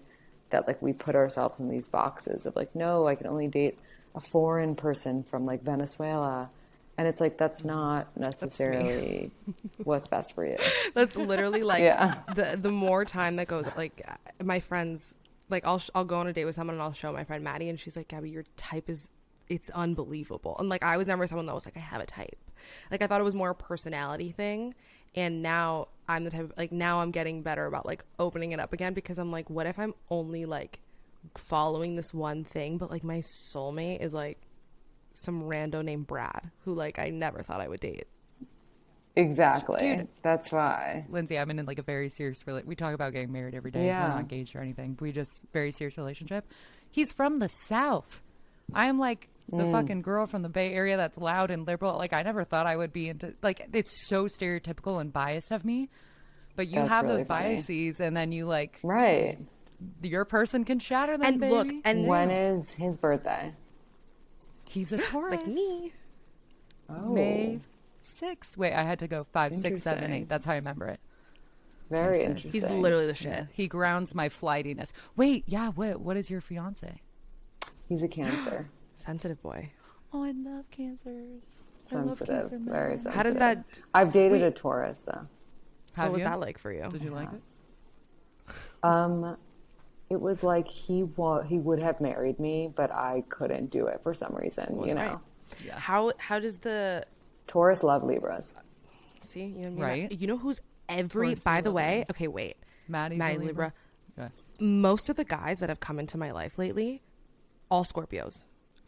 that 0.49 0.67
like 0.67 0.81
we 0.81 0.93
put 0.93 1.15
ourselves 1.15 1.59
in 1.59 1.67
these 1.67 1.87
boxes 1.87 2.45
of 2.45 2.55
like, 2.55 2.75
no, 2.75 3.07
I 3.07 3.15
can 3.15 3.27
only 3.27 3.47
date 3.47 3.77
a 4.15 4.19
foreign 4.19 4.75
person 4.75 5.23
from 5.23 5.45
like 5.45 5.63
Venezuela. 5.63 6.49
And 6.97 7.07
it's 7.07 7.21
like 7.21 7.37
that's 7.37 7.63
not 7.63 8.15
necessarily 8.17 9.31
what's 9.83 10.07
best 10.07 10.33
for 10.33 10.45
you. 10.45 10.57
That's 10.93 11.15
literally 11.15 11.63
like 11.63 11.81
yeah. 11.81 12.19
the 12.35 12.57
the 12.61 12.71
more 12.71 13.05
time 13.05 13.37
that 13.37 13.47
goes 13.47 13.65
like 13.77 14.05
my 14.43 14.59
friends 14.59 15.13
like 15.49 15.65
I'll 15.65 15.81
I'll 15.95 16.05
go 16.05 16.17
on 16.17 16.27
a 16.27 16.33
date 16.33 16.45
with 16.45 16.55
someone 16.55 16.75
and 16.75 16.83
I'll 16.83 16.93
show 16.93 17.12
my 17.12 17.23
friend 17.23 17.43
Maddie 17.43 17.69
and 17.69 17.79
she's 17.79 17.95
like, 17.95 18.07
Gabby, 18.07 18.29
your 18.29 18.43
type 18.57 18.89
is 18.89 19.09
it's 19.47 19.69
unbelievable. 19.71 20.55
And 20.59 20.69
like 20.69 20.83
I 20.83 20.97
was 20.97 21.07
never 21.07 21.25
someone 21.27 21.47
that 21.47 21.55
was 21.55 21.65
like, 21.65 21.75
I 21.75 21.81
have 21.81 22.01
a 22.01 22.05
type. 22.05 22.38
Like 22.91 23.01
I 23.01 23.07
thought 23.07 23.19
it 23.19 23.23
was 23.25 23.35
more 23.35 23.49
a 23.49 23.55
personality 23.55 24.31
thing. 24.31 24.75
And 25.15 25.41
now 25.41 25.88
I'm 26.07 26.23
the 26.23 26.29
type 26.29 26.41
of, 26.41 26.53
like 26.55 26.71
now 26.71 27.01
I'm 27.01 27.12
getting 27.12 27.41
better 27.41 27.65
about 27.65 27.85
like 27.85 28.05
opening 28.19 28.51
it 28.51 28.59
up 28.59 28.73
again 28.73 28.93
because 28.93 29.17
I'm 29.17 29.31
like, 29.31 29.49
what 29.49 29.65
if 29.65 29.79
I'm 29.79 29.95
only 30.12 30.45
like 30.45 30.79
following 31.35 31.95
this 31.95 32.13
one 32.13 32.43
thing, 32.43 32.77
but 32.77 32.91
like 32.91 33.03
my 33.03 33.19
soulmate 33.19 34.01
is 34.01 34.13
like 34.13 34.39
some 35.15 35.43
rando 35.43 35.83
named 35.83 36.07
Brad 36.07 36.51
who 36.63 36.73
like 36.73 36.99
I 36.99 37.09
never 37.09 37.41
thought 37.41 37.59
I 37.59 37.67
would 37.67 37.79
date. 37.79 38.07
Exactly. 39.15 39.79
Dude, 39.79 40.07
That's 40.21 40.51
why. 40.51 41.05
Lindsay, 41.09 41.37
I'm 41.37 41.49
in 41.49 41.65
like 41.65 41.79
a 41.79 41.83
very 41.83 42.09
serious 42.09 42.45
relationship. 42.45 42.69
We 42.69 42.75
talk 42.75 42.93
about 42.93 43.13
getting 43.13 43.31
married 43.31 43.55
every 43.55 43.71
day. 43.71 43.85
Yeah. 43.85 44.03
We're 44.03 44.09
not 44.09 44.19
engaged 44.19 44.55
or 44.55 44.61
anything. 44.61 44.97
We 44.99 45.11
just 45.11 45.43
very 45.51 45.71
serious 45.71 45.97
relationship. 45.97 46.45
He's 46.91 47.11
from 47.11 47.39
the 47.39 47.49
South. 47.49 48.21
I'm 48.73 48.99
like 48.99 49.27
the 49.51 49.63
mm. 49.63 49.71
fucking 49.71 50.03
girl 50.03 50.27
from 50.27 50.43
the 50.43 50.49
Bay 50.49 50.73
Area 50.73 50.95
that's 50.95 51.17
loud 51.17 51.49
and 51.49 51.65
liberal. 51.65 51.97
Like 51.97 52.13
I 52.13 52.21
never 52.21 52.43
thought 52.43 52.67
I 52.67 52.75
would 52.75 52.93
be 52.93 53.09
into 53.09 53.33
like 53.41 53.67
it's 53.73 54.07
so 54.07 54.25
stereotypical 54.25 55.01
and 55.01 55.11
biased 55.11 55.51
of 55.51 55.65
me. 55.65 55.89
But 56.55 56.67
you 56.67 56.75
that's 56.75 56.89
have 56.89 57.05
really 57.05 57.17
those 57.17 57.27
funny. 57.27 57.55
biases 57.55 57.99
and 57.99 58.15
then 58.15 58.31
you 58.31 58.45
like 58.45 58.79
Right. 58.83 59.39
Your 60.03 60.25
person 60.25 60.65
can 60.65 60.79
shatter 60.79 61.17
them. 61.17 61.25
And 61.25 61.39
baby. 61.39 61.53
look, 61.53 61.67
and 61.83 62.05
when 62.05 62.29
is 62.29 62.73
his 62.73 62.97
birthday? 62.97 63.53
He's 64.69 64.91
a 64.91 64.97
Taurus. 65.09 65.39
like 65.39 65.47
me. 65.47 65.93
Oh, 66.89 67.13
May 67.13 67.59
six. 68.19 68.58
Wait, 68.58 68.73
I 68.73 68.84
had 68.84 68.99
to 68.99 69.08
go 69.08 69.25
five, 69.32 69.55
six, 69.55 69.82
seven, 69.82 70.12
eight. 70.12 70.29
That's 70.29 70.45
how 70.45 70.53
I 70.53 70.55
remember 70.55 70.88
it. 70.88 70.99
very 71.89 72.19
He's 72.19 72.27
interesting. 72.27 72.62
He's 72.62 72.69
literally 72.69 73.08
the 73.08 73.15
shit. 73.15 73.47
He 73.53 73.67
grounds 73.67 74.13
my 74.13 74.29
flightiness. 74.29 74.93
Wait, 75.15 75.43
yeah. 75.47 75.69
What? 75.69 75.99
What 76.01 76.17
is 76.17 76.29
your 76.29 76.41
fiance? 76.41 77.01
He's 77.88 78.03
a 78.03 78.08
Cancer. 78.08 78.69
Sensitive 78.95 79.41
boy. 79.41 79.71
Oh, 80.12 80.23
I 80.23 80.32
love 80.32 80.69
cancers. 80.71 81.63
I 81.91 81.95
love 81.97 82.17
sensitive, 82.17 82.49
Cancer 82.49 82.60
very 82.60 82.97
sensitive. 82.97 83.13
How 83.13 83.23
does 83.23 83.36
that? 83.36 83.79
I've 83.93 84.12
dated 84.12 84.41
a 84.41 84.51
Taurus 84.51 85.03
though. 85.05 85.27
How 85.93 86.03
what 86.03 86.13
was 86.13 86.19
you? 86.19 86.25
that 86.25 86.39
like 86.39 86.58
for 86.58 86.71
you? 86.71 86.88
Did 86.89 87.01
you 87.03 87.12
like 87.12 87.29
it? 87.34 87.41
Um, 88.82 89.38
it 90.10 90.19
was 90.19 90.41
like 90.41 90.67
he 90.67 91.03
wa- 91.03 91.43
he 91.43 91.60
would 91.60 91.79
have 91.82 92.01
married 92.01 92.39
me, 92.39 92.71
but 92.75 92.91
I 92.91 93.23
couldn't 93.29 93.69
do 93.69 93.88
it 93.88 94.01
for 94.01 94.13
some 94.13 94.34
reason. 94.36 94.82
You 94.88 94.95
know, 94.95 95.19
right. 95.65 95.73
How 95.73 96.13
how 96.17 96.39
does 96.39 96.58
the 96.58 97.03
Taurus 97.49 97.83
love 97.83 98.03
Libras. 98.03 98.53
see 99.21 99.43
you 99.43 99.67
and 99.67 99.75
me 99.75 99.81
Right. 99.81 100.12
You 100.12 100.27
know 100.27 100.38
who's 100.38 100.62
every? 100.88 101.27
Taurus 101.27 101.41
by 101.43 101.59
the 101.62 101.71
way, 101.71 101.99
Libras. 101.99 102.09
okay, 102.12 102.27
wait. 102.29 102.55
Maddie's 102.88 103.17
a 103.17 103.19
Maddie 103.19 103.38
Libra. 103.39 103.47
Libra. 103.47 103.73
Yeah. 104.17 104.29
Most 104.59 105.09
of 105.09 105.17
the 105.17 105.25
guys 105.25 105.59
that 105.59 105.67
have 105.69 105.79
come 105.81 105.99
into 105.99 106.17
my 106.17 106.31
life 106.31 106.57
lately, 106.57 107.01
all 107.69 107.83
Scorpios. 107.83 108.43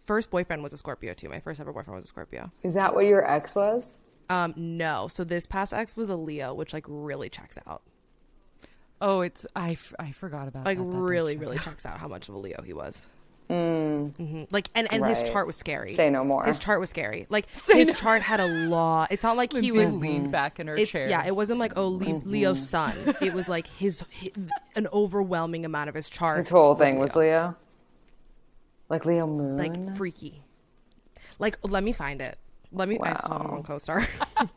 First 0.08 0.30
boyfriend 0.32 0.64
was 0.64 0.74
a 0.74 0.78
Scorpio 0.78 1.14
too. 1.14 1.30
My 1.30 1.40
first 1.40 1.60
ever 1.60 1.72
boyfriend 1.74 1.96
was 1.96 2.06
a 2.06 2.08
Scorpio. 2.08 2.52
Is 2.64 2.74
that 2.74 2.96
what 2.96 3.06
your 3.06 3.30
ex 3.30 3.56
was? 3.56 3.94
Um, 4.30 4.54
no. 4.56 5.08
So 5.10 5.24
this 5.24 5.46
past 5.46 5.74
ex 5.74 5.96
was 5.98 6.10
a 6.10 6.16
Leo, 6.16 6.54
which 6.54 6.74
like 6.74 6.86
really 6.88 7.30
checks 7.30 7.58
out. 7.68 7.82
Oh, 9.04 9.22
it's 9.22 9.46
I, 9.56 9.72
f- 9.72 9.94
I 9.98 10.12
forgot 10.12 10.48
about 10.48 10.66
Like 10.66 10.78
that. 10.78 10.84
That 10.92 10.98
really, 10.98 11.34
check 11.34 11.42
really 11.42 11.58
checks 11.60 11.86
out 11.86 12.00
how 12.00 12.08
much 12.08 12.30
of 12.30 12.36
a 12.36 12.38
Leo 12.38 12.62
he 12.64 12.72
was. 12.74 13.00
Mhm. 13.52 14.48
Like 14.54 14.70
and 14.76 14.92
and 14.94 15.06
his 15.06 15.22
chart 15.24 15.46
was 15.46 15.56
scary. 15.58 15.94
Say 15.94 16.10
no 16.10 16.24
more. 16.24 16.46
His 16.46 16.58
chart 16.58 16.80
was 16.80 16.90
scary. 16.90 17.28
Like 17.30 17.48
his 17.68 17.92
chart 18.00 18.22
had 18.22 18.40
a 18.40 18.48
lot. 18.68 19.12
It's 19.12 19.24
not 19.24 19.36
like 19.36 19.52
he 19.54 19.72
was 19.72 20.00
leaned 20.02 20.32
back 20.32 20.60
in 20.60 20.68
her 20.68 20.76
it's 20.78 20.92
chair. 20.92 21.10
yeah 21.10 21.26
it 21.26 21.36
wasn't 21.36 21.60
like 21.60 21.74
oh 21.76 21.88
Le- 21.90 22.06
Mm-hmm. 22.06 22.30
leo's 22.32 22.66
son 22.68 22.96
it 23.22 23.34
was 23.34 23.50
like 23.50 23.68
his, 23.68 24.04
hi 24.22 24.32
an 24.76 24.88
overwhelming 24.94 25.66
amount 25.66 25.90
of 25.90 25.96
his 25.96 26.10
chart 26.10 26.38
His 26.38 26.50
whole 26.50 26.76
thing 26.76 26.98
was 26.98 27.16
Leo. 27.16 27.56
Like 28.90 29.06
Leo 29.06 29.28
Moon. 29.28 29.58
like 29.58 29.96
freaky 29.98 30.44
like 31.40 31.58
let 31.64 31.84
me 31.84 31.92
find 31.92 32.22
it 32.22 32.38
let 32.72 32.88
me 32.90 32.98
i 33.02 33.14
still 33.16 33.32
him 33.38 33.48
Wow. 33.48 33.56
on 33.58 33.64
co-star 33.64 34.08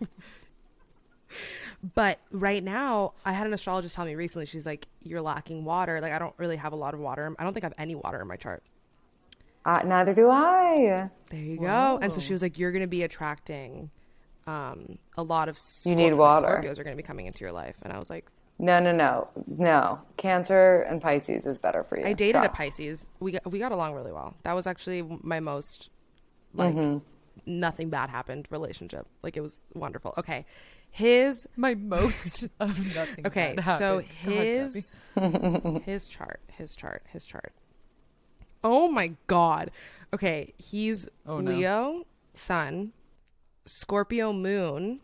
but 1.94 2.18
right 2.30 2.62
now 2.64 3.12
i 3.24 3.32
had 3.32 3.46
an 3.46 3.52
astrologist 3.52 3.94
tell 3.94 4.04
me 4.04 4.14
recently 4.14 4.46
she's 4.46 4.64
like 4.66 4.86
you're 5.02 5.20
lacking 5.20 5.64
water 5.64 6.00
like 6.00 6.12
i 6.12 6.18
don't 6.18 6.34
really 6.38 6.56
have 6.56 6.72
a 6.72 6.76
lot 6.76 6.94
of 6.94 7.00
water 7.00 7.34
i 7.38 7.44
don't 7.44 7.52
think 7.52 7.64
i 7.64 7.66
have 7.66 7.74
any 7.78 7.94
water 7.94 8.20
in 8.22 8.28
my 8.28 8.36
chart 8.36 8.62
uh, 9.64 9.80
neither 9.84 10.12
do 10.14 10.28
I. 10.30 11.08
there 11.30 11.40
you 11.40 11.58
go 11.58 11.98
and 12.02 12.12
so 12.12 12.20
she 12.20 12.32
was 12.32 12.42
like 12.42 12.58
you're 12.58 12.72
going 12.72 12.82
to 12.82 12.88
be 12.88 13.02
attracting 13.02 13.90
um, 14.46 14.98
a 15.16 15.22
lot 15.22 15.48
of 15.48 15.58
You 15.84 15.94
need 15.94 16.12
Scorp- 16.12 16.16
water. 16.18 16.46
scorpios 16.62 16.78
are 16.78 16.84
going 16.84 16.96
to 16.96 17.02
be 17.02 17.06
coming 17.06 17.26
into 17.26 17.40
your 17.40 17.52
life 17.52 17.76
and 17.82 17.92
i 17.92 17.98
was 17.98 18.10
like 18.10 18.26
No, 18.58 18.78
no, 18.78 18.92
no, 18.92 19.28
no. 19.46 20.00
Cancer 20.16 20.82
and 20.82 21.00
Pisces 21.02 21.44
is 21.46 21.58
better 21.58 21.82
for 21.82 21.98
you. 21.98 22.04
I 22.06 22.12
dated 22.12 22.44
a 22.44 22.48
Pisces. 22.48 23.06
We 23.20 23.32
got, 23.32 23.50
we 23.50 23.58
got 23.58 23.72
along 23.72 23.94
really 23.94 24.12
well. 24.12 24.34
That 24.44 24.52
was 24.54 24.66
actually 24.66 25.02
my 25.22 25.40
most 25.40 25.88
like 26.54 26.74
Mm-hmm. 26.74 26.98
nothing 27.46 27.88
bad 27.90 28.10
happened 28.10 28.46
relationship. 28.50 29.06
Like 29.24 29.36
it 29.36 29.40
was 29.42 29.66
wonderful. 29.74 30.14
Okay. 30.18 30.44
His 30.92 31.48
my 31.56 31.74
most 31.74 32.46
of 32.60 32.78
nothing. 32.94 33.26
okay, 33.30 33.54
bad 33.56 33.78
so 33.78 34.02
happened. 34.02 34.08
God, 34.24 34.32
his 34.32 35.00
his 35.84 36.06
chart, 36.06 36.40
his 36.52 36.76
chart, 36.76 37.02
his 37.12 37.24
chart. 37.24 37.52
Oh 38.64 38.88
my 38.88 39.12
god. 39.26 39.70
Okay, 40.12 40.54
he's 40.58 41.06
Oh, 41.26 41.40
no. 41.40 41.50
Leo 41.50 42.06
sun, 42.32 42.92
Scorpio 43.66 44.32
moon, 44.32 45.00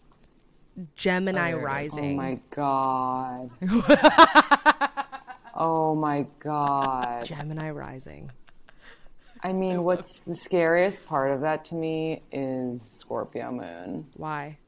Gemini 0.96 1.52
oh, 1.52 1.58
there 1.58 1.78
it 1.78 1.84
is. 1.84 1.92
Oh 1.98 2.14
my 2.14 2.38
god. 2.50 3.50
oh 5.54 5.94
my 5.94 6.26
god. 6.38 7.24
Gemini 7.26 7.70
rising. 7.70 8.30
I 9.42 9.52
mean, 9.52 9.84
what's 9.84 10.20
the 10.20 10.34
scariest 10.34 11.06
part 11.06 11.30
of 11.30 11.40
that 11.42 11.64
to 11.66 11.74
me 11.74 12.22
is 12.30 12.82
Scorpio 12.82 13.50
Moon 13.50 14.06
Why? 14.16 14.58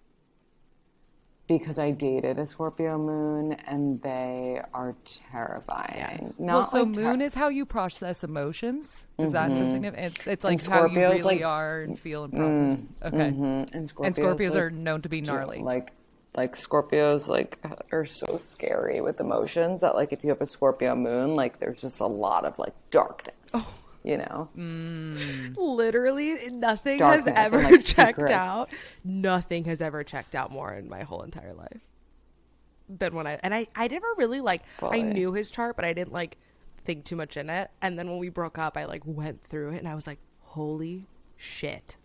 Because 1.48 1.78
I 1.78 1.90
dated 1.90 2.38
a 2.38 2.46
Scorpio 2.46 2.96
Moon 2.98 3.52
and 3.66 4.00
they 4.02 4.60
are 4.72 4.94
terrifying. 5.04 6.32
Not 6.38 6.52
well, 6.54 6.64
so 6.64 6.82
like 6.84 6.94
ter- 6.94 7.00
moon 7.02 7.20
is 7.20 7.34
how 7.34 7.48
you 7.48 7.66
process 7.66 8.24
emotions. 8.24 9.04
Is 9.18 9.32
that 9.32 9.48
the 9.50 9.66
significant? 9.66 10.16
It's, 10.16 10.26
it's 10.26 10.44
like 10.44 10.64
how 10.64 10.86
you 10.86 10.98
really 11.00 11.22
like- 11.22 11.42
are 11.44 11.80
and 11.80 11.98
feel 11.98 12.24
and 12.24 12.32
process. 12.32 12.86
okay. 13.04 13.30
Mhm. 13.36 13.74
and 13.74 13.88
Scorpios, 13.92 14.06
And 14.06 14.14
Scorpios 14.16 14.50
like, 14.50 14.58
are 14.62 14.70
known 14.70 15.02
to 15.02 15.08
be 15.08 15.20
gnarly. 15.20 15.58
like 15.60 15.92
like 16.34 16.56
Scorpios 16.56 17.28
like 17.28 17.58
are 17.92 18.06
so 18.06 18.38
scary 18.38 19.02
with 19.02 19.20
emotions 19.20 19.82
that 19.82 19.94
like 19.94 20.12
if 20.14 20.22
you 20.24 20.30
have 20.30 20.40
a 20.40 20.46
Scorpio 20.46 20.94
moon, 20.94 21.34
like 21.34 21.60
there's 21.60 21.80
just 21.82 22.00
a 22.00 22.06
lot 22.06 22.44
of 22.46 22.58
like 22.58 22.72
darkness. 22.90 23.34
Oh. 23.52 23.68
You 24.02 24.16
know, 24.16 24.48
mm. 24.56 25.56
literally 25.56 26.50
nothing 26.50 26.98
Darkness 26.98 27.26
has 27.26 27.52
ever 27.52 27.62
like, 27.62 27.84
checked 27.84 28.16
secrets. 28.16 28.32
out. 28.32 28.68
Nothing 29.04 29.64
has 29.66 29.80
ever 29.80 30.02
checked 30.02 30.34
out 30.34 30.50
more 30.50 30.72
in 30.72 30.88
my 30.88 31.02
whole 31.02 31.22
entire 31.22 31.54
life 31.54 31.80
than 32.98 33.14
when 33.14 33.26
i 33.26 33.38
and 33.42 33.54
i 33.54 33.66
i 33.74 33.88
never 33.88 34.06
really 34.18 34.40
like 34.40 34.62
i 34.82 35.00
knew 35.00 35.32
his 35.32 35.50
chart 35.50 35.76
but 35.76 35.84
i 35.84 35.94
didn't 35.94 36.12
like 36.12 36.36
think 36.84 37.04
too 37.04 37.16
much 37.16 37.36
in 37.36 37.48
it. 37.48 37.70
And 37.80 37.96
then 37.98 38.08
when 38.08 38.18
we 38.18 38.28
broke 38.28 38.58
up 38.58 38.76
i 38.76 38.84
like 38.84 39.02
went 39.04 39.40
through 39.40 39.70
it 39.70 39.78
and 39.78 39.88
i 39.88 39.94
was 39.94 40.06
like 40.06 40.18
holy 40.40 41.04
shit. 41.36 41.96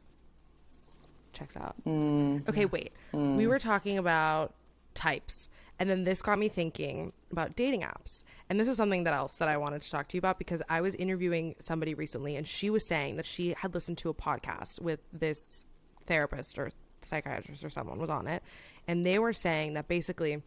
Checks 1.34 1.56
out. 1.58 1.76
Mm. 1.86 2.48
Okay 2.48 2.66
wait. 2.66 2.94
Mm. 3.14 3.36
We 3.36 3.48
were 3.48 3.60
talking 3.60 3.98
about 3.98 4.54
types 4.94 5.50
and 5.80 5.90
then 5.90 6.04
this 6.04 6.22
got 6.22 6.40
me 6.40 6.50
thinking 6.50 7.14
about 7.32 7.56
dating 7.56 7.82
apps. 7.82 8.24
And 8.50 8.60
this 8.60 8.68
is 8.68 8.78
something 8.78 9.04
that 9.04 9.14
else 9.14 9.36
that 9.38 9.48
i 9.48 9.58
wanted 9.58 9.82
to 9.82 9.92
talk 9.92 10.08
to 10.10 10.18
you 10.18 10.20
about 10.20 10.38
because 10.38 10.62
i 10.70 10.82
was 10.82 10.96
interviewing 10.96 11.56
somebody 11.60 11.94
recently 11.94 12.36
and 12.36 12.48
she 12.48 12.70
was 12.70 12.86
saying 12.86 13.18
that 13.18 13.26
she 13.26 13.54
had 13.58 13.74
listened 13.74 13.98
to 14.00 14.10
a 14.10 14.14
podcast 14.14 14.82
with 14.82 15.00
this 15.12 15.66
therapist 16.06 16.58
or 16.58 16.72
psychiatrist 17.02 17.64
or 17.64 17.70
someone 17.70 18.00
was 18.00 18.10
on 18.10 18.28
it. 18.28 18.44
And 18.88 19.04
they 19.04 19.20
were 19.20 19.34
saying 19.34 19.74
that 19.74 19.88
basically 19.88 20.42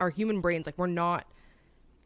our 0.00 0.10
human 0.10 0.40
brains 0.40 0.66
like 0.66 0.78
we're 0.78 0.86
not 0.86 1.26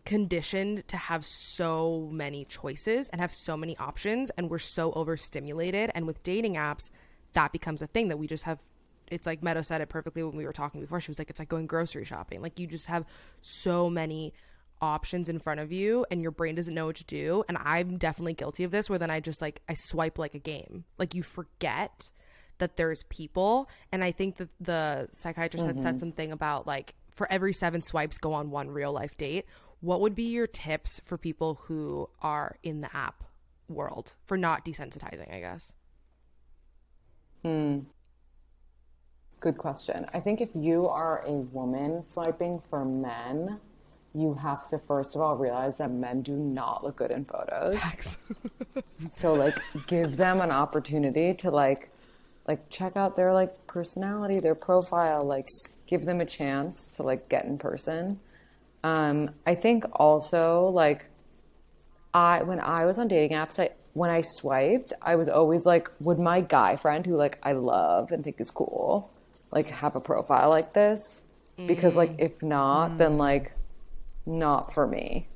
conditioned 0.04 0.86
to 0.88 0.96
have 0.96 1.24
so 1.24 2.10
many 2.12 2.44
choices 2.44 3.08
and 3.08 3.20
have 3.20 3.32
so 3.32 3.56
many 3.56 3.76
options 3.78 4.30
and 4.30 4.50
we're 4.50 4.58
so 4.58 4.92
overstimulated. 4.92 5.90
And 5.94 6.06
with 6.06 6.22
dating 6.22 6.54
apps 6.54 6.90
that 7.34 7.52
becomes 7.52 7.82
a 7.82 7.86
thing 7.86 8.08
that 8.08 8.16
we 8.16 8.26
just 8.26 8.44
have 8.44 8.60
it's 9.10 9.26
like 9.26 9.42
Meadow 9.42 9.62
said 9.62 9.80
it 9.80 9.88
perfectly 9.88 10.22
when 10.22 10.36
we 10.36 10.44
were 10.44 10.52
talking 10.52 10.80
before. 10.80 11.00
She 11.00 11.10
was 11.10 11.18
like 11.18 11.30
it's 11.30 11.38
like 11.38 11.48
going 11.48 11.66
grocery 11.66 12.04
shopping. 12.04 12.42
Like 12.42 12.58
you 12.58 12.66
just 12.66 12.86
have 12.86 13.04
so 13.42 13.88
many 13.90 14.34
options 14.80 15.28
in 15.28 15.38
front 15.38 15.60
of 15.60 15.72
you 15.72 16.04
and 16.10 16.20
your 16.20 16.30
brain 16.30 16.54
doesn't 16.54 16.74
know 16.74 16.86
what 16.86 16.96
to 16.96 17.04
do. 17.04 17.44
And 17.48 17.56
I'm 17.58 17.96
definitely 17.96 18.34
guilty 18.34 18.64
of 18.64 18.70
this 18.70 18.90
where 18.90 18.98
then 18.98 19.10
I 19.10 19.20
just 19.20 19.40
like 19.40 19.62
I 19.68 19.74
swipe 19.74 20.18
like 20.18 20.34
a 20.34 20.38
game. 20.38 20.84
Like 20.98 21.14
you 21.14 21.22
forget 21.22 22.10
that 22.58 22.76
there's 22.76 23.02
people. 23.04 23.68
And 23.92 24.04
I 24.04 24.12
think 24.12 24.36
that 24.36 24.48
the 24.60 25.08
psychiatrist 25.12 25.66
had 25.66 25.80
said 25.80 25.94
mm-hmm. 25.94 25.98
something 25.98 26.32
about 26.32 26.66
like 26.66 26.94
for 27.14 27.30
every 27.30 27.52
7 27.52 27.82
swipes 27.82 28.18
go 28.18 28.32
on 28.32 28.50
one 28.50 28.70
real 28.70 28.92
life 28.92 29.16
date 29.16 29.46
what 29.80 30.00
would 30.00 30.14
be 30.14 30.24
your 30.24 30.46
tips 30.46 31.00
for 31.04 31.18
people 31.18 31.60
who 31.64 32.08
are 32.22 32.56
in 32.62 32.80
the 32.80 32.96
app 32.96 33.24
world 33.68 34.14
for 34.24 34.36
not 34.36 34.64
desensitizing 34.64 35.32
I 35.32 35.40
guess 35.40 35.72
hmm. 37.42 37.80
Good 39.44 39.58
question. 39.58 40.06
I 40.14 40.20
think 40.20 40.40
if 40.40 40.48
you 40.54 40.88
are 40.88 41.22
a 41.26 41.32
woman 41.32 42.02
swiping 42.02 42.62
for 42.70 42.82
men, 42.82 43.60
you 44.14 44.32
have 44.32 44.66
to 44.68 44.78
first 44.78 45.14
of 45.14 45.20
all 45.20 45.36
realize 45.36 45.76
that 45.76 45.90
men 45.90 46.22
do 46.22 46.32
not 46.32 46.82
look 46.82 46.96
good 46.96 47.10
in 47.10 47.26
photos. 47.26 47.78
so 49.10 49.34
like 49.34 49.54
give 49.86 50.16
them 50.16 50.40
an 50.40 50.50
opportunity 50.50 51.34
to 51.34 51.50
like 51.50 51.90
like 52.48 52.70
check 52.70 52.96
out 52.96 53.16
their 53.16 53.34
like 53.34 53.66
personality, 53.66 54.40
their 54.40 54.54
profile, 54.54 55.20
like 55.20 55.46
give 55.86 56.06
them 56.06 56.22
a 56.22 56.26
chance 56.26 56.88
to 56.96 57.02
like 57.02 57.28
get 57.28 57.44
in 57.44 57.58
person. 57.58 58.18
Um, 58.82 59.28
I 59.46 59.54
think 59.54 59.84
also 59.92 60.68
like 60.68 61.04
I 62.14 62.42
when 62.44 62.60
I 62.60 62.86
was 62.86 62.98
on 62.98 63.08
dating 63.08 63.36
apps, 63.36 63.58
I 63.58 63.72
when 63.92 64.08
I 64.08 64.22
swiped, 64.22 64.94
I 65.02 65.16
was 65.16 65.28
always 65.28 65.66
like, 65.66 65.90
would 66.00 66.18
my 66.18 66.40
guy 66.40 66.76
friend 66.76 67.04
who 67.04 67.16
like 67.18 67.38
I 67.42 67.52
love 67.52 68.10
and 68.10 68.24
think 68.24 68.40
is 68.40 68.50
cool, 68.50 69.10
like 69.54 69.68
have 69.68 69.96
a 69.96 70.00
profile 70.00 70.50
like 70.50 70.72
this? 70.74 71.22
Because 71.56 71.96
like 71.96 72.16
if 72.18 72.42
not, 72.42 72.98
then 72.98 73.16
like 73.16 73.52
not 74.26 74.74
for 74.74 74.86
me. 74.86 75.28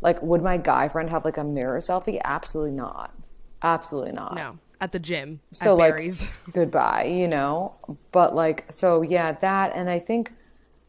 Like 0.00 0.20
would 0.22 0.42
my 0.42 0.56
guy 0.56 0.88
friend 0.88 1.10
have 1.10 1.24
like 1.24 1.36
a 1.36 1.44
mirror 1.44 1.78
selfie? 1.80 2.20
Absolutely 2.24 2.72
not. 2.72 3.14
Absolutely 3.62 4.12
not 4.12 4.34
no 4.34 4.58
at 4.82 4.92
the 4.92 4.98
gym 4.98 5.40
so 5.50 5.72
at 5.72 5.78
like 5.78 5.92
Barry's 5.92 6.22
goodbye 6.52 7.04
you 7.04 7.26
know 7.26 7.74
but 8.12 8.34
like 8.34 8.70
so 8.70 9.00
yeah 9.00 9.32
that 9.32 9.72
and 9.74 9.88
i 9.88 9.98
think 9.98 10.34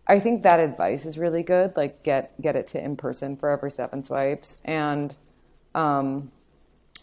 i 0.07 0.19
think 0.19 0.43
that 0.43 0.59
advice 0.59 1.05
is 1.05 1.17
really 1.17 1.41
good 1.41 1.75
like 1.77 2.03
get 2.03 2.39
get 2.41 2.57
it 2.57 2.67
to 2.67 2.83
in 2.83 2.97
person 2.97 3.37
for 3.37 3.49
every 3.49 3.71
seven 3.71 4.03
swipes 4.03 4.57
and 4.65 5.15
um 5.73 6.29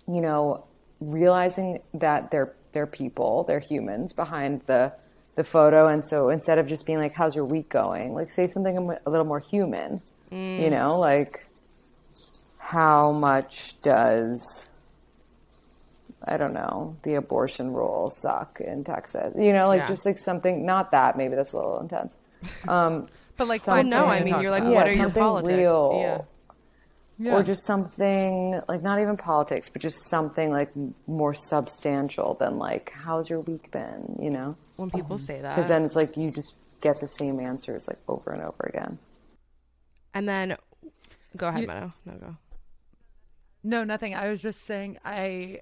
you 0.07 0.21
know 0.21 0.67
realizing 1.01 1.83
that 1.93 2.31
they're 2.31 2.55
they're 2.73 2.87
people, 2.87 3.45
they're 3.45 3.61
humans 3.61 4.13
behind 4.13 4.63
the 4.67 4.93
the 5.37 5.45
photo, 5.45 5.89
and 5.89 6.05
so 6.07 6.29
instead 6.29 6.59
of 6.59 6.67
just 6.67 6.87
being 6.87 6.99
like, 6.99 7.15
"How's 7.15 7.35
your 7.35 7.45
week 7.45 7.69
going?" 7.69 8.15
like 8.15 8.31
say 8.31 8.47
something 8.47 8.77
a 9.05 9.11
little 9.11 9.27
more 9.27 9.41
human. 9.41 10.01
Mm. 10.31 10.61
You 10.63 10.71
know, 10.71 10.99
like 10.99 11.47
how 12.59 13.13
much 13.13 13.81
does 13.83 14.69
I 16.27 16.39
don't 16.39 16.55
know, 16.55 16.97
the 17.03 17.15
abortion 17.15 17.73
rules 17.73 18.19
suck 18.19 18.61
in 18.61 18.85
Texas. 18.85 19.35
You 19.37 19.53
know, 19.53 19.69
like 19.69 19.81
yeah. 19.81 19.89
just 19.89 20.07
like 20.07 20.19
something 20.19 20.65
not 20.65 20.91
that, 20.93 21.17
maybe 21.17 21.35
that's 21.35 21.53
a 21.53 21.57
little 21.57 21.81
intense. 21.81 22.17
Um 22.69 23.09
but 23.37 23.49
like 23.49 23.67
I 23.69 23.83
know, 23.83 24.07
I 24.07 24.23
mean 24.23 24.41
you're 24.41 24.51
like, 24.51 24.65
what 24.65 24.87
are 24.87 24.93
your 24.93 25.11
politics? 25.11 25.57
Real, 25.57 25.99
yeah. 26.01 26.21
Yeah. 27.19 27.37
Or 27.37 27.43
just 27.45 27.65
something 27.65 28.61
like 28.69 28.83
not 28.83 29.01
even 29.01 29.17
politics, 29.17 29.69
but 29.69 29.81
just 29.81 30.09
something 30.09 30.51
like 30.51 30.71
more 31.07 31.33
substantial 31.33 32.35
than 32.35 32.59
like, 32.59 32.93
"How's 32.93 33.31
your 33.31 33.39
week 33.41 33.71
been?" 33.71 34.19
You 34.21 34.31
know, 34.31 34.57
when 34.77 34.91
people 34.91 35.19
say 35.19 35.41
that, 35.41 35.57
because 35.57 35.69
then 35.69 35.85
it's 35.85 35.97
like 35.97 36.17
you 36.17 36.31
just 36.31 36.55
get 36.81 37.01
the 37.01 37.09
same 37.09 37.41
answers 37.41 37.87
like 37.89 37.99
over 38.09 38.33
and 38.33 38.43
over 38.43 38.71
again. 38.73 38.99
And 40.13 40.29
then, 40.29 40.57
go 41.37 41.49
ahead, 41.49 41.63
you, 41.63 41.67
Meadow. 41.67 41.93
No, 42.05 42.13
go. 42.15 42.37
No, 43.63 43.85
nothing. 43.85 44.15
I 44.15 44.29
was 44.29 44.43
just 44.43 44.65
saying, 44.67 44.99
I. 45.05 45.61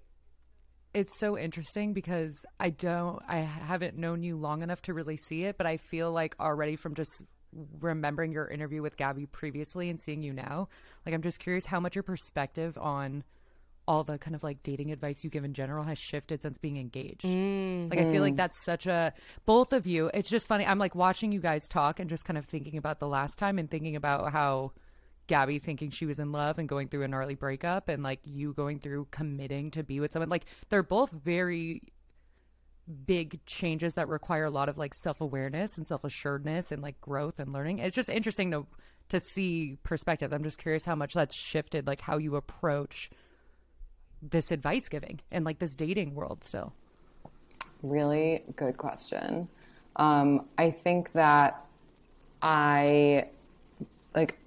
It's 0.94 1.18
so 1.18 1.38
interesting 1.38 1.94
because 1.94 2.44
I 2.60 2.68
don't, 2.68 3.22
I 3.26 3.38
haven't 3.38 3.96
known 3.96 4.22
you 4.22 4.36
long 4.36 4.60
enough 4.60 4.82
to 4.82 4.92
really 4.92 5.16
see 5.16 5.44
it, 5.44 5.56
but 5.56 5.66
I 5.66 5.78
feel 5.78 6.12
like 6.12 6.36
already 6.38 6.76
from 6.76 6.94
just 6.94 7.24
remembering 7.80 8.30
your 8.30 8.46
interview 8.46 8.82
with 8.82 8.98
Gabby 8.98 9.24
previously 9.24 9.88
and 9.88 9.98
seeing 9.98 10.20
you 10.20 10.34
now, 10.34 10.68
like 11.06 11.14
I'm 11.14 11.22
just 11.22 11.38
curious 11.38 11.64
how 11.64 11.80
much 11.80 11.94
your 11.96 12.02
perspective 12.02 12.76
on 12.76 13.24
all 13.88 14.04
the 14.04 14.18
kind 14.18 14.34
of 14.34 14.42
like 14.42 14.62
dating 14.62 14.92
advice 14.92 15.24
you 15.24 15.30
give 15.30 15.44
in 15.44 15.54
general 15.54 15.84
has 15.84 15.98
shifted 15.98 16.40
since 16.42 16.58
being 16.58 16.76
engaged. 16.76 17.24
Mm-hmm. 17.24 17.90
Like 17.90 17.98
I 17.98 18.10
feel 18.10 18.22
like 18.22 18.36
that's 18.36 18.64
such 18.64 18.86
a 18.86 19.12
both 19.44 19.72
of 19.72 19.86
you. 19.86 20.10
It's 20.14 20.30
just 20.30 20.46
funny. 20.46 20.64
I'm 20.64 20.78
like 20.78 20.94
watching 20.94 21.32
you 21.32 21.40
guys 21.40 21.68
talk 21.68 21.98
and 21.98 22.08
just 22.08 22.24
kind 22.24 22.38
of 22.38 22.46
thinking 22.46 22.76
about 22.76 23.00
the 23.00 23.08
last 23.08 23.38
time 23.38 23.58
and 23.58 23.70
thinking 23.70 23.96
about 23.96 24.32
how 24.32 24.72
Gabby 25.26 25.58
thinking 25.58 25.90
she 25.90 26.06
was 26.06 26.18
in 26.18 26.32
love 26.32 26.58
and 26.58 26.68
going 26.68 26.88
through 26.88 27.02
a 27.02 27.08
gnarly 27.08 27.34
breakup 27.34 27.88
and 27.88 28.02
like 28.02 28.20
you 28.24 28.52
going 28.52 28.78
through 28.78 29.08
committing 29.10 29.70
to 29.72 29.82
be 29.82 29.98
with 29.98 30.12
someone. 30.12 30.28
Like 30.28 30.44
they're 30.68 30.82
both 30.82 31.10
very 31.10 31.82
big 33.06 33.44
changes 33.46 33.94
that 33.94 34.08
require 34.08 34.44
a 34.44 34.50
lot 34.50 34.68
of 34.68 34.76
like 34.76 34.94
self-awareness 34.94 35.76
and 35.76 35.86
self-assuredness 35.86 36.72
and 36.72 36.82
like 36.82 37.00
growth 37.00 37.38
and 37.38 37.52
learning. 37.52 37.78
It's 37.78 37.96
just 37.96 38.08
interesting 38.08 38.50
to 38.52 38.66
to 39.08 39.20
see 39.20 39.76
perspectives. 39.82 40.32
I'm 40.32 40.44
just 40.44 40.58
curious 40.58 40.84
how 40.84 40.94
much 40.94 41.14
that's 41.14 41.36
shifted 41.36 41.86
like 41.86 42.00
how 42.00 42.18
you 42.18 42.36
approach 42.36 43.10
this 44.22 44.50
advice 44.50 44.88
giving 44.88 45.20
and 45.30 45.44
like 45.44 45.58
this 45.58 45.74
dating 45.76 46.14
world 46.14 46.44
still. 46.44 46.72
Really 47.82 48.42
good 48.56 48.76
question. 48.76 49.48
Um, 49.96 50.46
I 50.56 50.70
think 50.70 51.12
that 51.12 51.64
I 52.40 53.28
like 54.14 54.38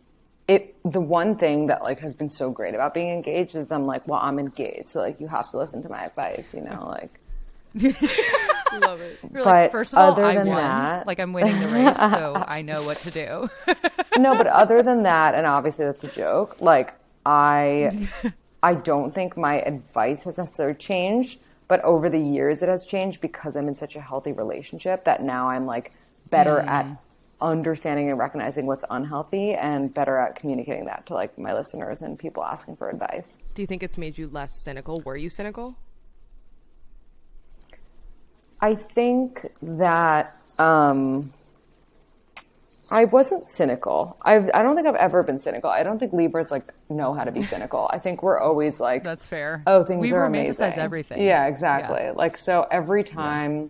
it 0.47 0.75
the 0.83 1.01
one 1.01 1.37
thing 1.37 1.67
that 1.67 1.83
like 1.83 1.99
has 1.99 2.15
been 2.15 2.29
so 2.29 2.49
great 2.51 2.73
about 2.75 2.93
being 2.93 3.09
engaged 3.09 3.55
is 3.55 3.71
I'm 3.71 3.85
like, 3.85 4.07
well, 4.07 4.19
I'm 4.21 4.39
engaged, 4.39 4.87
so 4.87 5.01
like 5.01 5.19
you 5.19 5.27
have 5.27 5.51
to 5.51 5.57
listen 5.57 5.83
to 5.83 5.89
my 5.89 6.05
advice, 6.05 6.53
you 6.53 6.61
know, 6.61 6.87
like 6.87 7.19
Love 7.75 9.01
it. 9.01 9.19
You're 9.21 9.43
but 9.43 9.45
like, 9.45 9.71
first 9.71 9.93
of 9.93 9.99
all, 9.99 10.23
I 10.23 10.35
won. 10.37 10.45
that, 10.47 11.07
like 11.07 11.19
I'm 11.19 11.33
winning 11.33 11.59
the 11.59 11.67
race, 11.67 11.97
so 11.97 12.33
I 12.47 12.61
know 12.61 12.83
what 12.83 12.97
to 12.99 13.11
do. 13.11 13.49
no, 14.17 14.35
but 14.35 14.47
other 14.47 14.81
than 14.81 15.03
that, 15.03 15.35
and 15.35 15.45
obviously 15.45 15.83
that's 15.83 16.03
a 16.05 16.07
joke. 16.07 16.61
Like 16.61 16.93
I, 17.25 18.07
I 18.65 18.73
don't 18.73 19.13
think 19.13 19.37
my 19.37 19.61
advice 19.61 20.23
has 20.23 20.39
necessarily 20.39 20.75
changed, 20.75 21.39
but 21.67 21.83
over 21.83 22.09
the 22.09 22.17
years 22.17 22.63
it 22.63 22.69
has 22.69 22.83
changed 22.83 23.21
because 23.21 23.55
I'm 23.55 23.67
in 23.67 23.77
such 23.77 23.95
a 23.95 24.01
healthy 24.01 24.31
relationship 24.31 25.03
that 25.03 25.21
now 25.21 25.47
I'm 25.49 25.67
like 25.67 25.91
better 26.31 26.55
mm. 26.55 26.67
at 26.67 26.99
understanding 27.39 28.09
and 28.09 28.17
recognizing 28.17 28.65
what's 28.65 28.83
unhealthy 28.89 29.53
and 29.53 29.93
better 29.93 30.17
at 30.17 30.35
communicating 30.35 30.85
that 30.85 31.05
to 31.05 31.13
like 31.13 31.37
my 31.37 31.53
listeners 31.53 32.01
and 32.01 32.17
people 32.17 32.43
asking 32.43 32.77
for 32.77 32.89
advice. 32.89 33.37
Do 33.53 33.61
you 33.61 33.67
think 33.67 33.83
it's 33.83 33.99
made 33.99 34.17
you 34.17 34.27
less 34.29 34.59
cynical? 34.59 34.99
Were 35.01 35.15
you 35.15 35.29
cynical? 35.29 35.77
I 38.61 38.73
think 38.73 39.45
that 39.61 40.41
um, 40.57 41.31
I 42.91 43.05
wasn't 43.05 43.45
cynical. 43.45 44.17
I've, 44.23 44.49
I 44.53 44.61
don't 44.61 44.75
think 44.75 44.87
I've 44.87 44.95
ever 44.95 45.23
been 45.23 45.39
cynical. 45.39 45.69
I 45.69 45.83
don't 45.83 45.99
think 45.99 46.13
Libras 46.13 46.51
like 46.51 46.73
know 46.89 47.13
how 47.13 47.23
to 47.23 47.31
be 47.31 47.43
cynical. 47.43 47.89
I 47.91 47.99
think 47.99 48.21
we're 48.21 48.39
always 48.39 48.79
like, 48.79 49.03
that's 49.03 49.25
fair. 49.25 49.63
Oh, 49.65 49.83
things 49.83 50.01
we 50.01 50.11
are 50.13 50.25
amazing. 50.25 50.73
everything. 50.73 51.23
Yeah, 51.23 51.47
exactly. 51.47 52.01
Yeah. 52.01 52.11
Like 52.11 52.37
so, 52.37 52.67
every 52.69 53.03
time 53.03 53.61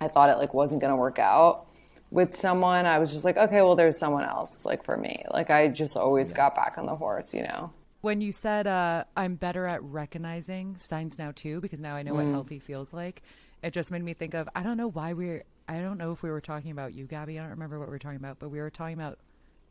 yeah. 0.00 0.06
I 0.06 0.08
thought 0.08 0.30
it 0.30 0.38
like 0.38 0.54
wasn't 0.54 0.80
going 0.80 0.92
to 0.92 0.96
work 0.96 1.18
out 1.18 1.66
with 2.10 2.36
someone, 2.36 2.86
I 2.86 2.98
was 2.98 3.12
just 3.12 3.24
like, 3.24 3.36
okay, 3.36 3.62
well, 3.62 3.74
there's 3.74 3.98
someone 3.98 4.24
else 4.24 4.64
like 4.64 4.84
for 4.84 4.96
me. 4.96 5.24
Like 5.30 5.50
I 5.50 5.68
just 5.68 5.96
always 5.96 6.30
yeah. 6.30 6.36
got 6.36 6.54
back 6.54 6.78
on 6.78 6.86
the 6.86 6.94
horse, 6.94 7.34
you 7.34 7.42
know. 7.42 7.72
When 8.02 8.20
you 8.20 8.30
said 8.30 8.68
uh, 8.68 9.04
I'm 9.16 9.34
better 9.34 9.66
at 9.66 9.82
recognizing 9.82 10.76
signs 10.78 11.18
now 11.18 11.32
too, 11.34 11.60
because 11.60 11.80
now 11.80 11.96
I 11.96 12.02
know 12.02 12.12
mm. 12.12 12.24
what 12.24 12.26
healthy 12.26 12.60
feels 12.60 12.92
like 12.92 13.22
it 13.62 13.72
just 13.72 13.90
made 13.90 14.02
me 14.02 14.14
think 14.14 14.34
of 14.34 14.48
I 14.54 14.62
don't 14.62 14.76
know 14.76 14.88
why 14.88 15.12
we're 15.12 15.44
I 15.68 15.80
don't 15.80 15.98
know 15.98 16.12
if 16.12 16.22
we 16.22 16.30
were 16.30 16.40
talking 16.40 16.70
about 16.70 16.94
you, 16.94 17.06
Gabby. 17.06 17.38
I 17.38 17.42
don't 17.42 17.50
remember 17.50 17.78
what 17.78 17.88
we 17.88 17.92
were 17.92 17.98
talking 17.98 18.18
about, 18.18 18.38
but 18.38 18.50
we 18.50 18.58
were 18.58 18.70
talking 18.70 18.94
about 18.94 19.18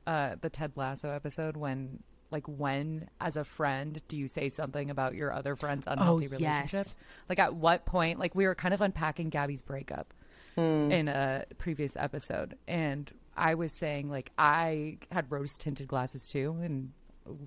uh, 0.06 0.36
the 0.42 0.50
Ted 0.50 0.74
Lasso 0.76 1.10
episode 1.10 1.58
when 1.58 2.04
like 2.32 2.48
when 2.48 3.08
as 3.22 3.38
a 3.38 3.44
friend 3.44 4.02
do 4.08 4.18
you 4.18 4.28
say 4.28 4.50
something 4.50 4.90
about 4.90 5.14
your 5.14 5.32
other 5.32 5.56
friend's 5.56 5.88
unhealthy 5.88 6.26
oh, 6.26 6.30
relationship? 6.30 6.88
Yes. 6.88 6.96
Like 7.30 7.40
at 7.40 7.56
what 7.56 7.86
point 7.86 8.20
like 8.20 8.36
we 8.36 8.46
were 8.46 8.56
kind 8.56 8.74
of 8.74 8.82
unpacking 8.82 9.30
Gabby's 9.30 9.62
breakup 9.62 10.14
hmm. 10.56 10.92
in 10.92 11.08
a 11.08 11.46
previous 11.60 11.96
episode 11.96 12.58
and 12.68 13.12
I 13.38 13.56
was 13.56 13.72
saying 13.72 14.10
like 14.10 14.32
I 14.38 14.98
had 15.12 15.32
rose 15.32 15.58
tinted 15.58 15.88
glasses 15.88 16.28
too 16.28 16.58
and 16.62 16.92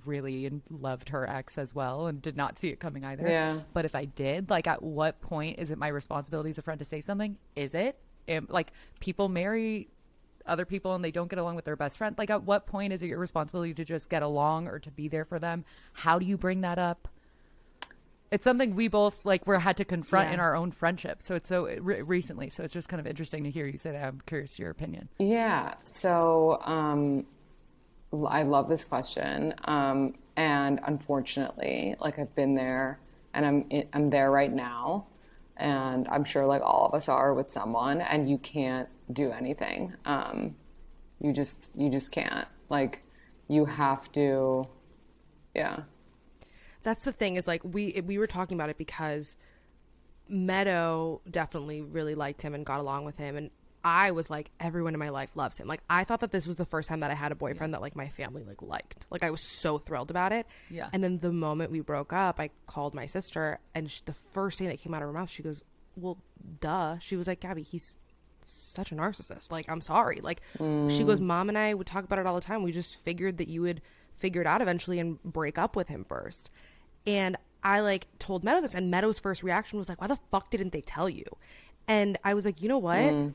really 0.05 0.51
loved 0.71 1.11
her 1.11 1.29
ex 1.29 1.59
as 1.59 1.75
well 1.75 2.07
and 2.07 2.21
did 2.21 2.37
not 2.37 2.59
see 2.59 2.69
it 2.69 2.81
coming 2.81 3.05
either. 3.05 3.29
Yeah. 3.29 3.61
But 3.73 3.85
if 3.85 3.95
I 3.95 4.07
did, 4.07 4.51
like, 4.51 4.67
at 4.67 4.83
what 4.83 5.21
point 5.21 5.59
is 5.59 5.71
it 5.71 5.79
my 5.79 5.89
responsibility 5.89 6.51
as 6.51 6.59
a 6.59 6.63
friend 6.63 6.79
to 6.79 6.85
say 6.85 7.01
something? 7.01 7.37
Is 7.55 7.75
it? 7.75 7.99
Am, 8.29 8.47
like, 8.51 8.73
people 9.01 9.29
marry 9.29 9.89
other 10.47 10.65
people 10.65 10.95
and 10.95 11.05
they 11.05 11.11
don't 11.11 11.29
get 11.29 11.39
along 11.39 11.57
with 11.57 11.65
their 11.65 11.77
best 11.77 11.99
friend. 11.99 12.17
Like, 12.17 12.31
at 12.31 12.45
what 12.45 12.67
point 12.67 12.93
is 12.93 13.03
it 13.03 13.07
your 13.07 13.19
responsibility 13.19 13.75
to 13.75 13.85
just 13.85 14.09
get 14.09 14.23
along 14.23 14.69
or 14.69 14.79
to 14.79 14.91
be 14.91 15.09
there 15.09 15.25
for 15.25 15.39
them? 15.39 15.65
How 15.93 16.19
do 16.19 16.27
you 16.27 16.37
bring 16.37 16.63
that 16.63 16.79
up? 16.79 17.09
It's 18.31 18.45
something 18.45 18.75
we 18.75 18.89
both 18.89 19.25
like. 19.25 19.47
We 19.47 19.57
had 19.57 19.79
to 19.79 19.87
confront 19.87 20.29
yeah. 20.29 20.35
in 20.35 20.41
our 20.41 20.55
own 20.55 20.71
friendship. 20.71 21.23
So 21.23 21.35
it's 21.35 21.49
so 21.49 21.65
re- 21.81 22.03
recently. 22.03 22.51
So 22.51 22.63
it's 22.63 22.75
just 22.75 22.89
kind 22.89 23.01
of 23.01 23.07
interesting 23.07 23.45
to 23.45 23.51
hear 23.51 23.67
you 23.67 23.79
say 23.79 23.93
that. 23.93 24.05
I'm 24.05 24.21
curious 24.27 24.59
your 24.59 24.69
opinion. 24.69 25.09
Yeah. 25.19 25.75
So 25.83 26.61
um, 26.63 27.25
I 28.27 28.43
love 28.43 28.69
this 28.69 28.85
question. 28.85 29.55
Um, 29.65 30.15
and 30.37 30.79
unfortunately, 30.85 31.95
like 32.01 32.19
I've 32.19 32.35
been 32.35 32.55
there 32.55 33.01
and 33.33 33.47
I'm, 33.47 33.85
I'm 33.95 34.11
there 34.11 34.31
right 34.31 34.53
now. 34.53 35.07
And 35.59 36.07
I'm 36.09 36.25
sure 36.25 36.47
like 36.47 36.63
all 36.63 36.87
of 36.87 36.95
us 36.95 37.09
are 37.09 37.35
with 37.35 37.51
someone 37.51 38.01
and 38.01 38.31
you 38.31 38.39
can't 38.39 38.89
do 39.13 39.33
anything. 39.33 39.95
Um, 40.05 40.55
you 41.21 41.33
just, 41.33 41.77
you 41.77 41.91
just 41.91 42.13
can't 42.13 42.47
like, 42.69 43.03
you 43.49 43.65
have 43.65 44.11
to, 44.13 44.69
yeah. 45.55 45.81
That's 46.85 47.05
the 47.05 47.13
thing 47.13 47.37
is 47.37 47.47
like, 47.47 47.63
we, 47.65 48.01
we 48.07 48.19
were 48.19 48.27
talking 48.27 48.57
about 48.57 48.71
it 48.71 48.79
because 48.79 49.37
Meadow 50.29 51.21
definitely 51.29 51.83
really 51.83 52.15
liked 52.15 52.43
him 52.43 52.55
and 52.55 52.65
got 52.65 52.79
along 52.79 53.05
with 53.05 53.17
him. 53.17 53.37
And 53.37 53.51
I 53.85 54.11
was 54.11 54.29
like, 54.29 54.51
everyone 54.59 54.95
in 54.95 54.99
my 54.99 55.11
life 55.11 55.37
loves 55.37 55.59
him. 55.59 55.69
Like, 55.69 55.83
I 55.89 56.05
thought 56.05 56.21
that 56.21 56.33
this 56.33 56.47
was 56.47 56.57
the 56.57 56.65
first 56.65 56.89
time 56.89 57.01
that 57.01 57.11
I 57.11 57.15
had 57.15 57.33
a 57.33 57.35
boyfriend 57.35 57.71
yeah. 57.71 57.77
that 57.77 57.83
like 57.83 57.95
my 57.95 58.09
family 58.09 58.43
like 58.43 58.61
liked. 58.61 59.07
Like, 59.11 59.23
I 59.23 59.31
was 59.31 59.41
so 59.41 59.79
thrilled 59.79 60.11
about 60.11 60.33
it. 60.33 60.47
Yeah. 60.69 60.89
And 60.93 61.03
then 61.03 61.19
the 61.19 61.33
moment 61.33 61.71
we 61.71 61.81
broke 61.81 62.13
up, 62.13 62.41
I 62.41 62.51
called 62.67 62.95
my 62.95 63.07
sister, 63.07 63.61
and 63.75 63.91
she, 63.91 64.03
the 64.05 64.15
first 64.33 64.59
thing 64.59 64.69
that 64.69 64.81
came 64.81 64.95
out 64.95 65.03
of 65.03 65.09
her 65.09 65.13
mouth, 65.13 65.31
she 65.31 65.43
goes, 65.43 65.63
"Well, 65.97 66.19
duh." 66.61 66.99
She 66.99 67.17
was 67.17 67.29
like, 67.29 67.41
"Gabby, 67.41 67.63
he's 67.63 67.97
such 68.45 68.91
a 68.91 68.95
narcissist. 68.95 69.53
Like, 69.53 69.69
I'm 69.69 69.81
sorry." 69.81 70.19
Like, 70.23 70.41
mm. 70.59 70.91
she 70.97 71.05
goes, 71.05 71.21
"Mom 71.21 71.49
and 71.49 71.57
I 71.57 71.75
would 71.75 71.87
talk 71.87 72.05
about 72.05 72.19
it 72.19 72.27
all 72.27 72.35
the 72.35 72.41
time. 72.41 72.63
We 72.63 72.73
just 72.73 72.97
figured 72.97 73.39
that 73.39 73.49
you 73.49 73.63
would 73.63 73.81
figure 74.17 74.41
it 74.41 74.47
out 74.47 74.61
eventually 74.61 74.99
and 74.99 75.23
break 75.23 75.57
up 75.57 75.77
with 75.77 75.87
him 75.87 76.05
first. 76.05 76.51
And 77.07 77.37
I 77.63 77.81
like 77.81 78.09
told 78.19 78.43
Meadow 78.43 78.61
this, 78.61 78.75
and 78.75 78.91
Meadow's 78.91 79.21
first 79.21 79.45
reaction 79.45 79.79
was 79.79 79.89
like, 79.89 80.01
"Why 80.01 80.09
the 80.09 80.19
fuck 80.31 80.51
didn't 80.51 80.73
they 80.73 80.81
tell 80.81 81.09
you?" 81.09 81.25
And 81.87 82.19
I 82.25 82.35
was 82.35 82.45
like, 82.45 82.61
"You 82.61 82.69
know 82.69 82.79
what?" 82.79 82.99
Mm 82.99 83.35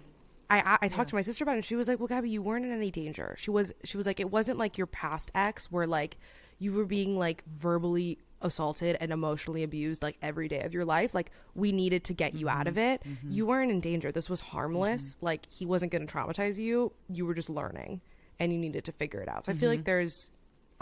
I, 0.53 0.73
I, 0.73 0.77
I 0.83 0.87
talked 0.87 1.07
yeah. 1.07 1.11
to 1.11 1.15
my 1.15 1.21
sister 1.21 1.43
about 1.43 1.53
it 1.53 1.57
and 1.57 1.65
she 1.65 1.75
was 1.75 1.87
like, 1.87 1.99
Well, 1.99 2.07
Gabby, 2.07 2.29
you 2.29 2.41
weren't 2.41 2.65
in 2.65 2.71
any 2.71 2.91
danger. 2.91 3.35
She 3.39 3.51
was 3.51 3.71
she 3.83 3.97
was 3.97 4.05
like, 4.05 4.19
It 4.19 4.29
wasn't 4.29 4.57
like 4.57 4.77
your 4.77 4.87
past 4.87 5.31
ex 5.33 5.71
where 5.71 5.87
like 5.87 6.17
you 6.59 6.73
were 6.73 6.85
being 6.85 7.17
like 7.17 7.43
verbally 7.57 8.19
assaulted 8.41 8.97
and 8.99 9.11
emotionally 9.11 9.63
abused 9.63 10.03
like 10.03 10.17
every 10.21 10.47
day 10.47 10.61
of 10.61 10.73
your 10.73 10.85
life. 10.85 11.13
Like 11.13 11.31
we 11.55 11.71
needed 11.71 12.03
to 12.05 12.13
get 12.13 12.33
you 12.33 12.47
mm-hmm. 12.47 12.59
out 12.59 12.67
of 12.67 12.77
it. 12.77 13.01
Mm-hmm. 13.03 13.31
You 13.31 13.45
weren't 13.45 13.71
in 13.71 13.79
danger. 13.79 14.11
This 14.11 14.29
was 14.29 14.41
harmless. 14.41 15.15
Mm-hmm. 15.15 15.25
Like 15.25 15.47
he 15.49 15.65
wasn't 15.65 15.91
gonna 15.91 16.05
traumatize 16.05 16.57
you. 16.57 16.91
You 17.09 17.25
were 17.25 17.33
just 17.33 17.49
learning 17.49 18.01
and 18.39 18.51
you 18.51 18.59
needed 18.59 18.83
to 18.85 18.91
figure 18.91 19.21
it 19.21 19.29
out. 19.29 19.45
So 19.45 19.51
I 19.51 19.55
feel 19.55 19.69
like 19.69 19.79
mm-hmm. 19.79 19.85
there's 19.85 20.29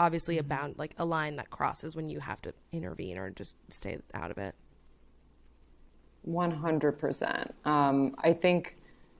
obviously 0.00 0.38
a 0.38 0.40
mm-hmm. 0.40 0.48
bound 0.48 0.74
like 0.78 0.94
a 0.98 1.04
line 1.04 1.36
that 1.36 1.50
crosses 1.50 1.94
when 1.96 2.08
you 2.08 2.20
have 2.20 2.42
to 2.42 2.52
intervene 2.72 3.18
or 3.18 3.30
just 3.30 3.56
stay 3.68 3.98
out 4.14 4.30
of 4.30 4.38
it. 4.38 4.54
100%. 6.28 7.50
Um, 7.64 8.14
I 8.18 8.32
think, 8.32 8.76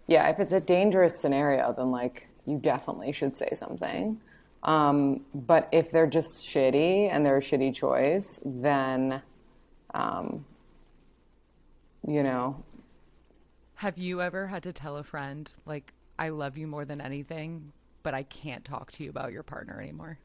yeah, 0.07 0.29
if 0.29 0.39
it's 0.39 0.53
a 0.53 0.61
dangerous 0.61 1.21
scenario, 1.21 1.73
then 1.73 1.91
like 1.91 2.29
you 2.47 2.59
definitely 2.59 3.13
should 3.13 3.37
say 3.37 3.51
something. 3.55 4.21
Um, 4.63 5.23
but 5.35 5.69
if 5.73 5.91
they're 5.91 6.07
just 6.07 6.45
shitty 6.45 7.11
and 7.11 7.27
they're 7.27 7.39
a 7.39 7.41
shitty 7.41 7.75
choice, 7.75 8.39
then, 8.45 9.23
um, 9.95 10.45
you 12.07 12.23
know. 12.23 12.63
Have 13.75 13.99
you 13.99 14.23
ever 14.23 14.47
had 14.47 14.63
to 14.63 14.73
tell 14.73 14.99
a 14.99 15.03
friend, 15.03 15.51
like, 15.67 15.93
I 16.17 16.29
love 16.29 16.57
you 16.57 16.69
more 16.69 16.85
than 16.85 17.01
anything, 17.01 17.73
but 18.05 18.15
I 18.15 18.23
can't 18.23 18.65
talk 18.65 18.93
to 18.93 19.05
you 19.05 19.11
about 19.11 19.33
your 19.33 19.43
partner 19.43 19.81
anymore? 19.81 20.19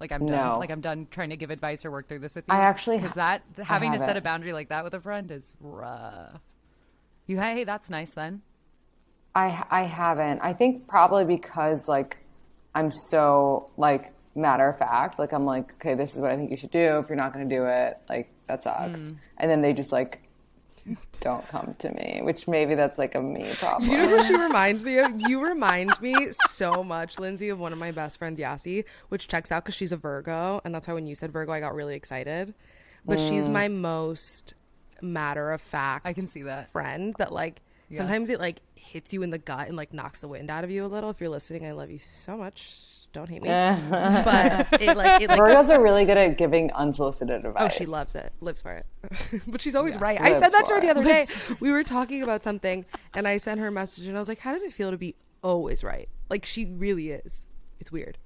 Like 0.00 0.12
I'm 0.12 0.26
done. 0.26 0.36
No. 0.36 0.58
Like 0.58 0.70
I'm 0.70 0.80
done 0.80 1.06
trying 1.10 1.30
to 1.30 1.36
give 1.36 1.50
advice 1.50 1.84
or 1.84 1.90
work 1.90 2.08
through 2.08 2.18
this 2.18 2.34
with 2.34 2.44
you. 2.48 2.54
I 2.54 2.60
actually 2.60 2.98
because 2.98 3.14
that 3.14 3.42
having 3.62 3.92
to 3.92 3.98
set 3.98 4.16
a 4.16 4.20
boundary 4.20 4.52
like 4.52 4.68
that 4.68 4.84
with 4.84 4.92
a 4.94 5.00
friend 5.00 5.30
is 5.30 5.56
rough. 5.60 6.40
You 7.26 7.38
hey, 7.38 7.64
that's 7.64 7.88
nice 7.88 8.10
then. 8.10 8.42
I 9.34 9.64
I 9.70 9.82
haven't. 9.82 10.40
I 10.40 10.52
think 10.52 10.86
probably 10.86 11.24
because 11.24 11.88
like 11.88 12.18
I'm 12.74 12.90
so 12.90 13.68
like 13.76 14.12
matter 14.34 14.68
of 14.68 14.78
fact. 14.78 15.18
Like 15.18 15.32
I'm 15.32 15.44
like, 15.44 15.72
okay, 15.74 15.94
this 15.94 16.14
is 16.14 16.20
what 16.20 16.30
I 16.30 16.36
think 16.36 16.50
you 16.50 16.56
should 16.56 16.70
do. 16.70 16.98
If 16.98 17.08
you're 17.08 17.16
not 17.16 17.32
going 17.32 17.48
to 17.48 17.54
do 17.54 17.64
it, 17.66 17.98
like 18.08 18.30
that 18.46 18.62
sucks. 18.62 19.00
Mm. 19.00 19.16
And 19.38 19.50
then 19.50 19.62
they 19.62 19.72
just 19.72 19.92
like 19.92 20.20
don't 21.20 21.46
come 21.48 21.74
to 21.78 21.90
me, 21.90 22.20
which 22.22 22.46
maybe 22.46 22.74
that's 22.74 22.98
like 22.98 23.14
a 23.14 23.22
me 23.22 23.50
problem. 23.54 23.90
You 23.90 23.98
know 23.98 24.18
who 24.18 24.24
she 24.24 24.36
reminds 24.38 24.84
me 24.84 24.98
of? 24.98 25.18
You 25.22 25.42
remind 25.42 25.98
me 26.00 26.14
so 26.48 26.84
much, 26.84 27.18
Lindsay, 27.18 27.48
of 27.48 27.58
one 27.58 27.72
of 27.72 27.78
my 27.78 27.90
best 27.90 28.18
friends, 28.18 28.38
Yassi, 28.38 28.84
which 29.08 29.28
checks 29.28 29.50
out 29.50 29.64
because 29.64 29.74
she's 29.74 29.92
a 29.92 29.96
Virgo. 29.96 30.60
And 30.64 30.74
that's 30.74 30.86
why 30.86 30.94
when 30.94 31.06
you 31.06 31.14
said 31.14 31.32
Virgo, 31.32 31.52
I 31.52 31.60
got 31.60 31.74
really 31.74 31.94
excited. 31.94 32.54
But 33.06 33.18
she's 33.18 33.48
mm. 33.48 33.52
my 33.52 33.68
most 33.68 34.54
matter 35.00 35.50
of 35.52 35.60
fact 35.60 36.06
I 36.06 36.12
can 36.12 36.26
see 36.26 36.42
that. 36.42 36.70
friend 36.70 37.14
that, 37.18 37.32
like, 37.32 37.60
sometimes 37.92 38.28
it, 38.28 38.38
like, 38.38 38.60
hits 38.94 39.12
you 39.12 39.22
in 39.22 39.30
the 39.30 39.38
gut 39.38 39.66
and, 39.66 39.76
like, 39.76 39.92
knocks 39.92 40.20
the 40.20 40.28
wind 40.28 40.50
out 40.50 40.62
of 40.62 40.70
you 40.70 40.86
a 40.86 40.86
little. 40.86 41.10
If 41.10 41.20
you're 41.20 41.28
listening, 41.28 41.66
I 41.66 41.72
love 41.72 41.90
you 41.90 41.98
so 41.98 42.36
much. 42.36 42.78
Don't 43.12 43.28
hate 43.28 43.42
me. 43.42 43.48
but 43.48 44.80
it, 44.80 44.96
like, 44.96 45.20
it, 45.20 45.28
like, 45.28 45.38
Virgos 45.38 45.68
are 45.68 45.82
really 45.82 46.04
good 46.04 46.16
at 46.16 46.38
giving 46.38 46.72
unsolicited 46.72 47.44
advice. 47.44 47.62
Oh, 47.62 47.68
she 47.68 47.86
loves 47.86 48.14
it, 48.14 48.32
lives 48.40 48.60
for 48.60 48.72
it. 48.72 48.86
but 49.48 49.60
she's 49.60 49.74
always 49.74 49.96
right. 49.96 50.20
I 50.20 50.38
said 50.38 50.50
that 50.50 50.66
to 50.66 50.74
her 50.74 50.80
the 50.80 50.90
other 50.90 51.02
day. 51.02 51.26
We 51.60 51.72
were 51.72 51.82
talking 51.82 52.22
about 52.22 52.44
something, 52.44 52.84
and 53.14 53.26
I 53.26 53.36
sent 53.38 53.58
her 53.60 53.66
a 53.66 53.72
message, 53.72 54.06
and 54.06 54.16
I 54.16 54.20
was 54.20 54.28
like, 54.28 54.40
"How 54.40 54.52
does 54.52 54.62
it 54.62 54.72
feel 54.72 54.90
to 54.90 54.96
be 54.96 55.14
always 55.42 55.82
right? 55.84 56.08
Like 56.30 56.44
she 56.44 56.64
really 56.64 57.10
is. 57.10 57.42
It's 57.78 57.92
weird." 57.92 58.18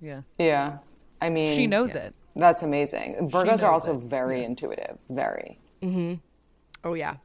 Yeah. 0.00 0.22
Yeah, 0.38 0.78
I 1.20 1.28
mean, 1.28 1.54
She 1.54 1.66
knows 1.66 1.94
it. 1.94 2.14
That's 2.34 2.62
amazing. 2.62 3.30
Virgos 3.30 3.62
are 3.62 3.70
also 3.70 3.94
it. 3.96 4.04
very 4.04 4.44
intuitive. 4.44 4.98
Very. 5.10 5.58
Mm-hmm. 5.82 6.14
Oh 6.84 6.94
yeah, 6.94 7.16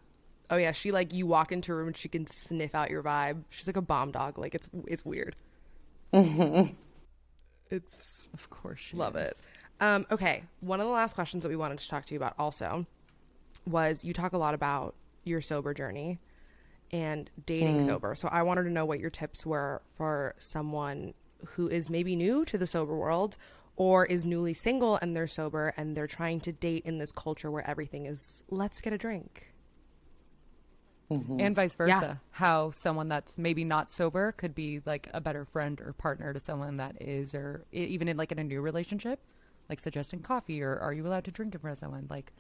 oh 0.50 0.58
yeah. 0.58 0.72
She 0.72 0.92
like 0.92 1.14
you 1.14 1.26
walk 1.26 1.52
into 1.52 1.72
a 1.72 1.76
room 1.76 1.88
and 1.88 1.98
she 1.98 2.10
can 2.10 2.28
sniff 2.28 2.74
out 2.76 2.90
your 2.90 3.04
vibe. 3.04 3.44
She's 3.50 3.68
like 3.68 3.78
a 3.78 3.82
bomb 3.82 4.12
dog. 4.12 4.38
Like 4.38 4.56
it's 4.56 4.70
it's 4.88 5.06
weird. 5.06 5.36
it's 7.70 8.30
Of 8.34 8.50
course 8.50 8.80
she 8.80 8.98
Love 8.98 9.16
is. 9.16 9.32
it. 9.32 9.38
Um, 9.80 10.08
okay, 10.10 10.44
one 10.62 10.80
of 10.80 10.88
the 10.88 10.92
last 10.94 11.14
questions 11.14 11.44
that 11.44 11.50
we 11.50 11.56
wanted 11.56 11.80
to 11.80 11.88
talk 11.90 12.06
to 12.06 12.14
you 12.14 12.18
about 12.20 12.34
also 12.40 12.86
was 13.68 14.04
you 14.04 14.14
talk 14.14 14.34
a 14.34 14.38
lot 14.38 14.54
about 14.54 14.96
your 15.24 15.42
sober 15.42 15.74
journey 15.74 16.20
and 16.92 17.30
dating 17.46 17.82
sober. 17.82 18.16
So 18.16 18.30
I 18.30 18.42
wanted 18.44 18.64
to 18.64 18.70
know 18.72 18.86
what 18.86 19.00
your 19.00 19.10
tips 19.10 19.46
were 19.46 19.82
for 19.86 20.34
someone 20.40 21.14
who 21.46 21.68
is 21.68 21.90
maybe 21.90 22.16
new 22.16 22.46
to 22.46 22.58
the 22.58 22.66
sober 22.66 22.96
world 22.96 23.38
or 23.76 24.06
is 24.06 24.26
newly 24.26 24.54
single 24.54 24.98
and 25.02 25.16
they're 25.16 25.28
sober 25.28 25.74
and 25.78 25.96
they're 25.96 26.08
trying 26.08 26.40
to 26.40 26.52
date 26.52 26.84
in 26.86 26.98
this 26.98 27.12
culture 27.12 27.52
where 27.52 27.70
everything 27.70 28.06
is 28.08 28.42
let's 28.50 28.82
get 28.82 28.94
a 28.94 28.98
drink. 28.98 29.52
And 31.10 31.56
vice 31.56 31.76
versa. 31.76 32.22
How 32.32 32.72
someone 32.72 33.08
that's 33.08 33.38
maybe 33.38 33.64
not 33.64 33.90
sober 33.92 34.34
could 34.34 34.54
be 34.54 34.82
like 34.86 35.10
a 35.14 35.22
better 35.22 35.46
friend 35.46 35.80
or 35.80 35.94
partner 35.94 36.34
to 36.34 36.40
someone 36.40 36.78
that 36.78 37.02
is, 37.02 37.34
or 37.34 37.66
even 37.72 38.08
in 38.08 38.18
like 38.18 38.32
in 38.32 38.40
a 38.40 38.44
new 38.44 38.60
relationship, 38.62 39.20
like 39.70 39.80
suggesting 39.80 40.22
coffee 40.22 40.62
or 40.62 40.78
are 40.78 40.94
you 40.94 41.08
allowed 41.08 41.24
to 41.26 41.32
drink 41.32 41.54
in 41.54 41.62
front 41.62 41.74
of 41.74 41.80
someone? 41.80 42.08
Like, 42.10 42.32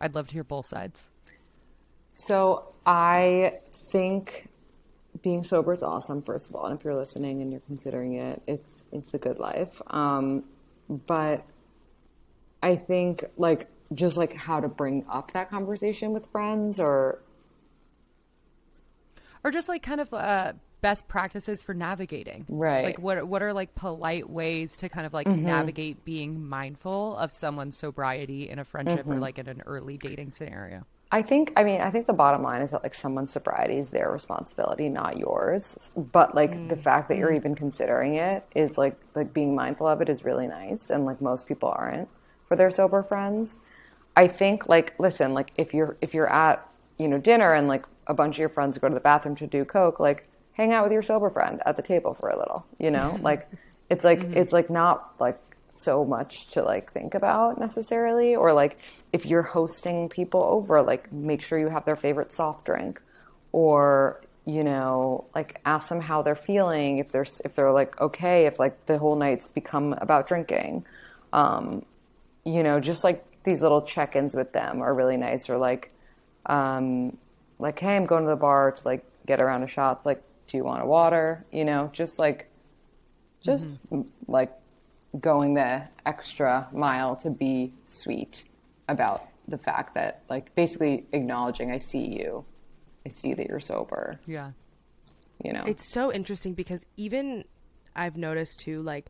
I'd 0.00 0.14
love 0.14 0.28
to 0.28 0.34
hear 0.34 0.44
both 0.44 0.66
sides. 0.66 1.10
So 2.14 2.72
I 2.86 3.58
think 3.72 4.48
being 5.22 5.44
sober 5.44 5.72
is 5.72 5.82
awesome. 5.82 6.22
First 6.22 6.48
of 6.48 6.56
all, 6.56 6.66
and 6.66 6.78
if 6.78 6.84
you're 6.84 6.94
listening 6.94 7.42
and 7.42 7.50
you're 7.52 7.62
considering 7.66 8.14
it, 8.14 8.42
it's 8.46 8.84
it's 8.92 9.14
a 9.14 9.18
good 9.18 9.38
life. 9.38 9.80
Um, 9.88 10.44
but 10.88 11.44
I 12.62 12.76
think 12.76 13.24
like 13.36 13.68
just 13.94 14.16
like 14.16 14.34
how 14.34 14.60
to 14.60 14.68
bring 14.68 15.04
up 15.10 15.32
that 15.32 15.50
conversation 15.50 16.12
with 16.12 16.26
friends 16.32 16.80
or 16.80 17.20
or 19.44 19.50
just 19.50 19.68
like 19.68 19.82
kind 19.82 20.00
of 20.00 20.12
uh, 20.12 20.52
best 20.80 21.08
practices 21.08 21.62
for 21.62 21.74
navigating 21.74 22.46
Right. 22.48 22.84
like 22.84 22.98
what 22.98 23.26
what 23.26 23.42
are 23.42 23.52
like 23.52 23.74
polite 23.74 24.28
ways 24.28 24.76
to 24.78 24.88
kind 24.88 25.06
of 25.06 25.12
like 25.12 25.26
mm-hmm. 25.26 25.44
navigate 25.44 26.04
being 26.04 26.46
mindful 26.46 27.16
of 27.16 27.32
someone's 27.32 27.76
sobriety 27.76 28.48
in 28.48 28.58
a 28.58 28.64
friendship 28.64 29.06
or 29.06 29.12
mm-hmm. 29.12 29.20
like 29.20 29.38
in 29.38 29.48
an 29.48 29.62
early 29.66 29.96
dating 29.96 30.30
scenario 30.30 30.84
I 31.10 31.22
think 31.22 31.52
I 31.56 31.64
mean 31.64 31.80
I 31.80 31.90
think 31.90 32.06
the 32.06 32.12
bottom 32.12 32.42
line 32.42 32.60
is 32.60 32.72
that 32.72 32.82
like 32.82 32.94
someone's 32.94 33.32
sobriety 33.32 33.78
is 33.78 33.88
their 33.88 34.10
responsibility, 34.10 34.88
not 34.88 35.16
yours. 35.16 35.90
But 35.96 36.34
like 36.34 36.68
the 36.68 36.74
mm. 36.74 36.80
fact 36.80 37.08
that 37.08 37.16
you're 37.16 37.30
mm. 37.30 37.36
even 37.36 37.54
considering 37.54 38.16
it 38.16 38.44
is 38.54 38.76
like 38.76 38.94
like 39.14 39.32
being 39.32 39.54
mindful 39.54 39.86
of 39.86 40.02
it 40.02 40.10
is 40.10 40.24
really 40.24 40.46
nice 40.46 40.90
and 40.90 41.06
like 41.06 41.22
most 41.22 41.46
people 41.46 41.70
aren't 41.70 42.08
for 42.46 42.56
their 42.56 42.70
sober 42.70 43.02
friends. 43.02 43.60
I 44.16 44.28
think 44.28 44.68
like 44.68 44.94
listen, 44.98 45.32
like 45.32 45.52
if 45.56 45.72
you're 45.72 45.96
if 46.02 46.12
you're 46.12 46.30
at, 46.30 46.66
you 46.98 47.08
know, 47.08 47.18
dinner 47.18 47.54
and 47.54 47.68
like 47.68 47.86
a 48.08 48.14
bunch 48.14 48.36
of 48.36 48.40
your 48.40 48.48
friends 48.48 48.78
go 48.78 48.88
to 48.88 48.94
the 48.94 49.00
bathroom 49.00 49.36
to 49.36 49.46
do 49.46 49.64
coke, 49.64 50.00
like 50.00 50.28
hang 50.52 50.72
out 50.72 50.82
with 50.82 50.92
your 50.92 51.02
sober 51.02 51.30
friend 51.30 51.60
at 51.64 51.76
the 51.76 51.82
table 51.82 52.14
for 52.14 52.28
a 52.28 52.38
little, 52.38 52.66
you 52.78 52.90
know? 52.90 53.18
like 53.22 53.48
it's 53.90 54.04
like 54.04 54.22
it's 54.22 54.52
like 54.52 54.70
not 54.70 55.12
like 55.20 55.38
so 55.70 56.04
much 56.04 56.48
to 56.48 56.62
like 56.62 56.92
think 56.92 57.14
about 57.14 57.58
necessarily 57.58 58.34
or 58.34 58.52
like 58.52 58.78
if 59.12 59.24
you're 59.24 59.42
hosting 59.42 60.08
people 60.08 60.42
over 60.42 60.82
like 60.82 61.12
make 61.12 61.42
sure 61.42 61.58
you 61.58 61.68
have 61.68 61.84
their 61.84 61.96
favorite 61.96 62.32
soft 62.32 62.64
drink 62.64 63.00
or 63.52 64.20
you 64.44 64.64
know 64.64 65.24
like 65.34 65.60
ask 65.64 65.88
them 65.88 66.00
how 66.00 66.22
they're 66.22 66.34
feeling 66.34 66.98
if 66.98 67.12
they're 67.12 67.26
if 67.44 67.54
they're 67.54 67.72
like 67.72 68.00
okay 68.00 68.46
if 68.46 68.58
like 68.58 68.86
the 68.86 68.98
whole 68.98 69.14
night's 69.14 69.46
become 69.46 69.92
about 69.94 70.26
drinking 70.26 70.84
um 71.32 71.84
you 72.44 72.62
know 72.62 72.80
just 72.80 73.04
like 73.04 73.24
these 73.44 73.62
little 73.62 73.82
check-ins 73.82 74.34
with 74.34 74.52
them 74.52 74.80
are 74.80 74.92
really 74.92 75.16
nice 75.16 75.48
or 75.48 75.58
like 75.58 75.92
um 76.46 77.16
like 77.58 77.78
hey 77.78 77.96
i'm 77.96 78.06
going 78.06 78.24
to 78.24 78.30
the 78.30 78.36
bar 78.36 78.72
to 78.72 78.82
like 78.84 79.04
get 79.26 79.40
around 79.40 79.62
of 79.62 79.70
shots. 79.70 80.06
Like 80.06 80.22
do 80.46 80.56
you 80.56 80.64
want 80.64 80.82
a 80.82 80.86
water? 80.86 81.44
You 81.52 81.64
know 81.64 81.90
just 81.92 82.18
like 82.18 82.48
just 83.40 83.84
mm-hmm. 83.86 84.00
m 84.00 84.06
like 84.26 84.52
going 85.20 85.54
the 85.54 85.84
extra 86.04 86.68
mile 86.72 87.16
to 87.16 87.30
be 87.30 87.72
sweet 87.86 88.44
about 88.88 89.26
the 89.46 89.58
fact 89.58 89.94
that 89.94 90.22
like 90.28 90.54
basically 90.54 91.06
acknowledging 91.12 91.70
i 91.70 91.78
see 91.78 92.06
you. 92.06 92.44
I 93.06 93.10
see 93.10 93.32
that 93.34 93.46
you're 93.46 93.60
sober. 93.60 94.20
Yeah. 94.26 94.52
You 95.42 95.52
know? 95.52 95.64
It's 95.66 95.90
so 95.90 96.12
interesting 96.12 96.52
because 96.54 96.84
even 96.96 97.44
I've 97.94 98.16
noticed 98.16 98.60
too, 98.60 98.82
like 98.82 99.06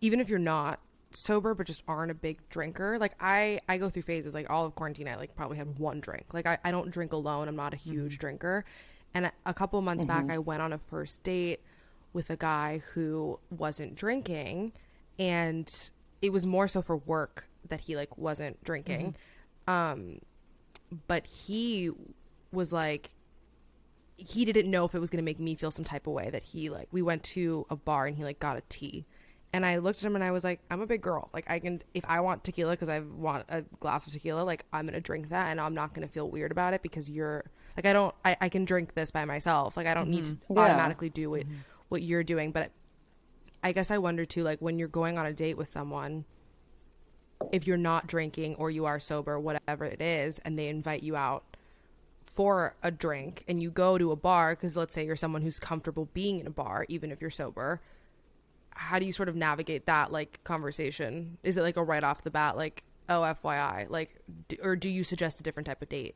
even 0.00 0.20
if 0.20 0.28
you're 0.28 0.38
not 0.38 0.80
sober 1.12 1.54
but 1.54 1.66
just 1.66 1.82
aren't 1.88 2.10
a 2.10 2.14
big 2.14 2.38
drinker, 2.48 2.98
like 2.98 3.14
I 3.20 3.60
I 3.68 3.78
go 3.78 3.90
through 3.90 4.02
phases. 4.02 4.34
Like 4.34 4.48
all 4.50 4.66
of 4.66 4.74
quarantine, 4.74 5.08
I 5.08 5.16
like 5.16 5.34
probably 5.34 5.56
had 5.56 5.78
one 5.78 6.00
drink. 6.00 6.26
Like 6.32 6.46
I, 6.46 6.58
I 6.64 6.70
don't 6.70 6.90
drink 6.90 7.12
alone. 7.12 7.48
I'm 7.48 7.56
not 7.56 7.74
a 7.74 7.76
huge 7.76 8.14
mm-hmm. 8.14 8.20
drinker. 8.20 8.64
And 9.12 9.26
a, 9.26 9.32
a 9.44 9.54
couple 9.54 9.78
of 9.78 9.84
months 9.84 10.04
back, 10.04 10.22
mm-hmm. 10.22 10.32
I 10.32 10.38
went 10.38 10.62
on 10.62 10.72
a 10.72 10.78
first 10.78 11.22
date 11.22 11.60
with 12.12 12.30
a 12.30 12.36
guy 12.36 12.82
who 12.94 13.38
wasn't 13.50 13.96
drinking, 13.96 14.72
and 15.18 15.90
it 16.22 16.32
was 16.32 16.46
more 16.46 16.68
so 16.68 16.82
for 16.82 16.96
work 16.96 17.48
that 17.68 17.80
he 17.80 17.96
like 17.96 18.16
wasn't 18.16 18.62
drinking. 18.62 19.16
Mm-hmm. 19.68 19.72
Um, 19.72 20.20
but 21.06 21.26
he 21.26 21.90
was 22.52 22.72
like 22.72 23.10
he 24.16 24.44
didn't 24.44 24.70
know 24.70 24.84
if 24.84 24.94
it 24.94 24.98
was 24.98 25.08
going 25.08 25.18
to 25.18 25.24
make 25.24 25.40
me 25.40 25.54
feel 25.54 25.70
some 25.70 25.84
type 25.84 26.06
of 26.06 26.12
way 26.12 26.28
that 26.30 26.42
he 26.42 26.68
like 26.68 26.88
we 26.92 27.00
went 27.00 27.22
to 27.22 27.66
a 27.70 27.76
bar 27.76 28.06
and 28.06 28.16
he 28.16 28.24
like 28.24 28.38
got 28.38 28.56
a 28.56 28.62
tea 28.68 29.06
and 29.52 29.66
i 29.66 29.78
looked 29.78 29.98
at 29.98 30.04
him 30.04 30.14
and 30.14 30.24
i 30.24 30.30
was 30.30 30.44
like 30.44 30.60
i'm 30.70 30.80
a 30.80 30.86
big 30.86 31.00
girl. 31.02 31.28
Like 31.32 31.50
i 31.50 31.58
can 31.58 31.82
if 31.94 32.04
i 32.06 32.20
want 32.20 32.44
tequila 32.44 32.72
because 32.72 32.88
i 32.88 33.00
want 33.00 33.44
a 33.48 33.62
glass 33.80 34.06
of 34.06 34.12
tequila 34.12 34.42
like 34.42 34.64
i'm 34.72 34.86
to 34.88 35.00
drink 35.00 35.28
that 35.30 35.48
and 35.48 35.60
i'm 35.60 35.74
not 35.74 35.94
to 35.94 36.06
feel 36.06 36.28
weird 36.28 36.50
about 36.50 36.74
it 36.74 36.82
because 36.82 37.10
you're 37.10 37.44
like 37.76 37.86
i 37.86 37.92
don't 37.92 38.14
I, 38.24 38.36
I 38.40 38.48
can 38.48 38.64
drink 38.64 38.94
this 38.94 39.10
by 39.10 39.24
myself. 39.24 39.76
Like 39.76 39.86
i 39.86 39.94
don't 39.94 40.08
need 40.08 40.24
to 40.26 40.32
mm-hmm. 40.32 40.54
Yeah. 40.54 40.60
automatically 40.60 41.10
do 41.10 41.30
what 41.30 41.42
mm-hmm. 41.42 41.54
what 41.88 42.02
you're 42.02 42.24
doing. 42.24 42.52
But 42.52 42.70
i 43.62 43.72
guess 43.72 43.90
i 43.90 43.98
wonder 43.98 44.24
too 44.24 44.42
like 44.42 44.58
when 44.60 44.78
you're 44.78 44.88
going 44.88 45.18
on 45.18 45.26
a 45.26 45.32
date 45.32 45.56
with 45.56 45.70
someone 45.72 46.24
if 47.52 47.66
you're 47.66 47.76
not 47.76 48.06
drinking 48.06 48.54
or 48.56 48.70
you 48.70 48.84
are 48.84 49.00
sober, 49.00 49.38
whatever 49.38 49.84
it 49.84 50.00
is, 50.00 50.38
and 50.40 50.58
they 50.58 50.68
invite 50.68 51.02
you 51.02 51.16
out 51.16 51.56
for 52.22 52.74
a 52.82 52.90
drink 52.90 53.44
and 53.48 53.60
you 53.60 53.70
go 53.70 53.98
to 53.98 54.12
a 54.12 54.16
bar, 54.16 54.54
because 54.54 54.76
let's 54.76 54.94
say 54.94 55.04
you're 55.04 55.16
someone 55.16 55.42
who's 55.42 55.58
comfortable 55.58 56.08
being 56.12 56.40
in 56.40 56.46
a 56.46 56.50
bar, 56.50 56.86
even 56.88 57.10
if 57.10 57.20
you're 57.20 57.30
sober, 57.30 57.80
how 58.80 58.98
do 58.98 59.04
you 59.04 59.12
sort 59.12 59.28
of 59.28 59.36
navigate 59.36 59.84
that 59.86 60.10
like 60.10 60.42
conversation? 60.42 61.36
Is 61.42 61.58
it 61.58 61.62
like 61.62 61.76
a 61.76 61.84
right 61.84 62.02
off 62.02 62.24
the 62.24 62.30
bat, 62.30 62.56
like, 62.56 62.82
oh 63.10 63.20
FYI, 63.20 63.90
like, 63.90 64.16
d- 64.48 64.58
or 64.62 64.74
do 64.74 64.88
you 64.88 65.04
suggest 65.04 65.38
a 65.38 65.42
different 65.42 65.66
type 65.66 65.82
of 65.82 65.90
date? 65.90 66.14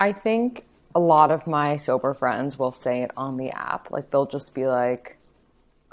I 0.00 0.12
think 0.12 0.64
a 0.94 0.98
lot 0.98 1.30
of 1.30 1.46
my 1.46 1.76
sober 1.76 2.14
friends 2.14 2.58
will 2.58 2.72
say 2.72 3.02
it 3.02 3.10
on 3.18 3.36
the 3.36 3.50
app. 3.50 3.90
Like 3.90 4.10
they'll 4.10 4.24
just 4.26 4.54
be 4.54 4.66
like, 4.66 5.18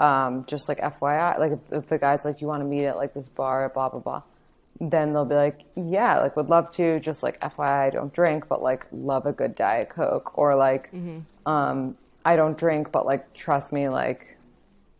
um, 0.00 0.46
just 0.46 0.66
like 0.66 0.78
FYI, 0.78 1.38
like 1.38 1.52
if, 1.52 1.58
if 1.70 1.86
the 1.88 1.98
guy's 1.98 2.24
like, 2.24 2.40
you 2.40 2.46
want 2.46 2.62
to 2.62 2.66
meet 2.66 2.86
at 2.86 2.96
like 2.96 3.12
this 3.12 3.28
bar, 3.28 3.68
blah 3.68 3.90
blah 3.90 4.00
blah, 4.00 4.22
then 4.80 5.12
they'll 5.12 5.26
be 5.26 5.34
like, 5.34 5.60
yeah, 5.76 6.20
like 6.20 6.36
would 6.36 6.48
love 6.48 6.70
to. 6.72 6.98
Just 7.00 7.22
like 7.22 7.38
FYI, 7.40 7.88
I 7.88 7.90
don't 7.90 8.14
drink, 8.14 8.48
but 8.48 8.62
like 8.62 8.86
love 8.92 9.26
a 9.26 9.32
good 9.32 9.54
diet 9.54 9.90
coke, 9.90 10.38
or 10.38 10.56
like, 10.56 10.88
um, 11.44 11.98
I 12.24 12.36
don't 12.36 12.56
drink, 12.56 12.90
but 12.90 13.04
like 13.04 13.34
trust 13.34 13.74
me, 13.74 13.90
like 13.90 14.37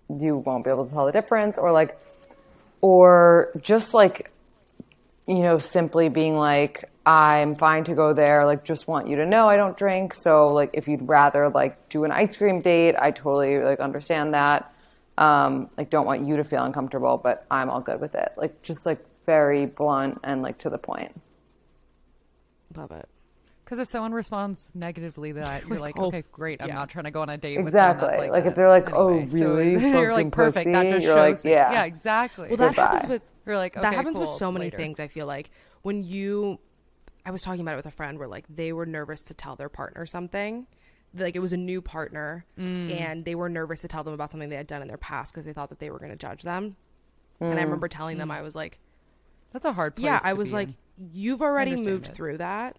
you 0.09 0.37
won't 0.39 0.65
be 0.65 0.71
able 0.71 0.87
to 0.87 0.93
tell 0.93 1.07
the 1.07 1.13
difference, 1.13 1.59
or 1.59 1.73
like, 1.73 1.99
or 2.81 3.51
just 3.61 3.95
like 3.95 4.33
you 5.29 5.41
know, 5.41 5.59
simply 5.59 6.09
being 6.09 6.37
like, 6.37 6.91
I'm 7.05 7.55
fine 7.55 7.85
to 7.85 7.95
go 7.95 8.15
there. 8.15 8.47
Like, 8.47 8.65
just 8.65 8.89
want 8.89 9.09
you 9.09 9.17
to 9.17 9.27
know 9.27 9.47
I 9.47 9.57
don't 9.57 9.77
drink. 9.77 10.15
So, 10.15 10.49
like, 10.49 10.71
if 10.73 10.89
you'd 10.89 11.07
rather 11.07 11.51
like 11.51 11.91
do 11.91 12.05
an 12.05 12.11
ice 12.11 12.39
cream 12.39 12.63
date, 12.63 12.97
I 12.99 13.11
totally 13.11 13.59
like 13.59 13.79
understand 13.79 14.33
that. 14.33 14.73
Um, 15.19 15.69
like, 15.77 15.91
don't 15.91 16.07
want 16.07 16.27
you 16.27 16.39
to 16.39 16.45
feel 16.45 16.65
uncomfortable, 16.65 17.21
but 17.23 17.45
I'm 17.51 17.69
all 17.69 17.83
good 17.83 18.01
with 18.01 18.15
it. 18.15 18.33
Like, 18.39 18.63
just 18.63 18.87
like 18.87 19.05
very 19.27 19.67
blunt 19.67 20.19
and 20.25 20.41
like 20.41 20.59
to 20.59 20.71
the 20.71 20.79
point. 20.79 21.21
Love 22.75 22.93
it. 22.93 23.09
Because 23.69 23.81
if 23.83 23.89
someone 23.89 24.13
responds 24.13 24.73
negatively, 24.75 25.33
that 25.33 25.67
you're 25.69 25.79
like, 25.79 25.99
Oh, 25.99 26.07
okay, 26.07 26.23
great. 26.33 26.63
I'm 26.63 26.69
yeah. 26.69 26.75
not 26.77 26.89
trying 26.89 27.05
to 27.05 27.11
go 27.11 27.21
on 27.21 27.29
a 27.29 27.37
date 27.37 27.59
Exactly. 27.59 28.09
that's 28.09 28.19
Like, 28.31 28.33
that 28.45 28.49
if 28.49 28.55
they're 28.55 28.69
like, 28.71 28.91
oh, 28.95 29.11
anyway. 29.19 29.27
So 29.29 29.55
really? 29.57 29.73
you're 29.91 30.13
like, 30.15 30.27
Fucking 30.27 30.31
perfect. 30.31 30.73
That 30.73 30.89
just 30.89 31.05
You're 31.05 31.15
shows 31.17 31.37
like, 31.39 31.45
me. 31.45 31.51
yeah. 31.51 31.73
yeah, 31.73 31.85
exactly. 31.85 32.49
Well, 32.49 32.57
that 32.57 32.69
Goodbye. 32.69 32.83
happens 32.83 33.11
with 33.11 33.23
You're 33.45 33.59
like, 33.59 33.77
okay, 33.77 33.83
that 33.83 33.89
okay, 33.89 33.97
happens 33.97 34.19
with 34.19 34.31
so 34.31 34.51
many 34.51 34.67
later. 34.67 34.79
things. 34.79 35.01
I 35.01 35.07
feel 35.09 35.27
like 35.27 35.51
when 35.83 36.03
you, 36.03 36.59
I 37.27 37.31
was 37.31 37.43
talking 37.43 37.61
about 37.61 37.75
it 37.75 37.77
with 37.77 37.87
a 37.87 37.91
friend 37.91 38.19
where 38.19 38.27
like 38.29 38.47
they 38.49 38.73
were 38.73 38.87
nervous 38.87 39.23
to 39.25 39.35
tell 39.35 39.55
their 39.55 39.69
partner 39.69 40.07
something, 40.07 40.67
like 41.15 41.37
it 41.37 41.41
was 41.41 41.53
a 41.53 41.57
new 41.59 41.83
partner, 41.83 42.47
Mm. 42.59 42.99
and 43.01 43.25
they 43.27 43.35
were 43.35 43.49
nervous 43.51 43.83
to 43.83 43.89
tell 43.89 44.03
them 44.03 44.15
about 44.15 44.31
something 44.31 44.49
they 44.49 44.57
had 44.57 44.67
done 44.67 44.81
in 44.83 44.89
their 44.89 44.97
past 44.97 45.35
because 45.35 45.45
they 45.45 45.53
thought 45.53 45.69
that 45.69 45.79
they 45.79 45.91
were 45.91 45.99
going 45.99 46.11
to 46.11 46.17
judge 46.17 46.43
them. 46.43 46.77
And 47.41 47.59
I 47.59 47.63
remember 47.63 47.87
telling 47.89 48.17
them, 48.19 48.31
I 48.31 48.41
was 48.43 48.55
like, 48.55 48.79
That's 49.53 49.65
a 49.67 49.73
hard 49.73 49.95
place. 49.95 50.05
yeah, 50.07 50.21
I 50.25 50.33
was 50.33 50.49
be 50.49 50.55
like, 50.55 50.69
in. 50.69 51.11
you've 51.13 51.43
already 51.43 51.77
moved 51.77 52.07
it. 52.09 52.15
through 52.15 52.39
that. 52.39 52.79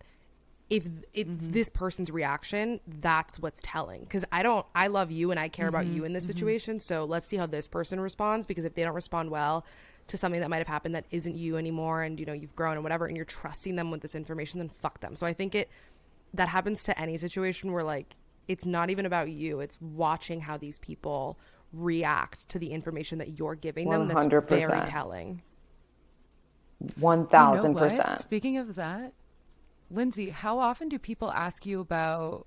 If 0.69 0.87
it's 1.13 1.33
mm-hmm. 1.33 1.51
this 1.51 1.69
person's 1.69 2.11
reaction, 2.11 2.79
that's 2.87 3.39
what's 3.39 3.59
telling. 3.63 4.01
Because 4.01 4.23
I 4.31 4.43
don't, 4.43 4.65
I 4.75 4.87
love 4.87 5.11
you 5.11 5.31
and 5.31 5.39
I 5.39 5.47
care 5.47 5.67
about 5.67 5.87
you 5.87 5.95
mm-hmm. 5.95 6.05
in 6.05 6.13
this 6.13 6.25
mm-hmm. 6.25 6.33
situation. 6.33 6.79
So 6.79 7.05
let's 7.05 7.25
see 7.25 7.37
how 7.37 7.47
this 7.47 7.67
person 7.67 7.99
responds. 7.99 8.45
Because 8.45 8.65
if 8.65 8.75
they 8.75 8.83
don't 8.83 8.93
respond 8.93 9.31
well 9.31 9.65
to 10.07 10.17
something 10.17 10.41
that 10.41 10.49
might 10.49 10.57
have 10.57 10.67
happened 10.67 10.95
that 10.95 11.05
isn't 11.11 11.37
you 11.37 11.57
anymore, 11.57 12.03
and 12.03 12.19
you 12.19 12.25
know 12.25 12.33
you've 12.33 12.55
grown 12.55 12.73
and 12.73 12.83
whatever, 12.83 13.07
and 13.07 13.15
you're 13.15 13.25
trusting 13.25 13.75
them 13.75 13.89
with 13.89 14.01
this 14.01 14.15
information, 14.15 14.59
then 14.59 14.69
fuck 14.69 14.99
them. 14.99 15.15
So 15.15 15.25
I 15.25 15.33
think 15.33 15.55
it 15.55 15.69
that 16.33 16.49
happens 16.49 16.83
to 16.83 16.99
any 16.99 17.17
situation 17.17 17.71
where 17.71 17.83
like 17.83 18.15
it's 18.47 18.65
not 18.65 18.89
even 18.89 19.05
about 19.05 19.29
you. 19.29 19.59
It's 19.59 19.79
watching 19.81 20.41
how 20.41 20.57
these 20.57 20.79
people 20.79 21.37
react 21.71 22.49
to 22.49 22.59
the 22.59 22.71
information 22.71 23.19
that 23.19 23.37
you're 23.37 23.55
giving 23.55 23.89
them. 23.89 24.07
That's 24.07 24.25
very 24.25 24.41
100%. 24.41 24.89
telling. 24.89 25.27
You 25.27 26.87
know 26.87 26.93
One 26.99 27.27
thousand 27.27 27.75
percent. 27.75 28.21
Speaking 28.21 28.57
of 28.57 28.75
that, 28.75 29.13
Lindsay, 29.91 30.29
how 30.29 30.59
often 30.59 30.89
do 30.89 30.99
people 30.99 31.31
ask 31.31 31.65
you 31.65 31.79
about 31.79 32.45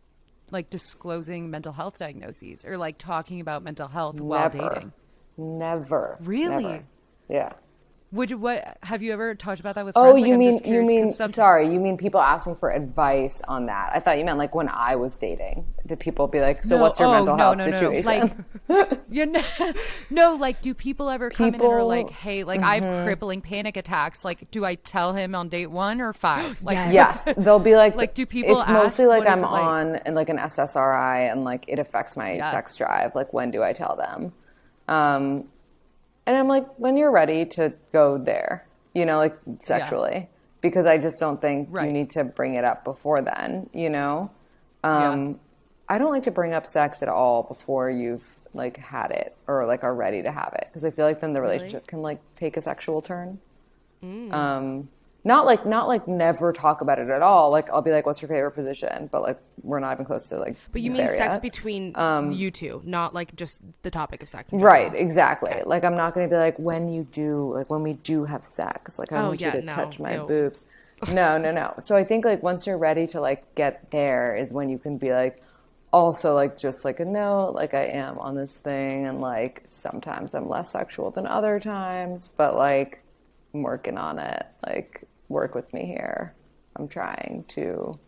like 0.50 0.70
disclosing 0.70 1.50
mental 1.50 1.72
health 1.72 1.98
diagnoses 1.98 2.64
or 2.64 2.76
like 2.76 2.98
talking 2.98 3.40
about 3.40 3.62
mental 3.62 3.88
health 3.88 4.20
while 4.20 4.50
dating? 4.50 4.92
Never. 5.36 6.18
Really? 6.20 6.64
Never. 6.64 6.84
Yeah. 7.28 7.52
Would 8.12 8.30
you, 8.30 8.36
what 8.36 8.76
have 8.82 9.02
you 9.02 9.12
ever 9.12 9.34
talked 9.34 9.60
about 9.60 9.74
that 9.74 9.84
with 9.86 9.96
Oh, 9.96 10.02
friends? 10.02 10.20
Like, 10.20 10.28
you 10.28 10.34
I'm 10.34 10.38
mean 10.38 10.60
you 10.64 10.82
mean 10.82 11.12
sorry, 11.28 11.72
you 11.72 11.80
mean 11.80 11.96
people 11.96 12.20
ask 12.20 12.46
me 12.46 12.54
for 12.54 12.70
advice 12.70 13.40
on 13.48 13.66
that. 13.66 13.90
I 13.94 14.00
thought 14.00 14.18
you 14.18 14.24
meant 14.24 14.38
like 14.38 14.54
when 14.54 14.68
I 14.68 14.96
was 14.96 15.16
dating. 15.16 15.64
Did 15.86 15.98
people 15.98 16.28
be 16.28 16.40
like, 16.40 16.62
"So 16.62 16.76
No, 16.76 16.82
what's 16.82 16.98
your 16.98 17.08
oh, 17.08 17.12
mental 17.12 17.36
no, 17.36 17.54
health 17.54 17.58
no, 17.58 17.66
no. 17.66 17.80
situation?" 17.80 18.04
Like, 18.04 18.36
you 19.10 19.26
know, 19.26 19.42
no, 20.10 20.34
like, 20.34 20.60
do 20.60 20.74
people 20.74 21.08
ever 21.10 21.30
come 21.30 21.54
in 21.54 21.62
and 21.62 21.72
are 21.72 21.82
like, 21.84 22.10
"Hey, 22.10 22.44
like, 22.44 22.62
I 22.62 22.74
have 22.76 22.86
crippling 22.88 23.40
panic 23.40 23.76
attacks. 23.76 24.24
Like, 24.24 24.50
do 24.50 24.64
I 24.64 24.74
tell 24.76 25.14
him 25.14 25.34
on 25.34 25.48
date 25.48 25.68
one 25.68 26.00
or 26.00 26.12
five? 26.12 26.62
Like, 26.62 26.92
yes, 26.92 27.32
they'll 27.36 27.58
be 27.58 27.76
like, 27.76 27.96
Like, 27.96 28.14
do 28.14 28.26
people 28.26 28.60
It's 28.60 28.62
ask, 28.62 28.72
mostly 28.72 29.06
like 29.06 29.26
I'm 29.26 29.38
it 29.38 29.50
like? 29.50 29.62
on 29.62 29.96
and 29.96 30.14
like 30.14 30.28
an 30.28 30.38
SSRI 30.38 31.30
and 31.30 31.44
like 31.44 31.64
it 31.68 31.78
affects 31.78 32.16
my 32.16 32.32
Yeah. 32.36 32.50
sex 32.50 32.76
drive. 32.76 33.14
Like, 33.14 33.32
when 33.32 33.50
do 33.50 33.62
I 33.62 33.72
tell 33.72 33.96
them? 33.96 34.32
Um, 34.88 35.44
and 36.26 36.36
I'm 36.36 36.48
like, 36.48 36.66
when 36.78 36.96
you're 36.96 37.10
ready 37.10 37.44
to 37.46 37.72
go 37.92 38.18
there, 38.18 38.66
you 38.94 39.04
know, 39.06 39.18
like 39.18 39.36
sexually, 39.60 40.28
because 40.60 40.86
I 40.86 40.98
just 40.98 41.18
don't 41.18 41.40
think 41.40 41.68
Right. 41.70 41.86
you 41.86 41.92
need 41.92 42.10
to 42.10 42.24
bring 42.24 42.54
it 42.54 42.64
up 42.64 42.84
before 42.84 43.22
then. 43.22 43.68
You 43.72 43.90
know, 43.90 44.30
um, 44.84 45.28
Yeah. 45.28 45.34
I 45.88 45.98
don't 45.98 46.10
like 46.10 46.22
to 46.24 46.30
bring 46.30 46.52
up 46.54 46.66
sex 46.66 47.02
at 47.02 47.08
all 47.08 47.42
before 47.42 47.90
you've 47.90 48.24
like 48.54 48.76
had 48.76 49.10
it 49.10 49.34
or 49.46 49.66
like 49.66 49.82
are 49.82 49.94
ready 49.94 50.22
to 50.22 50.30
have 50.30 50.52
it 50.54 50.66
because 50.68 50.84
I 50.84 50.90
feel 50.90 51.06
like 51.06 51.20
then 51.20 51.32
the 51.32 51.40
relationship 51.40 51.86
can 51.86 52.02
like 52.02 52.20
take 52.36 52.56
a 52.56 52.60
sexual 52.60 53.00
turn. 53.02 53.40
Mm. 54.02 54.32
Um, 54.32 54.88
not 55.24 55.46
like 55.46 55.64
not 55.64 55.86
like 55.88 56.08
never 56.08 56.52
talk 56.52 56.80
about 56.80 56.98
it 56.98 57.08
at 57.08 57.22
all. 57.22 57.50
Like 57.50 57.70
I'll 57.70 57.82
be 57.82 57.92
like, 57.92 58.06
"What's 58.06 58.20
your 58.22 58.28
favorite 58.28 58.52
position?" 58.52 59.08
But 59.12 59.22
like 59.22 59.38
we're 59.62 59.78
not 59.78 59.92
even 59.92 60.04
close 60.04 60.28
to 60.30 60.38
like. 60.38 60.56
But 60.72 60.82
you 60.82 60.90
mean 60.90 61.08
sex 61.08 61.34
yet. 61.34 61.42
between 61.42 61.92
um, 61.96 62.32
you 62.32 62.50
two, 62.50 62.82
not 62.84 63.14
like 63.14 63.34
just 63.36 63.60
the 63.82 63.90
topic 63.90 64.22
of 64.22 64.28
sex. 64.28 64.50
Right, 64.52 64.92
exactly. 64.94 65.62
Like 65.64 65.84
I'm 65.84 65.96
not 65.96 66.14
going 66.14 66.28
to 66.28 66.34
be 66.34 66.38
like 66.38 66.58
when 66.58 66.88
you 66.88 67.06
do 67.12 67.54
like 67.54 67.70
when 67.70 67.82
we 67.82 67.92
do 67.94 68.24
have 68.24 68.44
sex. 68.44 68.98
Like 68.98 69.12
I 69.12 69.20
Oh, 69.22 69.28
want 69.28 69.40
yeah, 69.40 69.54
you 69.54 69.60
to 69.60 69.66
no, 69.66 69.72
touch 69.74 70.00
my 70.00 70.16
ew. 70.16 70.26
boobs. 70.26 70.64
No, 71.12 71.38
no, 71.38 71.50
no. 71.52 71.74
So 71.80 71.96
I 71.96 72.04
think 72.04 72.24
like 72.24 72.42
once 72.42 72.66
you're 72.66 72.78
ready 72.78 73.06
to 73.08 73.20
like 73.20 73.54
get 73.54 73.90
there 73.90 74.34
is 74.36 74.50
when 74.50 74.68
you 74.68 74.78
can 74.78 74.98
be 74.98 75.12
like 75.12 75.42
also 75.92 76.34
like 76.34 76.56
just 76.56 76.84
like 76.86 77.00
a 77.00 77.04
note 77.04 77.50
like 77.54 77.74
I 77.74 77.84
am 77.84 78.18
on 78.18 78.34
this 78.34 78.54
thing 78.54 79.06
and 79.06 79.20
like 79.20 79.62
sometimes 79.66 80.34
I'm 80.34 80.48
less 80.48 80.70
sexual 80.72 81.10
than 81.10 81.26
other 81.26 81.60
times, 81.60 82.28
but 82.36 82.56
like 82.56 83.02
I'm 83.54 83.62
working 83.62 83.98
on 83.98 84.18
it. 84.18 84.46
Like 84.66 85.04
work 85.32 85.54
with 85.54 85.72
me 85.72 85.86
here. 85.86 86.34
I'm 86.76 86.88
trying 86.88 87.44
to 87.48 87.98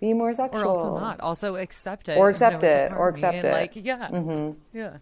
be 0.00 0.12
more 0.12 0.32
sexual. 0.34 0.62
or 0.62 0.66
also 0.66 0.98
not. 0.98 1.20
Also 1.20 1.56
accept 1.56 2.08
it. 2.08 2.18
Or 2.18 2.28
accept 2.28 2.62
it's 2.62 2.64
a 2.64 2.86
it, 2.86 2.92
or 2.92 3.08
accept 3.08 3.36
it. 3.38 3.52
Like, 3.52 3.72
yeah, 3.76 4.08
mm-hmm. 4.08 4.58
yeah. 4.76 4.98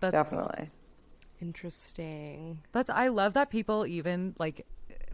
That's 0.00 0.12
Definitely. 0.12 0.70
Interesting. 1.42 2.60
That's 2.72 2.90
I 2.90 3.08
love 3.08 3.34
that 3.34 3.50
people 3.50 3.86
even 3.86 4.34
like 4.38 4.66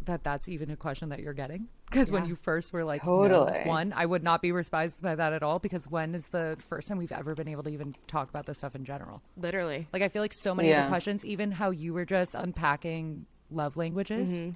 that. 0.05 0.25
That's 0.25 0.49
even 0.49 0.71
a 0.71 0.77
question 0.77 1.09
that 1.11 1.21
you're 1.21 1.33
getting 1.33 1.69
because 1.91 2.11
when 2.11 2.27
you 2.27 2.35
first 2.35 2.73
were 2.73 2.85
like, 2.85 3.05
no, 3.05 3.29
Totally. 3.29 3.63
one, 3.65 3.93
I 3.95 4.07
would 4.07 4.23
not 4.23 4.43
be 4.43 4.51
surprised 4.63 5.01
by 5.01 5.15
that 5.15 5.33
at 5.33 5.43
all 5.43 5.59
because 5.59 5.89
when 5.89 6.15
is 6.15 6.29
the 6.29 6.57
first 6.69 6.89
time 6.89 6.99
we've 6.99 7.13
ever 7.13 7.35
been 7.35 7.49
able 7.49 7.63
to 7.65 7.71
even 7.71 7.95
talk 8.07 8.29
about 8.29 8.47
this 8.47 8.59
stuff 8.59 8.75
in 8.75 8.85
general? 8.85 9.23
Literally. 9.37 9.87
Like 9.93 10.03
I 10.03 10.09
feel 10.09 10.23
like 10.23 10.35
so 10.35 10.55
many 10.55 10.73
of 10.73 10.83
the 10.83 10.89
questions, 10.89 11.25
even 11.25 11.53
how 11.53 11.71
you 11.71 11.95
were 11.95 12.05
just 12.05 12.35
unpacking 12.35 13.27
love 13.51 13.77
languages 13.77 14.31
Mm-hmm. 14.31 14.51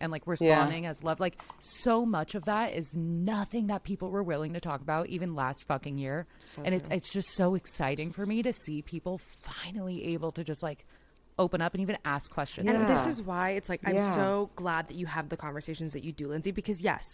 And 0.00 0.12
like 0.12 0.22
responding 0.26 0.86
as 0.86 1.02
love, 1.02 1.20
like 1.20 1.40
so 1.60 2.06
much 2.06 2.34
of 2.34 2.44
that 2.44 2.72
is 2.74 2.94
nothing 2.94 3.66
that 3.68 3.82
people 3.82 4.10
were 4.10 4.22
willing 4.22 4.52
to 4.54 4.60
talk 4.60 4.80
about 4.80 5.08
even 5.08 5.34
last 5.34 5.64
fucking 5.64 5.98
year. 5.98 6.26
and 6.64 6.74
it's 6.74 6.88
it's 6.90 7.12
just 7.12 7.28
so 7.34 7.54
exciting 7.54 8.10
for 8.12 8.24
me 8.26 8.42
to 8.42 8.52
see 8.52 8.82
people 8.82 9.18
finally 9.40 10.04
able 10.14 10.32
to 10.32 10.44
just 10.44 10.62
like 10.62 10.84
open 11.38 11.60
up 11.60 11.72
and 11.74 11.80
even 11.82 11.96
ask 12.04 12.30
questions. 12.32 12.68
And 12.68 12.88
this 12.88 13.06
is 13.06 13.22
why 13.22 13.50
it's 13.50 13.68
like 13.68 13.80
I'm 13.84 13.94
Yeah. 13.94 14.14
so 14.14 14.50
glad 14.56 14.88
that 14.88 14.96
you 14.96 15.06
have 15.06 15.28
the 15.28 15.36
conversations 15.36 15.92
that 15.92 16.02
you 16.04 16.12
do, 16.12 16.28
Lindsay, 16.28 16.50
because 16.50 16.82
yes, 16.82 17.04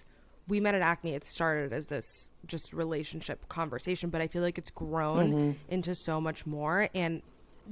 we 0.48 0.60
met 0.60 0.74
at 0.74 0.82
Acme. 0.82 1.14
It 1.14 1.24
started 1.24 1.72
as 1.72 1.86
this 1.86 2.04
just 2.46 2.72
relationship 2.72 3.48
conversation, 3.48 4.10
but 4.10 4.20
I 4.20 4.26
feel 4.26 4.42
like 4.42 4.58
it's 4.58 4.70
grown 4.70 5.32
Mm-hmm. 5.32 5.50
into 5.68 5.94
so 5.94 6.20
much 6.20 6.44
more. 6.46 6.88
And 6.94 7.22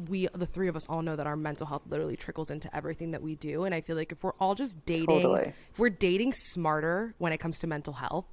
we, 0.08 0.28
the 0.34 0.46
three 0.46 0.68
of 0.68 0.76
us, 0.76 0.86
all 0.88 1.02
know 1.02 1.16
that 1.16 1.26
our 1.26 1.36
mental 1.36 1.66
health 1.66 1.82
literally 1.88 2.16
trickles 2.16 2.50
into 2.50 2.74
everything 2.74 3.10
that 3.12 3.22
we 3.22 3.34
do. 3.34 3.64
And 3.64 3.74
I 3.74 3.80
feel 3.80 3.96
like 3.96 4.12
if 4.12 4.22
we're 4.22 4.32
all 4.40 4.54
just 4.54 4.84
dating, 4.86 5.06
Totally. 5.06 5.52
if 5.72 5.78
we're 5.78 5.90
dating 5.90 6.32
smarter 6.32 7.14
when 7.18 7.32
it 7.32 7.38
comes 7.38 7.58
to 7.60 7.66
mental 7.66 7.94
health, 7.94 8.26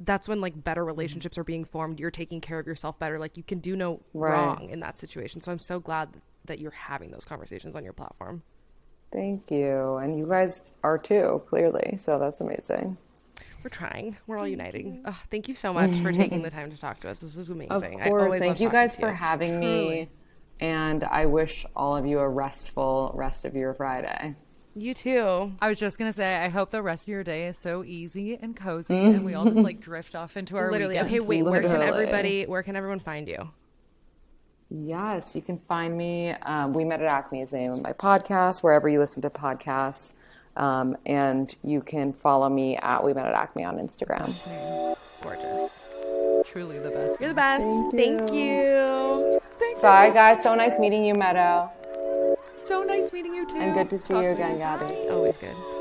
that's 0.00 0.28
when 0.28 0.40
like 0.40 0.62
better 0.62 0.84
relationships 0.84 1.38
are 1.38 1.44
being 1.44 1.64
formed. 1.64 1.98
You're 1.98 2.10
taking 2.10 2.40
care 2.40 2.58
of 2.58 2.66
yourself 2.66 2.98
better. 2.98 3.18
Like 3.18 3.36
you 3.36 3.42
can 3.42 3.60
do 3.60 3.76
no 3.76 4.00
Right. 4.12 4.32
wrong 4.32 4.68
in 4.70 4.80
that 4.80 4.98
situation. 4.98 5.40
So 5.40 5.50
I'm 5.50 5.58
so 5.58 5.80
glad 5.80 6.10
that 6.44 6.58
you're 6.58 6.70
having 6.70 7.10
those 7.10 7.24
conversations 7.24 7.74
on 7.74 7.82
your 7.84 7.92
platform. 7.94 8.42
Thank 9.12 9.50
you. 9.50 9.96
And 9.96 10.18
you 10.18 10.26
guys 10.26 10.70
are 10.82 10.98
too, 10.98 11.42
clearly. 11.48 11.96
So 11.96 12.18
that's 12.18 12.40
amazing. 12.40 12.98
We're 13.64 13.70
trying. 13.70 14.16
We're 14.26 14.38
all 14.38 14.46
uniting. 14.46 15.02
Ugh, 15.04 15.14
thank 15.30 15.48
you 15.48 15.54
so 15.54 15.72
much 15.72 15.90
for 16.00 16.12
taking 16.12 16.42
the 16.42 16.50
time 16.50 16.70
to 16.70 16.76
talk 16.76 16.98
to 17.00 17.08
us. 17.08 17.18
This 17.20 17.34
was 17.34 17.48
amazing. 17.48 17.72
Of 17.72 17.82
I 18.06 18.08
course. 18.10 18.22
always 18.24 18.40
Thank 18.40 18.60
you 18.60 18.68
guys 18.68 18.94
to 18.94 19.00
for 19.00 19.12
having 19.12 19.58
me. 19.58 20.08
And 20.60 21.04
I 21.04 21.26
wish 21.26 21.66
all 21.76 21.96
of 21.96 22.06
you 22.06 22.18
a 22.18 22.28
restful 22.28 23.12
rest 23.14 23.44
of 23.44 23.54
your 23.54 23.74
Friday. 23.74 24.34
You 24.74 24.92
too. 24.92 25.52
I 25.60 25.68
was 25.68 25.78
just 25.78 25.98
gonna 25.98 26.12
say, 26.12 26.36
I 26.36 26.48
hope 26.48 26.70
the 26.70 26.82
rest 26.82 27.04
of 27.04 27.08
your 27.08 27.24
day 27.24 27.46
is 27.46 27.56
so 27.56 27.82
easy 27.82 28.36
and 28.40 28.54
cozy, 28.54 28.94
and 28.94 29.24
we 29.24 29.32
all 29.34 29.44
just 29.46 29.56
like 29.56 29.80
drift 29.80 30.14
off 30.14 30.36
into 30.36 30.56
our 30.56 30.70
Literally. 30.70 30.94
weekend. 30.96 31.08
Okay, 31.14 31.20
wait. 31.20 31.42
Where 31.42 31.62
can 31.62 31.80
everybody? 31.82 32.44
Where 32.44 32.62
can 32.62 32.76
everyone 32.76 33.00
find 33.00 33.26
you? 33.26 33.50
Yes, 34.68 35.34
you 35.36 35.42
can 35.42 35.58
find 35.68 35.96
me. 35.96 36.30
Um, 36.30 36.72
we 36.74 36.84
Met 36.84 37.00
at 37.00 37.06
Acme 37.06 37.40
is 37.40 37.50
the 37.50 37.56
name 37.56 37.72
of 37.72 37.82
my 37.82 37.92
podcast, 37.92 38.62
wherever 38.62 38.88
you 38.88 38.98
listen 38.98 39.22
to 39.22 39.30
podcasts. 39.30 40.12
Um, 40.56 40.96
and 41.06 41.54
you 41.62 41.80
can 41.82 42.12
follow 42.12 42.48
me 42.48 42.76
at 42.78 43.04
We 43.04 43.14
Met 43.14 43.26
at 43.26 43.34
Acme 43.34 43.64
on 43.64 43.76
Instagram. 43.78 44.26
Gorgeous. 45.22 46.50
Truly 46.50 46.78
the 46.78 46.90
best. 46.90 47.20
You're 47.20 47.28
the 47.30 47.34
best. 47.34 47.96
Thank 47.96 48.32
you. 48.32 49.35
Bye, 49.82 50.10
guys. 50.10 50.42
So 50.42 50.54
nice 50.54 50.78
meeting 50.78 51.04
you, 51.04 51.14
Meadow. 51.14 51.70
So 52.58 52.82
nice 52.82 53.12
meeting 53.12 53.34
you 53.34 53.46
too. 53.46 53.58
And 53.58 53.74
good 53.74 53.90
to 53.90 53.98
see 53.98 54.14
Talk 54.14 54.24
you 54.24 54.30
again, 54.30 54.58
Gabby. 54.58 55.08
Always 55.10 55.36
good. 55.36 55.75